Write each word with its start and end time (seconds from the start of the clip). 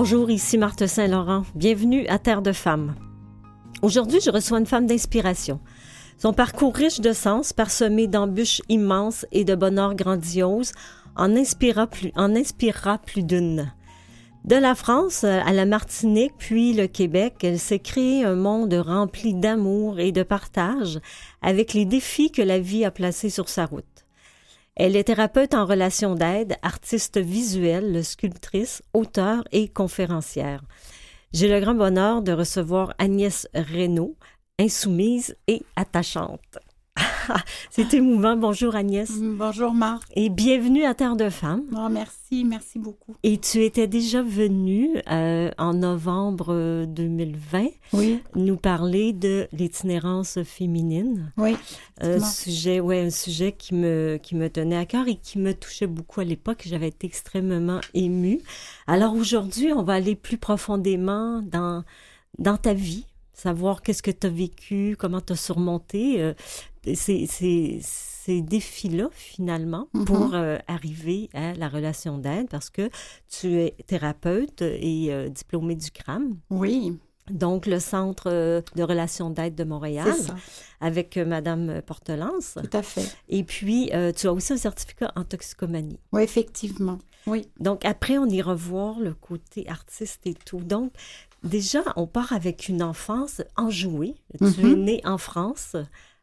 Bonjour, 0.00 0.30
ici 0.30 0.58
Marthe 0.58 0.86
Saint-Laurent. 0.86 1.42
Bienvenue 1.56 2.06
à 2.06 2.20
Terre 2.20 2.40
de 2.40 2.52
Femmes. 2.52 2.94
Aujourd'hui, 3.82 4.20
je 4.20 4.30
reçois 4.30 4.60
une 4.60 4.64
femme 4.64 4.86
d'inspiration. 4.86 5.58
Son 6.18 6.32
parcours 6.32 6.72
riche 6.72 7.00
de 7.00 7.12
sens, 7.12 7.52
parsemé 7.52 8.06
d'embûches 8.06 8.62
immenses 8.68 9.26
et 9.32 9.44
de 9.44 9.56
bonheur 9.56 9.96
grandiose, 9.96 10.70
en 11.16 11.34
inspirera 11.34 11.88
plus, 11.88 12.12
en 12.14 12.36
inspirera 12.36 12.98
plus 12.98 13.24
d'une. 13.24 13.72
De 14.44 14.54
la 14.54 14.76
France 14.76 15.24
à 15.24 15.52
la 15.52 15.66
Martinique, 15.66 16.34
puis 16.38 16.74
le 16.74 16.86
Québec, 16.86 17.34
elle 17.42 17.58
s'est 17.58 17.80
créée 17.80 18.22
un 18.22 18.36
monde 18.36 18.74
rempli 18.74 19.34
d'amour 19.34 19.98
et 19.98 20.12
de 20.12 20.22
partage 20.22 21.00
avec 21.42 21.74
les 21.74 21.86
défis 21.86 22.30
que 22.30 22.40
la 22.40 22.60
vie 22.60 22.84
a 22.84 22.92
placés 22.92 23.30
sur 23.30 23.48
sa 23.48 23.66
route. 23.66 23.97
Elle 24.80 24.94
est 24.94 25.04
thérapeute 25.04 25.54
en 25.54 25.66
relations 25.66 26.14
d'aide, 26.14 26.54
artiste 26.62 27.18
visuelle, 27.18 28.04
sculptrice, 28.04 28.80
auteure 28.94 29.42
et 29.50 29.66
conférencière. 29.66 30.62
J'ai 31.32 31.48
le 31.48 31.58
grand 31.58 31.74
bonheur 31.74 32.22
de 32.22 32.30
recevoir 32.30 32.94
Agnès 32.98 33.48
Reynaud, 33.54 34.14
insoumise 34.60 35.36
et 35.48 35.64
attachante. 35.74 36.58
C'est 37.70 37.94
émouvant. 37.94 38.36
Bonjour 38.36 38.74
Agnès. 38.74 39.10
Bonjour 39.20 39.72
Marc. 39.72 40.04
Et 40.14 40.28
bienvenue 40.28 40.84
à 40.84 40.94
Terre 40.94 41.16
de 41.16 41.28
Femmes. 41.30 41.64
Oh, 41.76 41.88
merci, 41.90 42.44
merci 42.44 42.78
beaucoup. 42.78 43.16
Et 43.22 43.38
tu 43.38 43.64
étais 43.64 43.86
déjà 43.86 44.22
venue 44.22 44.90
euh, 45.10 45.50
en 45.58 45.74
novembre 45.74 46.84
2020 46.86 47.66
oui. 47.92 48.20
nous 48.34 48.56
parler 48.56 49.12
de 49.12 49.48
l'itinérance 49.52 50.42
féminine. 50.42 51.32
Oui. 51.36 51.56
Un 52.00 52.20
sujet, 52.20 52.80
ouais, 52.80 53.00
un 53.00 53.10
sujet 53.10 53.52
qui 53.52 53.74
me, 53.74 54.18
qui 54.22 54.34
me 54.34 54.48
tenait 54.48 54.76
à 54.76 54.86
cœur 54.86 55.08
et 55.08 55.16
qui 55.16 55.38
me 55.38 55.52
touchait 55.52 55.86
beaucoup 55.86 56.20
à 56.20 56.24
l'époque. 56.24 56.62
J'avais 56.66 56.88
été 56.88 57.06
extrêmement 57.06 57.80
émue. 57.94 58.40
Alors 58.86 59.14
aujourd'hui, 59.14 59.72
on 59.72 59.82
va 59.82 59.94
aller 59.94 60.14
plus 60.14 60.38
profondément 60.38 61.42
dans, 61.42 61.84
dans 62.38 62.56
ta 62.56 62.72
vie, 62.72 63.06
savoir 63.32 63.82
qu'est-ce 63.82 64.02
que 64.02 64.10
tu 64.10 64.26
as 64.26 64.30
vécu, 64.30 64.96
comment 64.98 65.20
tu 65.20 65.32
as 65.32 65.36
surmonté 65.36 66.20
euh, 66.20 66.34
ces, 66.94 67.26
ces, 67.26 67.80
ces 67.82 68.40
défis-là, 68.42 69.08
finalement, 69.12 69.88
Mhm. 69.94 70.04
pour 70.04 70.34
euh, 70.34 70.58
arriver 70.68 71.30
à 71.34 71.54
la 71.54 71.68
relation 71.68 72.18
d'aide, 72.18 72.48
parce 72.50 72.70
que 72.70 72.90
tu 73.30 73.54
es 73.60 73.74
thérapeute 73.86 74.62
et 74.62 75.08
euh, 75.12 75.28
diplômée 75.28 75.76
du 75.76 75.90
CRAM, 75.90 76.36
Oui, 76.50 76.98
donc 77.30 77.66
le 77.66 77.78
Centre 77.80 78.24
euh, 78.30 78.60
de 78.76 78.82
relations 78.82 79.30
d'aide 79.30 79.54
de 79.54 79.64
Montréal, 79.64 80.14
ça, 80.14 80.34
avec 80.80 81.16
euh, 81.16 81.24
Madame 81.24 81.82
Portelance. 81.82 82.58
tout 82.62 82.76
à 82.76 82.82
fait. 82.82 83.06
Et 83.28 83.44
puis, 83.44 83.90
euh, 83.92 84.12
tu 84.12 84.26
as 84.28 84.32
aussi 84.32 84.52
un 84.52 84.56
certificat 84.58 85.12
en 85.16 85.24
toxicomanie. 85.24 85.98
Oui, 86.12 86.22
effectivement. 86.22 86.98
Oui. 87.26 87.46
Donc, 87.60 87.84
après, 87.84 88.16
on 88.18 88.26
ira 88.26 88.54
voir 88.54 89.00
le 89.00 89.12
côté 89.12 89.68
artiste 89.68 90.20
et 90.26 90.32
tout. 90.34 90.60
Donc, 90.60 90.92
déjà, 91.42 91.80
on 91.96 92.06
part 92.06 92.32
avec 92.32 92.68
une 92.68 92.82
enfance 92.82 93.42
enjouée. 93.56 94.14
Tu 94.38 94.44
Mhm. 94.44 94.66
es 94.72 94.74
née 94.76 95.00
en 95.04 95.18
France. 95.18 95.76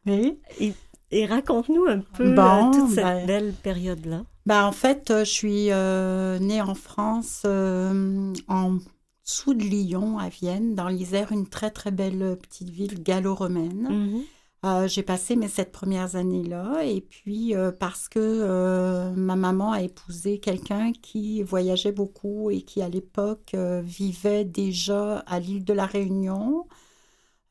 Oui. 0.06 0.38
Et, 0.60 0.72
et 1.10 1.26
raconte-nous 1.26 1.84
un 1.86 2.00
peu 2.00 2.32
Bon, 2.34 2.68
euh, 2.68 2.72
toute 2.72 2.90
cette 2.90 3.04
ben- 3.04 3.26
belle 3.26 3.52
période-là. 3.62 4.24
Ben, 4.46 4.64
en 4.64 4.72
fait, 4.72 5.10
euh, 5.10 5.24
je 5.24 5.30
suis 5.30 5.70
euh, 5.72 6.38
née 6.38 6.62
en 6.62 6.74
France, 6.74 7.42
euh, 7.44 8.32
en 8.48 8.78
dessous 9.24 9.54
de 9.54 9.62
Lyon, 9.62 10.18
à 10.18 10.28
Vienne, 10.28 10.74
dans 10.74 10.88
l'Isère, 10.88 11.32
une 11.32 11.48
très, 11.48 11.70
très 11.70 11.90
belle 11.90 12.38
petite 12.40 12.70
ville 12.70 13.02
gallo-romaine. 13.02 13.88
Mhm. 13.90 14.22
Euh, 14.64 14.88
j'ai 14.88 15.02
passé 15.02 15.36
mes 15.36 15.48
sept 15.48 15.70
premières 15.70 16.16
années-là 16.16 16.82
et 16.84 17.00
puis 17.00 17.54
euh, 17.54 17.70
parce 17.70 18.08
que 18.08 18.18
euh, 18.18 19.12
ma 19.14 19.36
maman 19.36 19.72
a 19.72 19.82
épousé 19.82 20.38
quelqu'un 20.38 20.92
qui 20.92 21.42
voyageait 21.42 21.92
beaucoup 21.92 22.50
et 22.50 22.62
qui 22.62 22.80
à 22.82 22.88
l'époque 22.88 23.54
vivait 23.54 24.44
déjà 24.44 25.18
à 25.18 25.38
l'île 25.40 25.64
de 25.64 25.72
la 25.74 25.86
Réunion, 25.86 26.66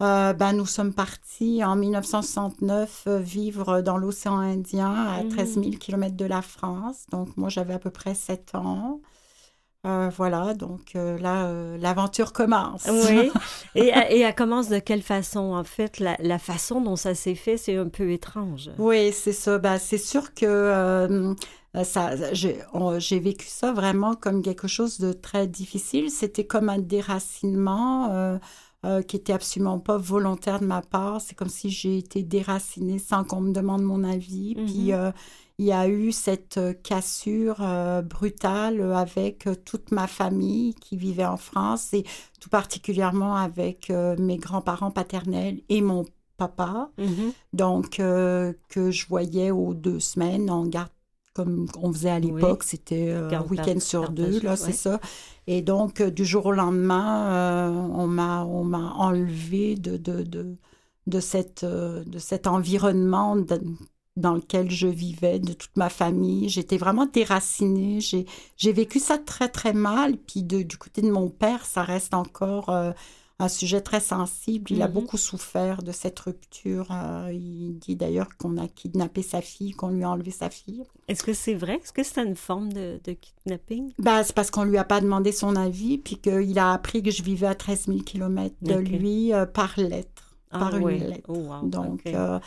euh, 0.04 0.34
ben, 0.34 0.54
nous 0.54 0.66
sommes 0.66 0.94
partis 0.94 1.64
en 1.64 1.76
1969 1.76 3.04
euh, 3.08 3.20
vivre 3.20 3.82
dans 3.82 3.98
l'océan 3.98 4.38
Indien 4.40 4.94
à 4.94 5.24
Mhm. 5.24 5.30
13 5.30 5.58
000 5.60 5.78
km 5.80 6.16
de 6.16 6.26
la 6.26 6.42
France. 6.42 7.06
Donc 7.12 7.36
moi 7.38 7.50
j'avais 7.50 7.74
à 7.74 7.80
peu 7.80 7.92
près 7.92 8.14
7 8.16 8.56
ans. 8.56 9.02
Euh, 9.86 10.10
voilà, 10.18 10.56
donc 10.56 10.96
euh, 10.96 11.16
là, 11.20 11.46
euh, 11.46 11.78
l'aventure 11.78 12.34
commence. 12.34 12.88
Oui. 12.90 13.32
Et, 13.76 13.90
et 14.10 14.20
elle 14.22 14.34
commence 14.34 14.68
de 14.68 14.80
quelle 14.80 15.04
façon? 15.04 15.54
En 15.54 15.64
fait, 15.64 16.00
la, 16.00 16.16
la 16.20 16.40
façon 16.40 16.82
dont 16.82 16.96
ça 16.96 17.14
s'est 17.14 17.36
fait, 17.36 17.56
c'est 17.58 17.78
un 17.78 17.90
peu 17.90 18.10
étrange. 18.12 18.72
Oui, 18.80 19.12
c'est 19.14 19.32
ça. 19.34 19.60
Ben, 19.60 19.78
c'est 19.78 20.00
sûr 20.00 20.34
que 20.34 21.36
ça, 21.84 22.16
j'ai 22.34 23.20
vécu 23.20 23.46
ça 23.48 23.74
vraiment 23.74 24.16
comme 24.16 24.42
quelque 24.42 24.68
chose 24.68 25.00
de 25.00 25.14
très 25.14 25.46
difficile. 25.46 26.10
C'était 26.10 26.48
comme 26.48 26.70
un 26.70 26.80
déracinement 26.80 28.40
euh, 28.85 29.01
qui 29.01 29.16
était 29.16 29.34
absolument 29.34 29.79
pas 29.79 29.97
volontaire 29.97 30.59
de 30.59 30.66
ma 30.66 30.81
part. 30.81 31.19
C'est 31.19 31.34
comme 31.35 31.50
si 31.50 31.69
j'ai 31.72 31.97
été 31.97 32.22
déracinée 32.22 33.00
sans 33.00 33.23
qu'on 33.23 33.41
me 33.41 33.51
demande 33.51 33.81
mon 33.81 34.03
avis. 34.03 34.56
Mhm. 34.56 34.66
Puis 34.66 34.94
euh, 34.94 35.12
il 35.57 35.66
y 35.66 35.72
a 35.72 35.88
eu 35.88 36.12
cette 36.12 36.57
euh, 36.57 36.73
cassure 36.73 37.57
euh, 37.62 38.01
brutale 38.03 38.81
avec 38.94 39.47
toute 39.66 39.91
ma 39.91 40.06
famille 40.06 40.75
qui 40.75 40.97
vivait 40.97 41.25
en 41.25 41.38
France 41.38 41.94
et 41.94 42.03
tout 42.40 42.50
particulièrement 42.50 43.35
avec 43.35 43.90
mes 44.19 44.38
grands-parents 44.38 44.91
paternels 44.91 45.62
et 45.69 45.81
mon 45.81 46.06
papa 46.38 46.91
Mhm. 46.97 47.31
donc 47.53 47.90
que 47.96 48.91
je 48.91 49.07
voyais 49.07 49.52
aux 49.52 49.73
deux 49.73 50.02
semaines 50.02 50.52
en 50.52 50.66
garde 50.67 50.90
comme 51.35 51.68
on 51.81 51.91
faisait 51.94 52.09
à 52.09 52.19
l'époque, 52.19 52.63
c'était 52.63 53.09
euh, 53.12 53.25
un 53.28 53.29
Garde 53.29 53.51
week-end 53.51 53.79
sur 53.81 54.09
deux, 54.09 54.40
là, 54.46 54.56
c'est 54.57 54.72
ça. 54.73 55.00
Et 55.47 55.62
donc, 55.62 56.01
euh, 56.01 56.09
du 56.09 56.25
jour 56.25 56.47
au 56.47 56.51
lendemain, 56.53 57.28
euh, 57.29 57.69
on 57.94 58.07
m'a 58.07 58.44
on 58.46 58.63
m'a 58.63 58.94
enlevé 58.94 59.75
de, 59.75 59.97
de, 59.97 60.23
de, 60.23 60.56
de, 61.07 61.19
cette, 61.19 61.63
euh, 61.63 62.03
de 62.06 62.18
cet 62.19 62.47
environnement 62.47 63.35
de- 63.35 63.62
dans 64.16 64.34
lequel 64.34 64.72
je 64.72 64.88
vivais, 64.88 65.40
de 65.40 65.51
toute 65.53 65.75
ma 65.75 65.90
famille. 65.90 66.47
J'étais 66.50 66.78
vraiment 66.78 67.06
déracinée. 67.06 68.00
J'ai 68.00 68.25
j'ai 68.56 68.72
vécu 68.72 69.00
ça 69.00 69.17
très, 69.17 69.50
très 69.50 69.73
mal. 69.73 70.17
Puis 70.17 70.41
du 70.44 70.78
côté 70.78 71.02
de 71.02 71.12
mon 71.12 71.29
père, 71.29 71.66
ça 71.66 71.84
reste 71.84 72.13
encore 72.13 72.69
euh, 72.69 72.91
un 73.40 73.50
sujet 73.50 73.81
très 73.81 74.00
sensible. 74.00 74.72
Il 74.72 74.81
a 74.81 74.88
Mhm. 74.88 74.94
beaucoup 74.94 75.18
souffert 75.18 75.84
de 75.84 75.91
cette 75.91 76.18
rupture. 76.19 76.88
Euh, 76.91 77.29
il 77.34 77.78
dit 77.79 77.96
d'ailleurs 77.97 78.29
qu'on 78.38 78.57
a 78.57 78.68
kidnappé 78.68 79.22
sa 79.23 79.41
fille, 79.41 79.72
qu'on 79.72 79.90
lui 79.90 80.03
a 80.03 80.09
enlevé 80.09 80.31
sa 80.31 80.50
fille. 80.50 80.84
Est-ce 81.09 81.22
que 81.23 81.34
c'est 81.34 81.53
vrai? 81.53 81.75
Est-ce 81.84 81.91
que 81.91 82.03
c'est 82.03 82.23
une 82.23 82.35
forme 82.38 82.72
de, 82.72 83.00
de 83.03 83.12
kidnapping? 83.13 83.91
Ben, 84.00 84.23
c'est 84.23 84.34
parce 84.34 84.51
qu'on 84.51 84.63
lui 84.63 84.78
a 84.78 84.85
pas 84.85 85.01
demandé 85.01 85.31
son 85.34 85.56
avis, 85.57 85.97
puis 85.97 86.16
qu'il 86.18 86.57
a 86.59 86.72
appris 86.72 87.03
que 87.03 87.12
je 87.12 87.23
vivais 87.23 87.47
à 87.47 87.56
13 87.56 87.88
000 87.88 88.00
km 88.03 88.56
de 88.62 88.75
lui 88.75 89.34
euh, 89.34 89.46
par 89.46 89.73
lettre, 89.78 90.38
par 90.50 90.75
une 90.78 90.88
lettre. 90.90 91.28
Oh, 91.28 91.34
wow. 91.34 91.67
Donc, 91.67 92.03
euh, 92.07 92.40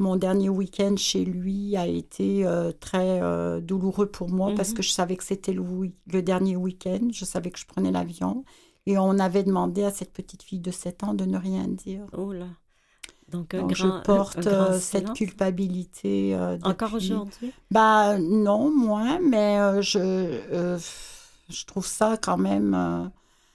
mon 0.00 0.16
dernier 0.16 0.48
week-end 0.48 0.96
chez 0.96 1.24
lui 1.24 1.76
a 1.76 1.86
été 1.86 2.44
euh, 2.44 2.72
très 2.72 3.20
euh, 3.22 3.60
douloureux 3.60 4.06
pour 4.06 4.28
moi 4.30 4.52
parce 4.56 4.70
Mhm. 4.70 4.74
que 4.78 4.82
je 4.82 4.90
savais 4.90 5.14
que 5.16 5.22
c'était 5.22 5.52
le 5.54 6.22
dernier 6.22 6.56
week-end. 6.56 7.08
Je 7.12 7.24
savais 7.24 7.52
que 7.52 7.60
je 7.60 7.66
prenais 7.66 7.92
l'avion. 7.92 8.44
Et 8.86 8.98
on 8.98 9.18
avait 9.18 9.44
demandé 9.44 9.84
à 9.84 9.90
cette 9.90 10.12
petite 10.12 10.42
fille 10.42 10.58
de 10.60 10.70
7 10.70 11.04
ans 11.04 11.14
de 11.14 11.24
ne 11.24 11.38
rien 11.38 11.68
dire. 11.68 12.04
Oh 12.12 12.32
là. 12.32 12.46
Donc, 13.28 13.54
Donc, 13.54 13.72
grand, 13.72 13.98
je 13.98 14.02
porte 14.04 14.46
euh, 14.46 14.78
cette 14.78 15.12
culpabilité. 15.14 16.34
euh, 16.34 16.58
Encore 16.62 16.94
aujourd'hui? 16.94 17.52
Bah 17.70 18.18
non, 18.18 18.70
moi, 18.70 19.18
mais 19.22 19.58
euh, 19.58 19.80
je, 19.80 19.98
euh, 19.98 20.78
je 21.48 21.64
trouve 21.64 21.86
ça 21.86 22.18
quand 22.20 22.36
même. 22.36 22.70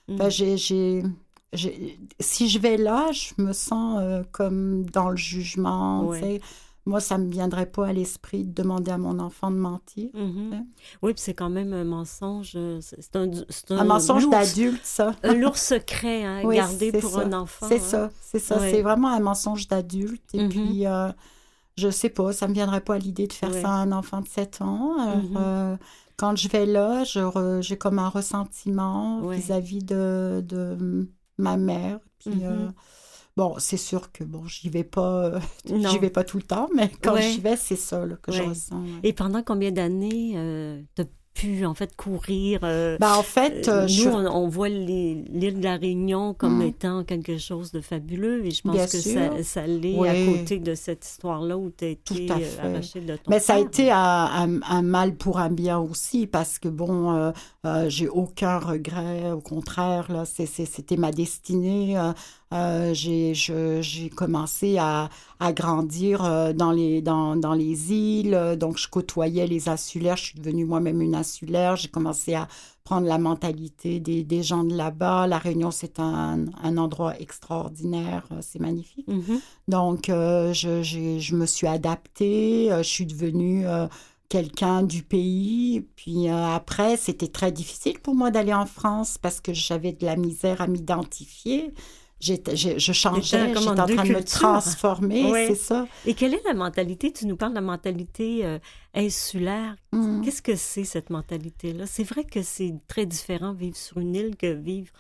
Mm. 0.07 0.16
ben, 0.17 0.29
j'ai, 0.29 0.57
j'ai, 0.57 1.03
j'ai- 1.53 1.99
si 2.19 2.49
je 2.49 2.57
vais 2.59 2.78
là, 2.78 3.11
je 3.11 3.40
me 3.41 3.53
sens 3.53 4.02
comme 4.31 4.85
dans 4.90 5.09
le 5.09 5.17
jugement. 5.17 6.05
Ouais. 6.05 6.41
Moi, 6.87 6.99
ça 7.01 7.17
me 7.17 7.29
viendrait 7.29 7.66
pas 7.66 7.87
à 7.87 7.93
l'esprit 7.93 8.45
de 8.45 8.53
demander 8.53 8.91
à 8.91 8.97
mon 8.97 9.19
enfant 9.19 9.51
de 9.51 9.57
mentir. 9.57 10.09
Mhm. 10.13 10.66
Oui, 11.01 11.13
puis 11.13 11.22
c'est 11.22 11.34
quand 11.34 11.49
même 11.49 11.73
un 11.73 11.84
mensonge. 11.84 12.53
euh, 12.55 12.79
C'est 12.81 13.72
un, 13.72 13.84
mensonge 13.84 14.29
d'adulte, 14.29 14.79
ça. 14.85 15.13
Un 15.23 15.34
lourd 15.34 15.57
secret 15.57 16.25
à 16.25 16.45
Oui, 16.45 16.55
garder 16.55 16.91
pour 16.93 17.11
ça. 17.11 17.19
un 17.22 17.34
enfant. 17.34 17.67
C'est 17.67 17.75
hein. 17.75 17.79
ça, 17.79 18.09
c'est 18.22 18.39
ça. 18.39 18.59
C'est 18.59 18.81
vraiment 18.81 19.09
un 19.09 19.19
mensonge 19.19 19.67
d'adulte. 19.67 20.23
Et 20.34 20.43
Mhm. 20.43 20.49
puis, 20.49 20.87
euh, 20.87 21.09
je 21.78 21.89
sais 21.89 22.09
pas, 22.09 22.31
ça 22.31 22.47
me 22.47 22.53
viendrait 22.53 22.81
pas 22.81 22.95
à 22.95 22.97
l'idée 22.99 23.28
de 23.28 23.33
faire 23.33 23.53
ça 23.53 23.69
à 23.69 23.75
un 23.78 23.91
enfant 23.91 24.22
de 24.22 24.28
7 24.28 24.61
ans. 24.61 24.97
Alors, 24.99 25.17
Mhm. 25.17 25.35
euh, 25.37 25.78
quand 26.16 26.35
je 26.37 26.47
vais 26.47 26.66
là, 26.66 27.03
j'ai 27.03 27.78
comme 27.78 27.99
un 27.99 28.09
ressentiment 28.09 29.22
vis-à-vis 29.35 29.83
de, 29.83 30.41
de 30.47 31.09
ma 31.37 31.57
mère. 31.57 31.99
Puis, 32.19 32.31
euh, 32.43 32.69
bon, 33.37 33.55
c'est 33.59 33.78
sûr 33.78 34.11
que 34.11 34.23
bon, 34.25 34.45
j'y 34.47 34.69
vais 34.69 34.84
pas, 34.84 35.25
euh, 35.35 35.39
j'y 35.66 35.99
vais 35.99 36.09
pas 36.09 36.23
tout 36.25 36.37
le 36.37 36.43
temps, 36.43 36.69
mais 36.75 36.89
quand 37.01 37.13
Ouais. 37.13 37.22
j'y 37.31 37.39
vais, 37.39 37.55
c'est 37.55 37.75
ça 37.78 38.05
là, 38.05 38.17
que 38.22 38.31
je 38.31 38.41
ressens. 38.43 38.84
Et 39.03 39.13
pendant 39.13 39.43
combien 39.43 39.72
d'années 39.72 40.34
euh, 40.35 40.81
pu, 41.37 41.66
en 41.66 41.75
fait, 41.75 41.95
courir. 41.95 42.61
Euh, 42.63 42.97
ben, 42.99 43.13
en 43.13 43.22
fait, 43.22 43.67
euh, 43.67 43.87
nous, 43.87 44.11
on, 44.11 44.47
voit 44.47 44.69
l'île 44.69 45.25
de 45.59 45.63
la 45.63 45.75
Réunion 45.75 46.34
comme 46.34 46.59
mm. 46.59 46.67
étant 46.67 47.03
quelque 47.03 47.37
chose 47.37 47.72
de 47.72 47.79
fabuleux 47.79 48.43
et 48.43 48.51
je 48.51 48.63
pense 48.63 48.91
que 48.91 48.97
ça, 48.97 49.43
ça 49.43 49.67
l'est 49.67 50.07
à 50.07 50.25
côté 50.25 50.57
de 50.57 50.73
cette 50.73 51.05
histoire-là 51.05 51.57
où 51.57 51.72
tu 51.75 51.85
as 51.85 51.89
été 51.89 52.28
arraché 52.61 53.01
de 53.01 53.16
ton 53.16 53.29
Mais 53.29 53.39
ça 53.39 53.55
a 53.55 53.59
été 53.59 53.91
un, 53.91 54.59
un, 54.67 54.81
mal 54.81 55.16
pour 55.16 55.37
un 55.37 55.49
bien 55.49 55.78
aussi 55.78 56.25
parce 56.25 56.57
que, 56.57 56.69
bon, 56.69 57.31
j'ai 57.87 58.09
aucun 58.09 58.57
regret. 58.57 59.31
Au 59.31 59.41
contraire, 59.41 60.11
là, 60.11 60.23
c'était 60.25 60.97
ma 60.97 61.11
destinée. 61.11 61.97
Euh, 62.53 62.93
j'ai 62.93 64.09
commencé 64.16 64.78
à, 64.78 65.09
à 65.40 65.51
grandir 65.51 66.23
euh, 66.23 66.53
dans, 66.53 66.72
les, 66.72 67.01
dans, 67.01 67.35
dans, 67.35 67.53
les 67.53 67.91
îles, 67.91 68.55
donc 68.57 68.78
je 68.78 68.87
côtoyais 68.87 69.47
les 69.47 69.67
insulaires, 69.67 70.16
je 70.16 70.28
suis 70.28 70.40
devenue 70.40 70.63
moi-même 70.63 71.01
une 71.01 71.16
insulaire, 71.16 71.27
j'ai 71.76 71.88
commencé 71.90 72.34
à 72.34 72.47
prendre 72.84 73.08
la 73.08 73.18
mentalité 73.18 74.00
des, 74.00 74.24
des 74.24 74.44
gens 74.44 74.64
de 74.64 74.76
là-bas. 74.76 75.28
La 75.28 75.38
Réunion, 75.38 75.72
c'est 75.72 76.00
un, 76.00 76.46
un, 76.64 76.78
endroit 76.78 77.20
extraordinaire, 77.20 78.26
euh, 78.32 78.40
c'est 78.41 78.59
magnifique. 78.59 79.08
Mm-hmm. 79.08 79.40
Donc, 79.68 80.06
je, 80.08 80.82
je, 80.84 81.35
me 81.35 81.46
suis 81.46 81.68
adaptée, 81.68 82.70
je 82.78 82.84
suis 82.84 83.06
devenue 83.06 83.66
quelqu'un 84.29 84.84
du 84.84 85.03
pays. 85.03 85.85
Puis 85.96 86.29
après, 86.29 86.97
c'était 86.97 87.28
très 87.28 87.52
difficile 87.52 88.00
pour 88.00 88.16
moi 88.16 88.32
d'aller 88.32 88.53
en 88.53 88.66
France 88.66 89.18
parce 89.18 89.41
que 89.41 89.53
j'avais 89.53 89.94
de 89.94 90.06
la 90.06 90.16
misère 90.16 90.62
à 90.62 90.68
m'identifier 90.68 91.74
je 92.19 92.93
changeais, 92.93 93.53
j'étais 93.53 93.67
en 93.67 93.75
train 93.75 93.85
de 93.85 94.14
me 94.14 94.23
transformer, 94.23 95.47
c'est 95.47 95.55
ça. 95.55 95.87
Et 96.05 96.14
quelle 96.14 96.34
est 96.34 96.43
la 96.46 96.53
mentalité? 96.53 97.11
Tu 97.11 97.25
nous 97.28 97.37
parles 97.37 97.52
de 97.52 97.55
la 97.55 97.61
mentalité 97.61 98.46
euh, 98.46 98.59
insulaire. 98.93 99.75
Mm. 99.91 100.22
Qu'est-ce 100.22 100.41
que 100.41 100.55
c'est 100.55 100.84
cette 100.84 101.09
mentalité-là? 101.09 101.85
C'est 101.85 102.03
vrai 102.03 102.23
que 102.23 102.41
c'est 102.41 102.73
très 102.87 103.05
différent 103.05 103.53
vivre 103.53 103.78
sur 103.78 103.99
une 103.99 104.16
île 104.16 104.35
que 104.35 104.52
vivre 104.52 104.91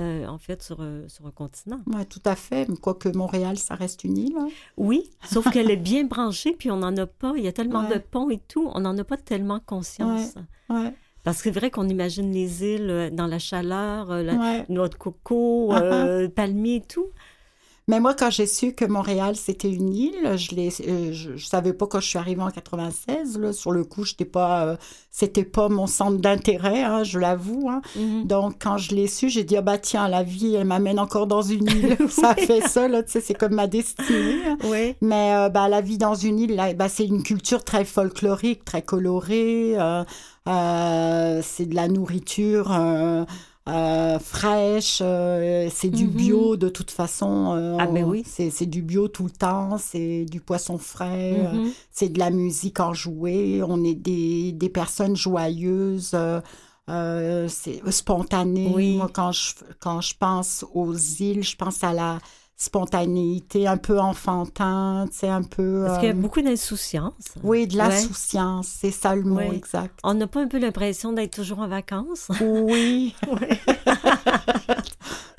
euh, 0.00 0.26
en 0.26 0.38
fait 0.38 0.60
sur, 0.60 0.78
euh, 0.80 1.06
sur 1.06 1.26
un 1.26 1.30
continent. 1.30 1.80
Oui, 1.86 2.04
tout 2.06 2.22
à 2.24 2.34
fait. 2.34 2.68
Quoique 2.80 3.08
Montréal, 3.10 3.56
ça 3.58 3.76
reste 3.76 4.02
une 4.02 4.18
île. 4.18 4.36
Hein. 4.36 4.48
Oui, 4.76 5.08
sauf 5.24 5.48
qu'elle 5.50 5.70
est 5.70 5.76
bien 5.92 6.04
branchée, 6.04 6.52
puis 6.58 6.70
on 6.72 6.78
n'en 6.78 6.96
a 6.96 7.06
pas. 7.06 7.34
Il 7.36 7.44
y 7.44 7.48
a 7.48 7.52
tellement 7.52 7.88
de 7.88 7.98
ponts 7.98 8.28
et 8.30 8.38
tout, 8.38 8.68
on 8.74 8.80
n'en 8.80 8.98
a 8.98 9.04
pas 9.04 9.16
tellement 9.16 9.60
conscience. 9.60 10.34
Ouais. 10.68 10.92
Parce 11.24 11.38
que 11.38 11.44
c'est 11.44 11.58
vrai 11.58 11.70
qu'on 11.70 11.88
imagine 11.88 12.30
les 12.32 12.64
îles 12.64 12.90
euh, 12.90 13.10
dans 13.10 13.26
la 13.26 13.38
chaleur, 13.38 14.10
euh, 14.10 14.22
la 14.22 14.64
noix 14.68 14.88
de 14.88 14.94
coco, 14.94 15.72
uh-huh. 15.72 15.82
euh, 15.82 16.28
palmier 16.28 16.76
et 16.76 16.80
tout. 16.82 17.08
Mais 17.86 18.00
moi, 18.00 18.14
quand 18.14 18.30
j'ai 18.30 18.46
su 18.46 18.72
que 18.72 18.86
Montréal, 18.86 19.36
c'était 19.36 19.70
une 19.70 19.94
île, 19.94 20.38
je 20.38 20.54
ne 20.54 21.12
je, 21.12 21.36
savais 21.36 21.74
pas 21.74 21.86
quand 21.86 22.00
je 22.00 22.08
suis 22.08 22.18
arrivée 22.18 22.40
en 22.40 22.50
96. 22.50 23.38
Là, 23.38 23.52
sur 23.52 23.72
le 23.72 23.84
coup, 23.84 24.04
j'étais 24.04 24.24
pas, 24.24 24.78
c'était 25.10 25.44
pas 25.44 25.68
mon 25.68 25.86
centre 25.86 26.16
d'intérêt, 26.16 26.82
hein, 26.82 27.04
je 27.04 27.18
l'avoue. 27.18 27.68
Hein. 27.68 27.82
Mm-hmm. 27.94 28.26
Donc, 28.26 28.54
quand 28.58 28.78
je 28.78 28.94
l'ai 28.94 29.06
su, 29.06 29.28
j'ai 29.28 29.44
dit, 29.44 29.58
ah 29.58 29.60
bah 29.60 29.76
tiens, 29.76 30.08
la 30.08 30.22
vie, 30.22 30.54
elle 30.54 30.66
m'amène 30.66 30.98
encore 30.98 31.26
dans 31.26 31.42
une 31.42 31.68
île. 31.68 31.98
ça 32.08 32.34
fait 32.34 32.62
ça, 32.62 32.88
là, 32.88 33.02
tu 33.02 33.12
sais, 33.12 33.20
c'est 33.20 33.34
comme 33.34 33.52
ma 33.52 33.66
destinée. 33.66 34.46
Hein. 34.46 34.56
Oui. 34.64 34.94
Mais 35.02 35.50
bah, 35.50 35.68
la 35.68 35.82
vie 35.82 35.98
dans 35.98 36.14
une 36.14 36.38
île, 36.38 36.56
bah, 36.78 36.88
c'est 36.88 37.04
une 37.04 37.22
culture 37.22 37.64
très 37.64 37.84
folklorique, 37.84 38.64
très 38.64 38.80
colorée. 38.80 39.74
Euh, 39.78 40.04
c'est 40.46 41.66
de 41.66 41.74
la 41.74 41.88
nourriture 41.88 42.72
euh, 42.72 43.24
euh, 43.68 44.18
fraîche, 44.18 44.98
c'est 44.98 45.90
du 45.90 46.04
mhm. 46.04 46.10
bio 46.10 46.56
de 46.56 46.68
toute 46.68 46.90
façon. 46.90 47.76
ah 47.78 47.86
ben 47.86 48.04
oui. 48.04 48.24
C'est 48.26 48.66
du 48.66 48.82
bio 48.82 49.08
tout 49.08 49.24
le 49.24 49.30
temps, 49.30 49.78
c'est 49.78 50.24
du 50.24 50.40
poisson 50.40 50.78
frais, 50.78 51.50
mhm. 51.52 51.70
c'est 51.90 52.10
de 52.10 52.18
la 52.18 52.30
musique 52.30 52.80
enjouée, 52.80 53.62
on 53.66 53.82
est 53.84 53.94
des, 53.94 54.52
des 54.52 54.68
personnes 54.68 55.16
joyeuses. 55.16 56.16
c'est 56.86 57.90
spontané. 57.90 58.96
Moi, 58.96 59.10
quand 59.12 59.32
je, 59.32 59.52
quand 59.80 60.00
je 60.00 60.14
pense 60.18 60.64
aux 60.74 60.94
îles, 60.94 61.42
je 61.42 61.56
pense 61.56 61.82
à 61.82 61.92
la, 61.92 62.18
spontanéité, 62.56 63.66
un 63.66 63.76
peu 63.76 63.98
enfantin, 63.98 65.06
tu 65.10 65.18
sais, 65.18 65.28
un 65.28 65.42
peu... 65.42 65.84
Parce 65.86 65.98
qu'il 65.98 66.08
y 66.08 66.12
a 66.12 66.14
euh, 66.14 66.18
beaucoup 66.18 66.40
d'insouciance. 66.40 67.34
Oui, 67.42 67.66
de 67.66 67.76
l'insouciance, 67.76 68.68
c'est 68.80 68.92
ça 68.92 69.16
le 69.16 69.22
mot 69.22 69.40
exact. 69.40 69.98
On 70.04 70.14
n'a 70.14 70.26
pas 70.26 70.40
un 70.40 70.48
peu 70.48 70.58
l'impression 70.58 71.12
d'être 71.12 71.34
toujours 71.34 71.58
en 71.58 71.68
vacances? 71.68 72.30
Oui. 72.40 73.14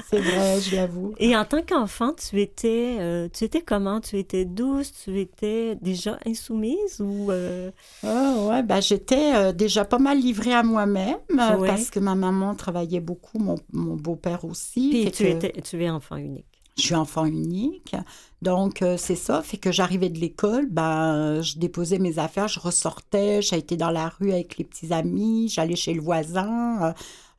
c'est 0.10 0.20
vrai, 0.20 0.60
je 0.60 0.76
l'avoue. 0.76 1.14
Et 1.18 1.38
en 1.38 1.46
tant 1.46 1.62
qu'enfant, 1.62 2.14
tu 2.14 2.42
étais, 2.42 2.98
euh, 3.00 3.30
tu 3.32 3.46
étais 3.46 3.62
comment? 3.62 4.02
Tu 4.02 4.20
étais 4.20 4.44
douce? 4.44 4.92
Tu 4.92 5.20
étais 5.20 5.78
déjà 5.82 6.20
insoumise 6.26 7.00
ou... 7.00 7.32
Euh... 7.32 7.72
Oh, 8.04 8.50
ouais, 8.50 8.62
ben, 8.62 8.82
j'étais 8.82 9.54
déjà 9.54 9.86
pas 9.86 10.00
mal 10.00 10.20
livrée 10.20 10.54
à 10.54 10.64
moi-même 10.64 11.18
parce 11.38 11.90
que 11.90 12.00
ma 12.00 12.16
maman 12.16 12.56
travaillait 12.56 13.00
beaucoup, 13.00 13.40
mon, 13.40 13.56
mon 13.72 13.96
beau-père 13.96 14.44
aussi. 14.44 14.90
Puis 14.90 15.12
tu, 15.12 15.28
étais, 15.28 15.54
tu 15.62 15.82
es 15.82 15.90
enfant 15.90 16.18
unique. 16.18 16.55
Je 16.78 16.82
suis 16.82 16.96
enfant 16.96 17.26
unique. 17.26 17.96
Donc, 18.42 18.82
euh, 18.82 18.98
c'est 18.98 19.16
ça. 19.16 19.42
Fait 19.42 19.58
que 19.58 19.72
j'arrivais 19.72 20.10
de 20.10 20.20
l'école, 20.20 20.68
ben, 20.70 21.42
je 21.42 21.58
déposais 21.58 22.00
mes 22.00 22.20
affaires, 22.20 22.48
je 22.50 22.60
ressortais, 22.60 23.42
j'ai 23.42 23.58
été 23.58 23.78
dans 23.78 23.92
la 23.92 24.10
rue 24.10 24.32
avec 24.32 24.58
les 24.58 24.66
petits 24.66 24.94
amis, 24.94 25.48
j'allais 25.50 25.76
chez 25.76 25.94
le 25.94 26.02
voisin. 26.02 26.84
Euh, 26.84 26.94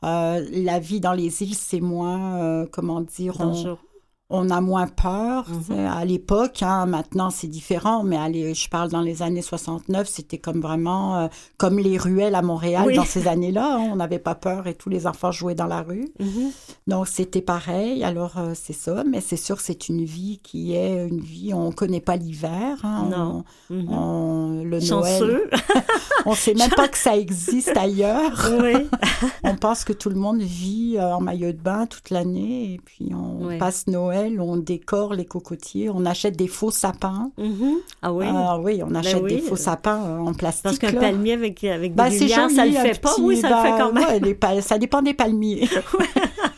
euh, 0.04 0.48
la 0.50 0.78
vie 0.78 1.00
dans 1.00 1.12
les 1.12 1.42
îles, 1.42 1.54
c'est 1.54 1.80
moins, 1.80 2.66
comment 2.72 3.02
dire, 3.02 3.36
a 4.30 4.60
moins 4.60 4.88
peur. 4.88 5.46
Mhm. 5.48 5.86
À 5.86 6.04
l'époque, 6.04 6.62
hein, 6.62 6.86
maintenant 6.86 7.30
c'est 7.30 7.46
différent, 7.46 8.02
mais 8.02 8.16
allez, 8.16 8.54
je 8.54 8.68
parle 8.68 8.90
dans 8.90 9.00
les 9.00 9.22
années 9.22 9.42
69, 9.42 10.08
c'était 10.08 10.38
comme 10.38 10.60
vraiment 10.60 11.16
euh, 11.16 11.26
comme 11.56 11.78
les 11.78 11.96
ruelles 11.96 12.34
à 12.34 12.42
Montréal 12.42 12.92
dans 12.94 13.04
ces 13.04 13.28
années-là. 13.28 13.76
Hein, 13.76 13.88
on 13.92 13.96
n'avait 13.96 14.18
pas 14.18 14.34
peur 14.34 14.66
et 14.66 14.74
tous 14.74 14.88
les 14.88 15.06
enfants 15.06 15.30
jouaient 15.30 15.54
dans 15.54 15.66
la 15.66 15.82
rue. 15.82 16.08
Mhm. 16.18 16.50
Donc 16.88 17.08
c'était 17.08 17.40
pareil. 17.40 18.02
Alors 18.02 18.38
euh, 18.38 18.52
c'est 18.54 18.72
ça, 18.72 19.04
mais 19.04 19.20
c'est 19.20 19.36
sûr 19.36 19.60
c'est 19.60 19.88
une 19.88 20.04
vie 20.04 20.40
qui 20.42 20.74
est 20.74 21.06
une 21.06 21.20
vie, 21.20 21.54
on 21.54 21.68
ne 21.68 21.74
connaît 21.74 22.00
pas 22.00 22.16
l'hiver. 22.16 22.78
Hein, 22.82 23.08
non. 23.10 23.44
On, 23.70 24.48
mhm. 24.48 24.70
le 24.70 24.80
Noël. 24.80 25.40
on 26.26 26.34
sait 26.34 26.54
même 26.54 26.70
pas 26.70 26.88
que 26.88 26.98
ça 26.98 27.16
existe 27.16 27.76
ailleurs. 27.76 28.50
Oui. 28.60 28.88
on 29.44 29.54
pense 29.54 29.84
que 29.84 29.92
tout 29.92 30.10
le 30.10 30.16
monde 30.16 30.40
vit 30.40 30.96
euh, 30.98 31.14
en 31.14 31.20
maillot 31.20 31.52
de 31.52 31.58
bain 31.58 31.86
toute 31.86 32.10
l'année 32.10 32.74
et 32.74 32.80
puis 32.84 33.12
on 33.14 33.56
passe 33.58 33.86
Noël 33.86 34.15
on 34.38 34.56
décore 34.56 35.14
les 35.14 35.24
cocotiers, 35.24 35.90
on 35.90 36.04
achète 36.04 36.36
des 36.36 36.48
faux 36.48 36.70
sapins. 36.70 37.30
Mm-hmm. 37.38 37.74
Ah 38.02 38.12
oui? 38.12 38.26
Ah 38.28 38.58
oui, 38.58 38.82
on 38.82 38.88
ben 38.88 38.96
achète 38.96 39.24
des 39.24 39.38
faux 39.38 39.56
sapins 39.56 40.02
euh, 40.04 40.18
en 40.18 40.34
plastique. 40.34 40.64
Parce 40.64 40.78
qu'un 40.78 40.92
palmier 40.92 41.34
avec, 41.34 41.62
avec 41.64 41.94
des 41.94 41.96
ben, 41.96 42.10
ça 42.10 42.64
le 42.64 42.72
fait 42.72 43.00
pas? 43.00 43.14
oui, 43.20 43.36
ça 43.36 43.48
le 43.48 43.56
fait 43.56 43.78
quand 43.78 43.92
même. 43.92 44.60
ça 44.62 44.78
dépend 44.78 45.02
des 45.02 45.14
palmiers. 45.14 45.68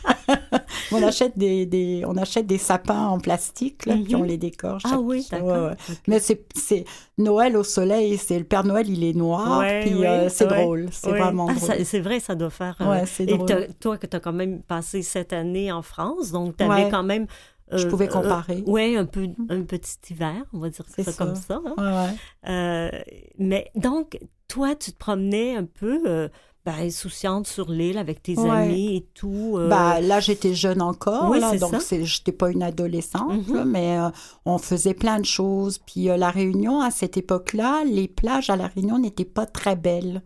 on 0.91 1.03
achète 1.03 1.37
des, 1.37 1.65
des, 1.65 2.03
on 2.05 2.17
achète 2.17 2.45
des 2.47 2.57
sapins 2.57 3.07
en 3.07 3.19
plastique 3.19 3.85
là, 3.85 3.95
puis 4.03 4.15
on 4.15 4.23
les 4.23 4.37
décore. 4.37 4.79
ah 4.83 4.99
oui, 4.99 5.25
d'accord. 5.29 5.71
Mais 6.07 6.19
c'est, 6.19 6.85
Noël 7.17 7.57
au 7.57 7.63
soleil, 7.63 8.17
c'est 8.17 8.39
le 8.39 8.45
Père 8.45 8.63
Noël, 8.63 8.89
il 8.89 9.03
est 9.03 9.13
noir, 9.13 9.63
puis 9.81 10.05
euh, 10.05 10.29
c'est 10.29 10.47
drôle, 10.47 10.87
c'est 10.91 11.09
vraiment 11.09 11.47
ah, 11.49 11.53
drôle. 11.53 11.85
c'est 11.85 11.99
vrai, 11.99 12.19
ça 12.19 12.35
doit 12.35 12.49
faire. 12.49 12.77
Euh. 12.81 13.05
Et 13.19 13.37
toi, 13.79 13.97
que 13.97 14.07
tu 14.07 14.15
as 14.15 14.19
quand 14.19 14.33
même 14.33 14.61
passé 14.61 15.01
cette 15.01 15.33
année 15.33 15.71
en 15.71 15.81
France, 15.81 16.31
donc 16.31 16.57
tu 16.57 16.63
avais 16.63 16.89
quand 16.89 17.03
même 17.03 17.27
je 17.71 17.87
pouvais 17.87 18.07
euh, 18.07 18.11
comparer. 18.11 18.63
oui, 18.67 18.95
un 18.95 19.05
peu 19.05 19.27
un 19.49 19.61
petit 19.61 19.97
hiver, 20.09 20.43
on 20.53 20.59
va 20.59 20.69
dire 20.69 20.85
ça, 20.87 21.13
comme 21.13 21.35
ça. 21.35 21.61
Hein. 21.77 22.13
Euh, 22.47 22.89
mais 23.37 23.69
donc, 23.75 24.19
toi, 24.47 24.75
tu 24.75 24.91
te 24.91 24.97
promenais 24.97 25.55
un 25.55 25.65
peu 25.65 26.01
euh, 26.07 26.29
ben, 26.71 26.85
insouciante 26.85 27.47
sur 27.47 27.69
l'île 27.69 27.97
avec 27.97 28.21
tes 28.21 28.37
amis 28.37 28.97
et 28.97 29.07
tout. 29.13 29.57
Bah, 29.69 30.01
là, 30.01 30.19
j'étais 30.19 30.53
jeune 30.53 30.81
encore, 30.81 31.29
oui, 31.29 31.39
là, 31.39 31.57
donc 31.57 31.75
je 31.89 31.95
n'étais 31.95 32.31
pas 32.31 32.49
une 32.49 32.63
adolescente, 32.63 33.47
mm-hmm. 33.47 33.63
mais 33.65 33.97
on 34.45 34.57
faisait 34.57 34.93
plein 34.93 35.19
de 35.19 35.25
choses. 35.25 35.77
Puis 35.79 36.05
la 36.05 36.29
Réunion, 36.29 36.81
à 36.81 36.91
cette 36.91 37.17
époque-là, 37.17 37.83
les 37.85 38.07
plages 38.07 38.49
à 38.49 38.55
la 38.55 38.67
Réunion 38.67 38.99
n'étaient 38.99 39.25
pas 39.25 39.45
très 39.45 39.75
belles. 39.75 40.21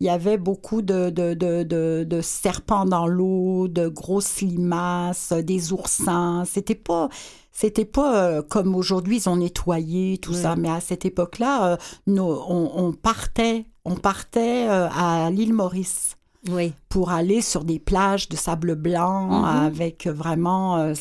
il 0.00 0.06
y 0.06 0.10
avait 0.10 0.38
beaucoup 0.38 0.82
de, 0.82 1.10
de, 1.10 1.34
de, 1.34 1.62
de, 2.04 2.20
serpents 2.20 2.84
dans 2.84 3.06
l'eau, 3.06 3.68
de 3.68 3.88
grosses 3.88 4.40
limaces, 4.40 5.32
des 5.32 5.72
oursins. 5.72 6.44
C'était 6.44 6.74
pas, 6.74 7.08
c'était 7.52 7.84
pas 7.84 8.24
euh, 8.24 8.42
comme 8.42 8.74
aujourd'hui, 8.74 9.18
ils 9.18 9.28
ont 9.28 9.36
nettoyé 9.36 10.18
tout 10.18 10.32
ça, 10.32 10.56
mais 10.56 10.70
à 10.70 10.80
cette 10.80 11.04
époque-là, 11.04 11.72
euh, 11.72 11.76
on, 12.08 12.70
on, 12.74 12.92
partait, 12.92 13.66
on 13.84 13.94
partait 13.94 14.68
euh, 14.68 14.88
à 14.90 15.30
l'île 15.30 15.54
Maurice. 15.54 16.16
Oui. 16.50 16.72
pour 16.88 17.12
aller 17.12 17.40
sur 17.40 17.62
des 17.62 17.78
plages 17.78 18.28
de 18.28 18.34
sable 18.34 18.74
blanc 18.74 19.44
mm-hmm. 19.44 19.64
avec 19.64 20.08
vraiment 20.08 20.92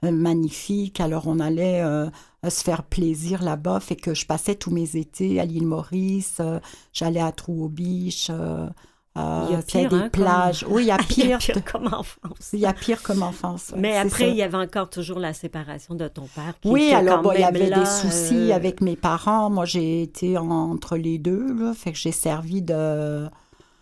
magnifique. 0.00 1.00
Alors 1.00 1.26
on 1.26 1.40
allait 1.40 1.82
se 2.50 2.62
faire 2.62 2.82
plaisir 2.82 3.42
là-bas. 3.42 3.80
Fait 3.80 3.96
que 3.96 4.14
je 4.14 4.26
passais 4.26 4.54
tous 4.54 4.70
mes 4.70 4.96
étés 4.96 5.40
à 5.40 5.44
l'île 5.44 5.66
Maurice, 5.66 6.38
euh, 6.40 6.60
j'allais 6.92 7.20
à 7.20 7.32
Trou-aux-Biches. 7.32 8.30
Euh, 9.16 9.46
il 9.48 9.54
y 9.54 9.58
a 9.58 9.62
pire, 9.62 9.88
des 9.88 9.96
hein, 9.96 10.08
plages. 10.10 10.66
Oui, 10.68 10.84
il 10.84 10.86
y 10.86 10.90
a 10.90 10.98
pire. 11.08 11.24
il 11.24 11.30
y 11.30 11.32
a 11.32 11.38
pire 11.38 11.64
comme 11.64 11.86
enfance. 11.86 12.50
Il 12.52 12.60
y 12.60 12.66
a 12.66 12.72
pire 12.72 13.02
comme 13.02 13.22
enfance. 13.22 13.72
Mais 13.76 13.96
après, 13.96 14.30
il 14.30 14.36
y 14.36 14.42
avait 14.42 14.56
encore 14.56 14.90
toujours 14.90 15.18
la 15.18 15.32
séparation 15.32 15.94
de 15.94 16.08
ton 16.08 16.26
père. 16.34 16.54
oui, 16.64 16.92
alors 16.92 17.22
bon, 17.22 17.32
il 17.32 17.40
y 17.40 17.44
avait 17.44 17.70
des 17.70 17.86
soucis 17.86 18.52
euh, 18.52 18.56
avec 18.56 18.80
mes 18.80 18.96
parents. 18.96 19.50
Moi, 19.50 19.64
j'ai 19.64 20.02
été 20.02 20.36
entre 20.36 20.96
les 20.96 21.18
deux. 21.18 21.54
Là, 21.58 21.72
fait 21.74 21.92
que 21.92 21.98
j'ai 21.98 22.12
servi 22.12 22.62
de 22.62 23.26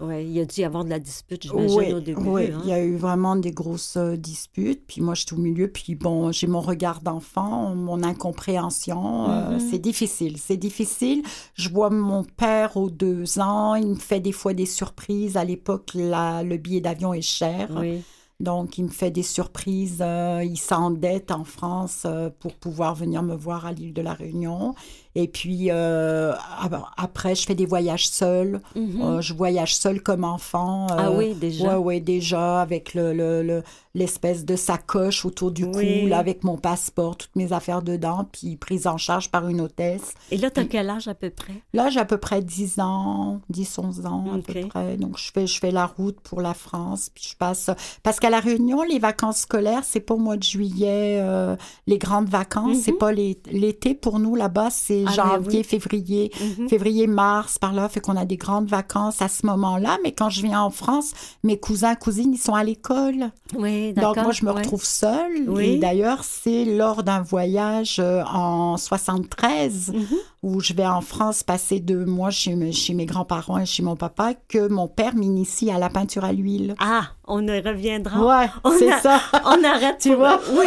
Oui, 0.01 0.25
il 0.25 0.33
y 0.33 0.41
a 0.41 0.45
dû 0.45 0.61
y 0.61 0.65
avoir 0.65 0.85
de 0.85 0.91
la 0.91 0.99
dispute, 0.99 1.43
j'imagine, 1.45 1.95
au 1.95 2.01
début. 2.01 2.21
Oui, 2.27 2.47
hein. 2.53 2.61
il 2.65 2.69
y 2.69 2.73
a 2.73 2.83
eu 2.83 2.97
vraiment 2.97 3.37
des 3.37 3.53
grosses 3.53 3.97
euh, 3.97 4.17
disputes. 4.17 4.85
Puis 4.87 5.01
moi, 5.01 5.15
j'étais 5.15 5.35
au 5.35 5.39
milieu. 5.39 5.69
Puis 5.69 5.95
bon, 5.95 6.33
j'ai 6.33 6.47
mon 6.49 6.61
regard 6.61 7.01
d'enfant, 7.01 7.75
mon 7.75 8.03
incompréhension. 8.03 9.31
euh, 9.31 9.51
Mhm. 9.53 9.61
c'est 9.71 9.79
difficile. 9.79 10.37
C'est 10.39 10.57
difficile. 10.57 11.23
Je 11.55 11.69
vois 11.69 11.91
mon 11.91 12.25
père 12.25 12.77
aux 12.77 12.91
deux 12.91 13.39
ans. 13.39 13.75
Il 13.77 13.87
me 13.89 13.95
fait 13.95 14.21
des 14.21 14.33
fois 14.33 14.53
des 14.55 14.67
surprises. 14.67 15.37
À 15.37 15.45
l'époque, 15.45 15.91
le 15.95 16.57
billet 16.57 16.81
d'avion 16.81 17.15
est 17.15 17.23
cher. 17.23 17.71
Oui. 17.79 18.03
Donc, 18.41 18.79
il 18.79 18.85
me 18.85 18.89
fait 18.91 19.13
des 19.13 19.23
surprises. 19.23 19.99
euh, 20.01 20.43
il 20.45 20.57
s'endette 20.59 21.31
en 21.31 21.45
France 21.45 22.03
euh, 22.05 22.31
pour 22.41 22.55
pouvoir 22.55 22.97
venir 22.97 23.23
me 23.23 23.35
voir 23.37 23.65
à 23.65 23.73
l'île 23.73 23.95
de 23.95 24.03
la 24.03 24.13
Réunion. 24.13 24.75
Et 25.17 25.29
puis, 25.29 25.69
euh, 25.71 26.33
ap- 26.61 26.87
après, 26.97 27.35
je 27.35 27.47
fais 27.47 27.55
des 27.55 27.67
voyages 27.67 28.09
seuls. 28.09 28.61
Mhm. 28.75 29.01
Euh, 29.03 29.21
je 29.21 29.33
voyage 29.35 29.77
seule 29.77 30.03
comme 30.03 30.25
enfant. 30.25 30.87
ah 30.91 31.09
euh, 31.09 31.17
oui, 31.17 31.35
déjà. 31.35 31.79
Ouais, 31.79 31.85
ouais, 31.85 32.01
déjà, 32.01 32.61
avec 32.63 32.95
le, 32.95 33.13
le- 33.13 33.43
le- 33.43 33.63
l'espèce 33.97 34.45
de 34.45 34.57
sacoche 34.57 35.25
autour 35.25 35.53
du 35.53 35.67
cou, 35.67 35.77
Oui. 35.79 36.09
là, 36.09 36.19
avec 36.19 36.43
mon 36.43 36.57
passeport, 36.59 37.17
toutes 37.17 37.37
mes 37.37 37.53
affaires 37.53 37.81
dedans, 37.81 38.27
puis 38.33 38.57
prise 38.57 38.89
en 38.89 38.97
charge 38.97 39.31
par 39.31 39.49
une 39.49 39.61
hôtesse. 39.61 40.15
Et 40.33 40.37
là, 40.37 40.51
tu 40.51 40.59
as 40.59 40.65
quel 40.65 40.91
âge 40.91 41.07
à 41.07 41.15
peu 41.15 41.31
près? 41.31 41.53
Là, 41.75 41.91
j'ai 41.91 42.01
à 42.01 42.05
peu 42.05 42.17
près 42.19 42.43
10 42.43 42.81
ans, 42.81 43.41
10, 43.51 43.79
11 43.79 44.05
ans 44.07 44.25
à 44.35 44.39
peu 44.39 44.69
près. 44.69 44.97
Donc, 44.97 45.17
je 45.17 45.31
fais, 45.33 45.47
je 45.47 45.61
fais 45.61 45.71
la 45.71 45.87
route 45.87 46.19
pour 46.21 46.41
la 46.41 46.55
France, 46.55 47.11
puis 47.15 47.29
je 47.31 47.37
passe... 47.37 47.71
Parce 48.03 48.19
qu'à 48.19 48.31
La 48.31 48.41
Réunion, 48.41 48.83
les 48.83 48.99
vacances 48.99 49.39
scolaires, 49.43 49.83
c'est 49.85 50.01
pas 50.01 50.15
au 50.15 50.19
mois 50.19 50.37
de 50.37 50.43
juillet, 50.43 51.19
euh, 51.21 51.55
les 51.87 51.99
grandes 51.99 52.29
vacances, 52.29 52.79
Mhm. 52.79 52.83
c'est 52.83 52.93
pas 52.99 53.13
les- 53.13 53.39
l'été 53.53 53.95
pour 53.95 54.19
nous, 54.19 54.35
là-bas, 54.35 54.71
c'est 54.71 55.04
Ah, 55.07 55.11
ben 55.17 55.31
janvier, 55.43 55.59
oui. 55.61 55.65
février 55.65 56.31
Mhm. 56.59 56.69
février, 56.69 57.07
mars, 57.07 57.59
par 57.59 57.73
là, 57.73 57.89
fait 57.89 58.01
qu'on 58.01 58.17
a 58.17 58.25
des 58.25 58.37
grandes 58.37 58.69
vacances 58.69 59.21
à 59.23 59.29
ce 59.29 59.45
moment-là. 59.47 59.99
Mais 60.03 60.13
quand 60.13 60.31
je 60.31 60.43
viens 60.43 60.61
en 60.63 60.71
France, 60.71 61.13
mes 61.43 61.59
cousins, 61.59 61.95
cousines, 61.95 62.33
ils 62.35 62.39
sont 62.39 62.55
à 62.55 62.65
l'école. 62.65 63.31
Oui, 63.57 63.93
d'accord. 63.93 64.15
Donc 64.15 64.25
moi, 64.25 64.33
je 64.33 64.45
me 64.45 64.51
ouais. 64.53 64.59
retrouve 64.61 64.85
seule. 64.85 65.45
Oui. 65.49 65.65
Et 65.65 65.79
d'ailleurs, 65.79 66.25
c'est 66.25 66.65
lors 66.65 67.03
d'un 67.03 67.21
voyage 67.23 67.97
euh, 68.01 68.23
en 68.25 68.77
73 68.77 69.93
Mhm. 69.93 70.05
où 70.43 70.61
je 70.61 70.73
vais 70.73 70.87
en 70.87 71.01
France 71.01 71.43
passer 71.43 71.81
deux 71.81 72.05
mois 72.05 72.31
chez, 72.31 72.55
mes- 72.55 72.73
chez 72.73 72.95
mes 72.95 73.07
grands-parents 73.07 73.59
et 73.59 73.67
chez 73.67 73.83
mon 73.83 73.97
papa 73.97 74.33
que 74.49 74.69
mon 74.69 74.89
père 74.89 75.15
m'initie 75.15 75.71
à 75.71 75.79
la 75.79 75.89
peinture 75.89 76.25
à 76.25 76.33
l'huile. 76.33 76.75
Ah, 76.81 77.09
on 77.27 77.47
y 77.47 77.61
reviendra. 77.61 78.19
Ouais, 78.43 78.51
On 78.65 78.71
c'est 78.79 78.93
a- 78.93 79.01
ça. 79.01 79.21
On 79.45 79.63
arrête 79.65 79.99
Tu 80.01 80.15
vois? 80.15 80.41
Oui, 80.53 80.67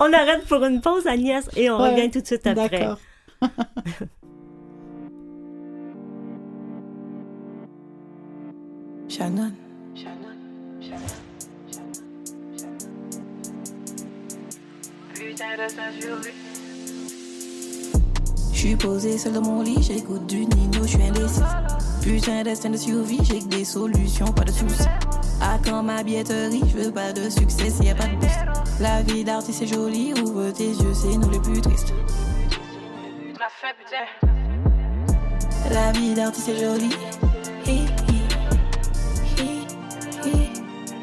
on 0.00 0.12
arrête 0.12 0.44
pour 0.48 0.64
une 0.64 0.80
pause, 0.80 1.06
Agnès, 1.06 1.44
et 1.56 1.70
on 1.70 1.80
Ouais, 1.80 1.90
revient 1.94 2.10
tout 2.10 2.20
de 2.20 2.26
suite 2.26 2.46
après. 2.46 2.88
D'accord. 3.40 3.64
Shannon. 9.08 9.52
Je 18.52 18.58
suis 18.58 18.76
posée 18.76 19.18
seule 19.18 19.34
dans 19.34 19.42
mon 19.42 19.62
lit, 19.62 19.80
j'écoute 19.82 20.26
du 20.26 20.46
Nino, 20.46 20.82
je 20.82 20.88
suis 20.88 21.02
indécise. 21.02 21.44
Putain 22.02 22.42
destin 22.42 22.70
de 22.70 22.76
survie, 22.76 23.20
j'ai 23.22 23.38
que 23.38 23.44
des 23.44 23.64
solutions, 23.64 24.32
pas 24.32 24.44
de 24.44 24.50
soucis. 24.50 24.88
À 25.40 25.58
quand 25.64 25.82
ma 25.82 26.02
billetterie, 26.02 26.62
je 26.66 26.78
veux 26.78 26.90
pas 26.90 27.12
de 27.12 27.30
succès 27.30 27.70
s'il 27.70 27.84
y 27.84 27.90
a 27.90 27.94
pas 27.94 28.06
de 28.08 28.16
bif. 28.16 28.36
La 28.80 29.02
vie 29.02 29.22
d'artiste 29.22 29.60
c'est 29.60 29.66
joli, 29.66 30.12
ouvre 30.14 30.50
tes 30.50 30.70
yeux, 30.70 30.94
c'est 30.94 31.16
nous 31.16 31.30
les 31.30 31.40
plus 31.40 31.60
tristes. 31.60 31.92
La 35.70 35.90
vie 35.92 36.12
d'artiste 36.12 36.46
c'est 36.48 36.56
joli. 36.56 36.90
Hi, 37.66 37.86
hi. 38.08 38.22
Hi, 39.38 39.66
hi, 40.22 40.50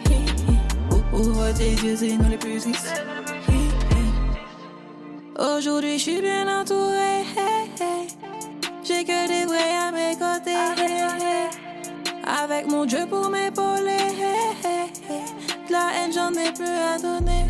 hi, 0.05 0.17
hi. 0.47 0.57
Ou- 0.91 1.17
Ouvre 1.17 1.51
tes 1.57 1.71
yeux, 1.71 1.95
c'est 1.95 2.15
nous 2.17 2.29
les 2.29 2.37
plus 2.37 2.59
tristes. 2.59 3.03
Aujourd'hui, 5.39 5.97
je 5.97 6.03
suis 6.03 6.21
bien 6.21 6.61
entourée. 6.61 7.25
J'ai 8.83 9.03
que 9.05 9.27
des 9.27 9.45
vrais 9.47 9.75
à 9.87 9.91
mes 9.91 10.15
côtés. 10.15 10.55
Avec 12.43 12.67
mon 12.67 12.85
Dieu 12.85 13.07
pour 13.09 13.27
m'épauler. 13.31 13.97
De 15.67 15.71
la 15.71 15.89
haine, 15.95 16.13
j'en 16.13 16.31
ai 16.33 16.51
plus 16.53 16.67
à 16.67 16.99
donner. 16.99 17.45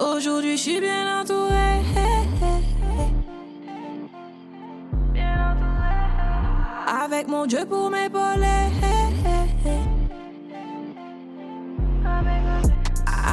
Aujourd'hui, 0.00 0.58
je 0.58 0.62
suis 0.62 0.80
bien 0.80 1.20
entourée. 1.22 1.97
Avec 6.88 7.28
mon 7.28 7.44
Dieu 7.44 7.66
pour 7.68 7.90
m'épauler. 7.90 8.46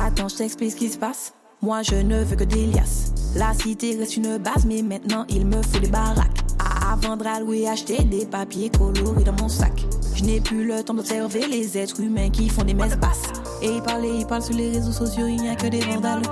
Attends, 0.05 0.27
je 0.27 0.35
t'explique 0.35 0.71
ce 0.71 0.75
qui 0.75 0.89
se 0.89 0.97
passe. 0.97 1.33
Moi, 1.61 1.81
je 1.81 1.95
ne 1.95 2.21
veux 2.21 2.35
que 2.35 2.43
des 2.43 2.65
liasses. 2.67 3.13
La 3.37 3.53
cité 3.53 3.95
reste 3.97 4.17
une 4.17 4.37
base, 4.39 4.65
mais 4.65 4.81
maintenant, 4.81 5.25
il 5.29 5.45
me 5.45 5.61
faut 5.61 5.79
des 5.79 5.87
baraques. 5.87 6.41
À 6.59 6.97
vendre, 6.97 7.27
à 7.27 7.39
louer, 7.39 7.69
acheter 7.69 8.03
des 8.03 8.25
papiers 8.25 8.69
colorés 8.69 9.23
dans 9.23 9.41
mon 9.41 9.47
sac. 9.47 9.85
Je 10.15 10.25
n'ai 10.25 10.41
plus 10.41 10.67
le 10.67 10.83
temps 10.83 10.93
d'observer 10.93 11.47
les 11.47 11.77
êtres 11.77 12.01
humains 12.01 12.29
qui 12.29 12.49
font 12.49 12.63
des 12.63 12.73
messes 12.73 12.97
basses. 12.97 13.31
Et 13.61 13.69
ils 13.69 13.81
parlent, 13.81 14.05
et 14.05 14.19
ils 14.19 14.25
parlent 14.25 14.43
sur 14.43 14.55
les 14.55 14.69
réseaux 14.71 14.91
sociaux, 14.91 15.27
il 15.27 15.41
n'y 15.41 15.49
a 15.49 15.55
que 15.55 15.67
des 15.67 15.79
vandales. 15.79 16.23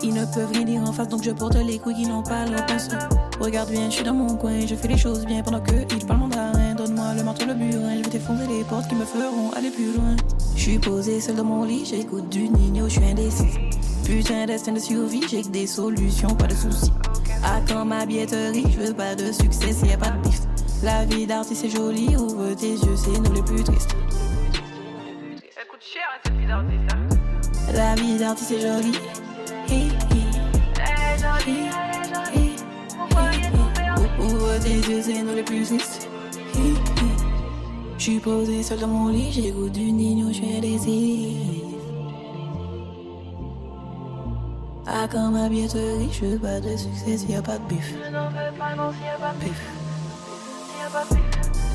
Ils 0.00 0.14
ne 0.14 0.24
peuvent 0.26 0.52
rien 0.52 0.62
dire 0.62 0.82
en 0.82 0.92
face, 0.92 1.08
donc 1.08 1.24
je 1.24 1.32
porte 1.32 1.56
les 1.56 1.78
couilles 1.80 1.96
qui 1.96 2.06
n'ont 2.06 2.22
pas 2.22 2.46
leur 2.46 2.64
place. 2.66 2.88
Regarde 3.40 3.70
bien, 3.70 3.90
je 3.90 3.96
suis 3.96 4.04
dans 4.04 4.14
mon 4.14 4.36
coin, 4.36 4.60
je 4.66 4.74
fais 4.76 4.88
les 4.88 4.96
choses 4.96 5.26
bien 5.26 5.42
pendant 5.42 5.60
que 5.60 5.74
ils 5.92 6.06
parlent 6.06 6.27
le 7.14 7.22
marteau, 7.22 7.46
le 7.46 7.54
burin, 7.54 7.96
je 7.98 8.02
vais 8.04 8.10
t'effondrer 8.10 8.46
les 8.46 8.64
portes 8.64 8.88
qui 8.88 8.94
me 8.94 9.04
feront 9.04 9.50
aller 9.56 9.70
plus 9.70 9.92
loin. 9.94 10.16
Je 10.56 10.60
suis 10.62 10.78
posée 10.78 11.20
seule 11.20 11.36
dans 11.36 11.44
mon 11.44 11.64
lit, 11.64 11.84
j'écoute 11.84 12.28
du 12.28 12.48
Nino, 12.48 12.88
je 12.88 12.94
suis 12.94 13.04
indécise. 13.04 13.56
Putain 14.04 14.46
destin 14.46 14.72
de 14.72 14.78
survie, 14.78 15.22
j'ai 15.28 15.42
que 15.42 15.48
des 15.48 15.66
solutions, 15.66 16.34
pas 16.34 16.46
de 16.46 16.54
soucis. 16.54 16.92
À 17.44 17.60
quand 17.68 17.84
ma 17.84 18.04
billetterie, 18.06 18.64
je 18.70 18.86
veux 18.86 18.94
pas 18.94 19.14
de 19.14 19.32
succès 19.32 19.72
s'il 19.72 19.88
y 19.88 19.92
a 19.92 19.98
pas 19.98 20.10
de 20.10 20.18
bif. 20.28 20.40
La 20.82 21.04
vie 21.04 21.26
d'artiste 21.26 21.62
c'est 21.62 21.70
joli, 21.70 22.16
ouvre 22.16 22.54
tes 22.54 22.72
yeux, 22.72 22.96
c'est 22.96 23.18
nous 23.18 23.32
les 23.32 23.42
plus 23.42 23.62
tristes. 23.64 23.96
Ça 25.54 25.62
coûte 25.70 25.80
cher 25.80 26.02
cette 26.24 26.34
vie 26.34 26.46
d'artiste. 26.46 26.92
hein. 26.92 27.08
La 27.74 27.94
vie 27.94 28.16
d'artiste 28.18 28.52
est 28.52 28.60
jolie, 28.60 28.98
est 29.70 29.88
jolie. 31.18 31.68
Ouvre 34.20 34.58
tes 34.60 34.90
yeux, 34.90 35.02
c'est 35.02 35.22
nous 35.22 35.34
les 35.34 35.42
plus 35.42 35.64
tristes. 35.64 36.08
Je 37.98 38.04
suis 38.04 38.20
posée 38.20 38.62
seule 38.62 38.78
dans 38.78 38.86
mon 38.86 39.08
lit, 39.08 39.32
j'écoute 39.32 39.72
du 39.72 39.90
Nino, 39.90 40.28
je 40.28 40.34
suis 40.34 40.56
indécise. 40.56 41.64
À 44.86 45.08
quand 45.08 45.32
ma 45.32 45.48
billetterie, 45.48 46.08
je 46.12 46.26
veux 46.26 46.38
pas 46.38 46.60
de 46.60 46.76
succès 46.76 47.18
s'il 47.18 47.32
y 47.32 47.34
a 47.34 47.42
pas 47.42 47.58
de 47.58 47.64
bif. 47.64 47.92
Je 47.92 48.10
n'en 48.12 48.28
veux 48.28 48.56
pas, 48.56 48.76
non, 48.76 48.92
s'il 48.92 49.04
y 49.04 49.08
a 49.08 49.18
pas 49.18 49.34
de 49.34 49.44
Bif. 49.44 49.60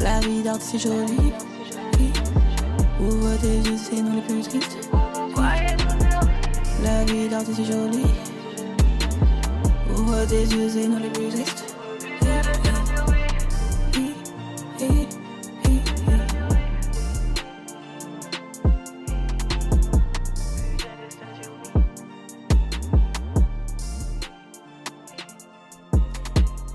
La 0.01 0.21
vie 0.21 0.41
d'artiste 0.43 0.71
c'est 0.71 0.79
joli. 0.79 1.33
Ouvre 3.01 3.37
tes 3.41 3.57
yeux, 3.69 3.77
c'est 3.77 4.01
nous 4.01 4.15
les 4.15 4.21
plus 4.21 4.41
tristes. 4.43 4.89
La 6.83 7.03
vie 7.03 7.27
d'artiste 7.27 7.57
c'est 7.57 7.65
joli. 7.65 8.05
Ouvre 9.91 10.25
tes 10.25 10.43
yeux, 10.43 10.69
c'est 10.69 10.87
nous 10.87 10.99
les 10.99 11.09
plus 11.09 11.27
tristes. 11.27 11.73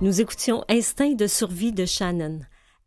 Nous 0.00 0.20
écoutions 0.20 0.64
Instinct 0.68 1.14
de 1.14 1.26
survie 1.26 1.72
de 1.72 1.84
Shannon. 1.84 2.38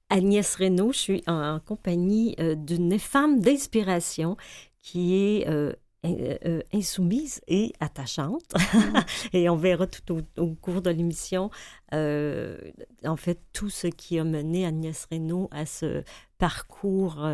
Agnès 0.10 0.56
Reynaud, 0.56 0.94
je 0.94 0.98
suis 0.98 1.24
en, 1.28 1.56
en 1.56 1.60
compagnie 1.60 2.36
euh, 2.40 2.56
d'une 2.56 2.98
femme 3.00 3.42
d'inspiration 3.42 4.38
qui 4.82 5.16
est 5.16 5.50
euh, 5.50 5.74
euh, 6.06 6.62
insoumise 6.74 7.42
et 7.50 7.74
attachante. 7.82 8.54
et 9.34 9.50
on 9.50 9.58
verra 9.58 9.88
tout 9.88 10.22
au, 10.38 10.42
au 10.42 10.56
cours 10.56 10.82
de 10.82 10.90
l'émission, 10.90 11.50
en 11.92 13.18
fait, 13.18 13.40
tout 13.52 13.70
ce 13.70 13.88
qui 13.88 14.18
a 14.18 14.24
mené 14.24 14.66
Agnès 14.66 15.06
Reynaud 15.12 15.50
à 15.52 15.66
ce 15.66 16.04
parcours 16.38 17.28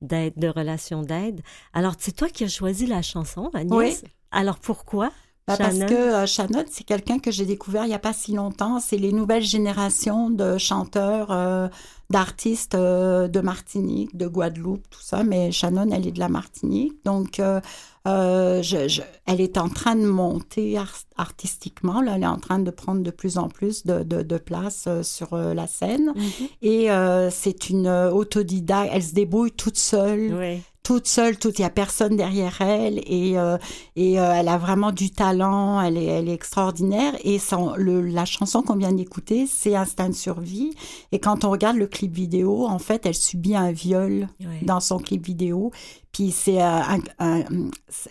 d'aide, 0.00 0.34
de 0.36 0.46
relation 0.48 1.02
d'aide. 1.02 1.40
Alors, 1.72 1.94
c'est 1.98 2.12
toi 2.12 2.28
qui 2.28 2.44
as 2.44 2.48
choisi 2.48 2.86
la 2.86 3.02
chanson, 3.02 3.50
Agnès? 3.52 4.00
Oui. 4.04 4.10
Alors, 4.30 4.60
pourquoi? 4.60 5.10
Bah, 5.48 5.56
parce 5.58 5.78
que 5.86 5.94
euh, 5.94 6.26
Shannon, 6.26 6.64
c'est 6.70 6.84
quelqu'un 6.84 7.18
que 7.18 7.30
j'ai 7.30 7.44
découvert 7.46 7.84
il 7.84 7.88
n'y 7.88 7.94
a 7.94 7.98
pas 7.98 8.12
si 8.12 8.32
longtemps. 8.32 8.78
C'est 8.80 8.98
les 8.98 9.12
nouvelles 9.12 9.42
générations 9.42 10.30
de 10.30 10.58
chanteurs, 10.58 11.30
euh, 11.30 11.68
d'artistes 12.10 12.74
euh, 12.74 13.28
de 13.28 13.40
Martinique, 13.40 14.16
de 14.16 14.26
Guadeloupe, 14.26 14.84
tout 14.90 15.02
ça. 15.02 15.24
Mais 15.24 15.50
Shannon, 15.52 15.90
elle 15.90 16.06
est 16.06 16.12
de 16.12 16.18
la 16.20 16.28
Martinique. 16.28 16.94
Donc, 17.04 17.40
euh, 17.40 17.60
je, 18.06 18.88
je- 18.88 19.02
elle 19.26 19.40
est 19.42 19.58
en 19.58 19.68
train 19.68 19.94
de 19.94 20.06
monter 20.06 20.78
ar- 20.78 21.02
artistiquement. 21.16 22.00
Là, 22.00 22.12
elle 22.16 22.22
est 22.22 22.26
en 22.26 22.38
train 22.38 22.58
de 22.58 22.70
prendre 22.70 23.02
de 23.02 23.10
plus 23.10 23.36
en 23.38 23.48
plus 23.48 23.84
de, 23.84 24.02
de, 24.02 24.22
de 24.22 24.38
place 24.38 24.88
sur 25.02 25.36
la 25.36 25.66
scène. 25.66 26.12
Mhm. 26.16 26.48
Et 26.62 26.88
c'est 27.30 27.68
une 27.70 27.88
autodidacte. 27.88 28.90
Elle 28.94 29.02
se 29.02 29.12
débrouille 29.14 29.52
toute 29.52 29.76
seule 29.78 30.34
Oui. 30.38 30.62
Toute 30.88 31.06
seule, 31.06 31.36
toute, 31.36 31.58
il 31.58 31.60
n'y 31.60 31.66
a 31.66 31.70
personne 31.70 32.16
derrière 32.16 32.62
elle 32.62 33.02
et, 33.04 33.38
euh, 33.38 33.58
et 33.94 34.18
euh, 34.18 34.32
elle 34.32 34.48
a 34.48 34.56
vraiment 34.56 34.90
du 34.90 35.10
talent, 35.10 35.82
elle 35.82 35.98
est, 35.98 36.06
elle 36.06 36.30
est 36.30 36.32
extraordinaire 36.32 37.12
et 37.24 37.38
son, 37.38 37.74
le, 37.76 38.00
la 38.00 38.24
chanson 38.24 38.62
qu'on 38.62 38.76
vient 38.76 38.94
d'écouter, 38.94 39.46
c'est 39.46 39.76
Instinct 39.76 40.08
de 40.08 40.14
survie 40.14 40.70
et 41.12 41.18
quand 41.18 41.44
on 41.44 41.50
regarde 41.50 41.76
le 41.76 41.88
clip 41.88 42.14
vidéo, 42.14 42.66
en 42.66 42.78
fait, 42.78 43.04
elle 43.04 43.14
subit 43.14 43.54
un 43.54 43.70
viol 43.70 44.28
dans 44.62 44.80
son 44.80 44.98
clip 44.98 45.26
vidéo 45.26 45.72
puis 46.12 46.30
c'est 46.32 46.60
euh, 46.62 46.80
un- 47.18 47.42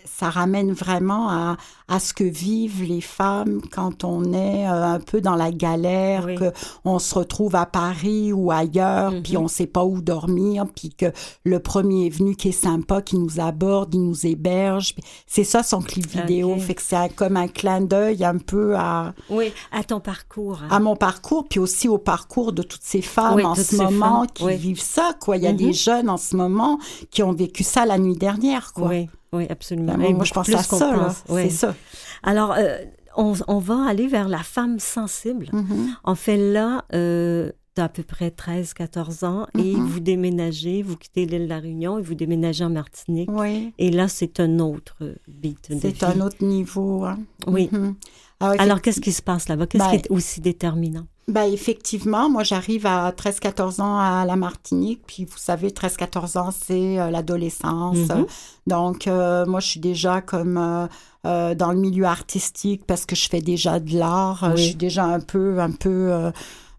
ça 0.05 0.29
ramène 0.29 0.71
vraiment 0.71 1.29
à, 1.29 1.57
à 1.87 1.99
ce 1.99 2.13
que 2.13 2.23
vivent 2.23 2.83
les 2.83 3.01
femmes 3.01 3.61
quand 3.71 4.03
on 4.03 4.33
est 4.33 4.67
euh, 4.67 4.85
un 4.95 4.99
peu 4.99 5.21
dans 5.21 5.35
la 5.35 5.51
galère, 5.51 6.25
Oui. 6.25 6.35
que 6.35 6.51
on 6.85 6.99
se 6.99 7.13
retrouve 7.15 7.55
à 7.55 7.65
Paris 7.65 8.33
ou 8.33 8.51
ailleurs, 8.51 9.13
puis 9.23 9.37
on 9.37 9.47
sait 9.47 9.67
pas 9.67 9.83
où 9.83 10.01
dormir, 10.01 10.65
puis 10.75 10.89
que 10.89 11.05
le 11.43 11.59
premier 11.59 12.09
venu 12.09 12.35
qui 12.35 12.49
est 12.49 12.51
sympa, 12.51 13.01
qui 13.01 13.17
nous 13.17 13.39
aborde, 13.39 13.93
il 13.93 14.03
nous 14.03 14.25
héberge. 14.25 14.95
C'est 15.27 15.43
ça 15.43 15.63
son 15.63 15.81
clip 15.81 16.07
vidéo, 16.07 16.55
fait 16.57 16.75
que 16.75 16.81
c'est 16.81 17.09
comme 17.15 17.37
un 17.37 17.47
clin 17.47 17.81
d'œil 17.81 18.23
un 18.23 18.37
peu 18.37 18.75
à, 18.75 19.13
Oui, 19.29 19.51
à 19.71 19.83
ton 19.83 19.99
parcours. 19.99 20.59
hein. 20.63 20.67
à 20.71 20.79
mon 20.79 20.95
parcours, 20.95 21.45
puis 21.47 21.59
aussi 21.59 21.87
au 21.87 21.97
parcours 21.97 22.53
de 22.53 22.63
toutes 22.63 22.83
ces 22.83 23.01
femmes 23.01 23.35
Oui, 23.35 23.43
en 23.45 23.55
ce 23.55 23.75
moment 23.75 24.19
femmes, 24.19 24.27
qui 24.33 24.43
oui. 24.43 24.55
vivent 24.55 24.81
ça, 24.81 25.11
quoi. 25.19 25.37
Il 25.37 25.43
y 25.43 25.47
a 25.47 25.53
des 25.53 25.73
jeunes 25.73 26.09
en 26.09 26.17
ce 26.17 26.35
moment 26.35 26.79
qui 27.11 27.21
ont 27.23 27.33
vécu 27.33 27.63
ça 27.63 27.85
la 27.87 27.97
nuit 27.97 28.15
dernière, 28.17 28.73
quoi. 28.73 28.89
Oui, 28.89 29.09
oui, 29.33 29.47
absolument. 29.49 29.97
Moi, 29.97 30.23
je 30.25 30.33
pense 30.33 30.49
à 30.49 30.63
ça, 30.63 30.91
là. 30.91 30.97
pense, 31.05 31.23
oui. 31.29 31.43
C'est 31.43 31.49
ça. 31.49 31.75
Alors, 32.23 32.53
euh, 32.57 32.77
on, 33.15 33.33
on 33.47 33.57
va 33.59 33.85
aller 33.87 34.07
vers 34.07 34.27
la 34.29 34.43
femme 34.43 34.79
sensible. 34.79 35.49
Mhm. 35.53 35.95
En 36.03 36.15
fait, 36.15 36.37
là, 36.37 36.83
euh, 36.93 37.51
tu 37.75 37.81
as 37.81 37.85
à 37.85 37.89
peu 37.89 38.03
près 38.03 38.29
13-14 38.31 39.23
ans 39.25 39.47
et 39.57 39.73
Mhm. 39.75 39.85
vous 39.85 39.99
déménagez, 39.99 40.81
vous 40.83 40.97
quittez 40.97 41.25
l'île 41.25 41.43
de 41.43 41.49
la 41.49 41.59
Réunion 41.59 41.97
et 41.99 42.01
vous 42.01 42.15
déménagez 42.15 42.63
en 42.63 42.69
Martinique. 42.69 43.29
Oui, 43.31 43.73
Et 43.77 43.89
là, 43.91 44.07
c'est 44.07 44.39
un 44.39 44.59
autre 44.59 44.95
beat 45.27 45.71
c'est 45.81 46.03
un 46.03 46.21
autre 46.21 46.43
niveau. 46.43 47.05
hein. 47.05 47.19
Oui. 47.47 47.69
Mhm. 47.71 47.95
Alors, 48.39 48.61
Alors, 48.61 48.81
qu'est-ce 48.81 49.01
qui 49.01 49.11
se 49.11 49.21
passe 49.23 49.47
là-bas? 49.49 49.65
Qu'est-ce 49.67 49.83
Ben, 49.83 49.89
qui 49.89 49.95
est 49.95 50.11
aussi 50.11 50.41
déterminant? 50.41 51.07
Ben 51.29 51.43
effectivement, 51.43 52.29
moi 52.29 52.43
j'arrive 52.43 52.85
à 52.85 53.11
13-14 53.11 53.81
ans 53.81 53.99
à 53.99 54.23
la 54.25 54.37
Martinique, 54.37 55.01
puis 55.05 55.25
vous 55.25 55.37
savez, 55.37 55.71
13-14 55.71 56.37
ans, 56.37 56.49
c'est 56.51 56.97
euh, 56.99 57.09
l'adolescence. 57.09 57.97
Mhm. 57.97 58.25
Donc 58.67 59.07
euh, 59.07 59.45
moi 59.45 59.59
je 59.59 59.67
suis 59.67 59.79
déjà 59.81 60.21
comme 60.21 60.57
euh, 60.57 60.87
euh, 61.25 61.53
dans 61.53 61.73
le 61.73 61.79
milieu 61.79 62.05
artistique 62.05 62.83
parce 62.87 63.05
que 63.05 63.17
je 63.17 63.27
fais 63.27 63.41
déjà 63.41 63.81
de 63.81 63.97
l'art, 63.97 64.41
Oui. 64.51 64.51
je 64.55 64.63
suis 64.67 64.75
déjà 64.75 65.03
un 65.03 65.19
peu, 65.19 65.59
un 65.59 65.71
peu... 65.71 65.89
euh, 66.13 66.31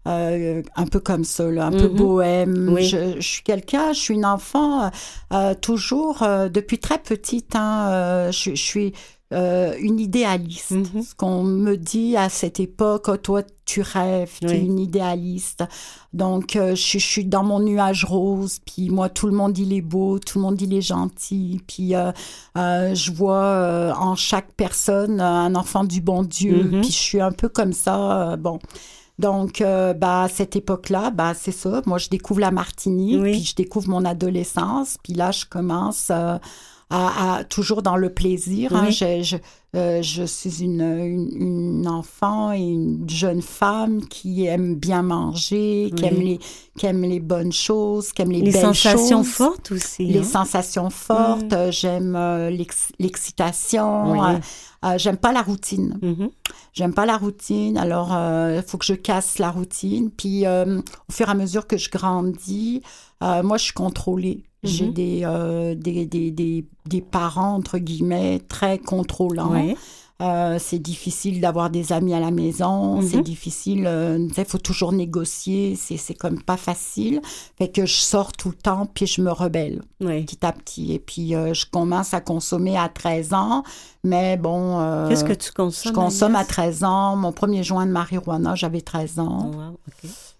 euh, 0.07 0.63
un 0.75 0.85
peu 0.87 0.99
comme 1.01 1.25
ça, 1.25 1.43
là, 1.51 1.65
un 1.67 1.71
peu 1.71 1.87
bohème. 1.89 2.69
Oui. 2.73 2.85
Je, 2.85 3.19
je 3.19 3.27
suis 3.27 3.43
quelqu'un, 3.43 3.91
je 3.93 3.99
suis 3.99 4.13
une 4.15 4.25
enfant 4.25 4.89
euh, 5.33 5.53
toujours 5.53 6.23
euh, 6.23 6.47
depuis 6.49 6.79
très 6.79 6.97
petite. 6.97 7.53
Hein, 7.55 7.89
euh, 7.91 8.31
je, 8.31 8.51
je 8.51 8.63
suis 8.63 8.93
euh, 9.31 9.75
une 9.79 9.99
idéaliste. 9.99 10.71
Mhm. 10.71 11.03
Ce 11.03 11.13
qu'on 11.15 11.43
me 11.43 11.75
dit 11.77 12.17
à 12.17 12.29
cette 12.29 12.59
époque, 12.59 13.05
oh, 13.09 13.17
toi 13.17 13.43
tu 13.65 13.81
rêves, 13.81 14.31
tu 14.41 14.47
es 14.47 14.59
une 14.59 14.79
idéaliste. 14.79 15.63
Donc 16.13 16.55
euh, 16.55 16.73
je, 16.73 16.97
je 16.97 17.05
suis 17.05 17.25
dans 17.25 17.43
mon 17.43 17.59
nuage 17.59 18.05
rose, 18.05 18.57
puis 18.65 18.89
moi 18.89 19.09
tout 19.09 19.27
le 19.27 19.33
monde 19.33 19.55
il 19.59 19.71
est 19.73 19.81
beau, 19.81 20.17
tout 20.17 20.39
le 20.39 20.43
monde 20.43 20.59
il 20.59 20.73
est 20.73 20.81
gentil, 20.81 21.61
puis 21.67 21.93
euh, 21.93 22.11
euh, 22.57 22.95
je 22.95 23.11
vois 23.11 23.35
euh, 23.43 23.93
en 23.93 24.15
chaque 24.15 24.51
personne 24.53 25.21
un 25.21 25.53
enfant 25.53 25.83
du 25.83 26.01
bon 26.01 26.23
Dieu, 26.23 26.63
Mhm. 26.63 26.81
puis 26.81 26.89
je 26.91 26.97
suis 26.97 27.21
un 27.21 27.31
peu 27.31 27.49
comme 27.49 27.73
ça. 27.73 28.35
bon. 28.37 28.57
Donc, 29.19 29.59
euh, 29.59 29.93
bah, 29.93 30.23
à 30.23 30.29
cette 30.29 30.55
époque-là, 30.55 31.11
bah, 31.11 31.33
c'est 31.37 31.51
ça. 31.51 31.81
Moi, 31.85 31.97
je 31.97 32.07
découvre 32.07 32.39
la 32.39 32.51
Martinique, 32.51 33.19
Oui. 33.21 33.31
puis 33.33 33.43
je 33.43 33.53
découvre 33.53 33.89
mon 33.89 34.05
adolescence, 34.05 34.97
puis 35.03 35.11
là, 35.13 35.31
je 35.31 35.43
commence 35.43 36.07
euh, 36.09 36.37
à, 36.89 37.35
à- 37.37 37.43
toujours 37.43 37.81
dans 37.81 37.95
le 37.95 38.09
plaisir. 38.13 38.73
hein. 38.75 38.85
Oui. 38.87 38.91
Je, 38.91 39.21
je, 39.23 39.37
euh, 39.75 40.01
je 40.01 40.23
suis 40.23 40.63
une, 40.63 40.81
une, 40.81 41.29
une 41.79 41.87
enfant 41.87 42.51
et 42.51 42.57
une 42.59 43.07
jeune 43.07 43.43
femme 43.43 44.01
qui 44.07 44.45
aime 44.45 44.73
bien 44.75 45.03
manger, 45.03 45.91
qui, 45.95 46.05
aime 46.05 46.19
les, 46.19 46.39
qui 46.77 46.85
aime 46.87 47.03
les 47.03 47.19
bonnes 47.19 47.51
choses, 47.51 48.11
qui 48.11 48.23
aime 48.23 48.31
les, 48.31 48.41
Les 48.41 48.51
belles 48.51 48.61
sensations 48.61 49.23
choses. 49.23 49.33
fortes 49.33 49.71
aussi. 49.71 50.05
Les 50.05 50.19
hein? 50.19 50.23
sensations 50.23 50.89
fortes, 50.89 51.53
j'aime 51.69 52.15
euh, 52.15 52.49
l'ex- 52.49 52.91
l'excitation, 52.97 54.23
euh, 54.23 54.37
euh, 54.85 54.97
j'aime 54.97 55.17
pas 55.17 55.31
la 55.31 55.41
routine. 55.43 55.99
Mhm. 56.01 56.29
J'aime 56.73 56.93
pas 56.93 57.05
la 57.05 57.17
routine, 57.17 57.77
alors 57.77 58.09
il 58.11 58.63
faut 58.65 58.77
que 58.77 58.85
je 58.85 58.93
casse 58.93 59.37
la 59.39 59.51
routine. 59.51 60.09
Puis 60.11 60.45
euh, 60.45 60.79
au 61.09 61.11
fur 61.11 61.27
et 61.27 61.31
à 61.31 61.33
mesure 61.33 61.67
que 61.67 61.77
je 61.77 61.89
grandis, 61.89 62.81
euh, 63.23 63.43
moi 63.43 63.57
je 63.57 63.63
suis 63.65 63.73
contrôlée. 63.73 64.43
J'ai 64.63 64.87
Mhm. 64.87 64.93
des, 64.93 65.21
euh, 65.23 65.73
des, 65.75 66.05
des, 66.05 66.31
des, 66.31 66.65
des 66.85 67.01
parents, 67.01 67.53
entre 67.55 67.77
guillemets, 67.77 68.41
très 68.49 68.77
contrôlants. 68.77 69.53
Euh, 70.21 70.57
c'est 70.59 70.79
difficile 70.79 71.39
d'avoir 71.39 71.69
des 71.69 71.93
amis 71.93 72.13
à 72.13 72.19
la 72.19 72.29
maison, 72.29 72.97
Mhm. 72.97 73.07
c'est 73.07 73.21
difficile, 73.21 73.89
il 74.37 74.45
faut 74.45 74.57
toujours 74.57 74.91
négocier, 74.91 75.77
c'est 75.77 75.95
c'est 75.95 76.13
comme 76.13 76.41
pas 76.41 76.57
facile. 76.57 77.21
Fait 77.57 77.69
que 77.69 77.85
je 77.85 77.93
sors 77.95 78.33
tout 78.33 78.49
le 78.49 78.55
temps, 78.55 78.85
puis 78.85 79.07
je 79.07 79.21
me 79.21 79.31
rebelle 79.31 79.81
Oui. 80.01 80.25
petit 80.25 80.45
à 80.45 80.51
petit. 80.51 80.91
Et 80.91 80.99
puis 80.99 81.35
euh, 81.35 81.53
je 81.53 81.65
commence 81.71 82.13
à 82.13 82.19
consommer 82.19 82.75
à 82.77 82.89
13 82.89 83.31
ans, 83.33 83.63
mais 84.03 84.35
bon... 84.35 85.07
Qu'est-ce 85.07 85.23
que 85.23 85.31
tu 85.31 85.53
consommes? 85.53 85.93
je 85.93 85.95
consomme 85.95 86.35
à 86.35 86.39
Agnès? 86.39 86.49
13 86.49 86.83
ans. 86.83 87.15
Mon 87.15 87.31
premier 87.31 87.63
joint 87.63 87.85
de 87.85 87.91
marijuana, 87.93 88.55
j'avais 88.55 88.81
13 88.81 89.19
ans. 89.19 89.51
Oh, 89.53 89.55
wow. 89.55 89.79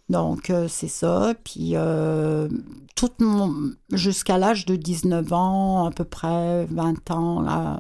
Donc, 0.10 0.50
euh, 0.50 0.66
c'est 0.68 0.88
ça. 0.88 1.34
Puis, 1.44 1.72
euh, 1.76 2.48
tout 2.96 3.12
mon... 3.20 3.54
jusqu'à 3.92 4.38
l'âge 4.38 4.66
de 4.66 4.76
19 4.76 5.32
ans, 5.34 5.86
à 5.88 5.92
peu 5.92 6.04
près 6.04 6.66
20 6.72 7.12
ans, 7.12 7.42
là, 7.42 7.80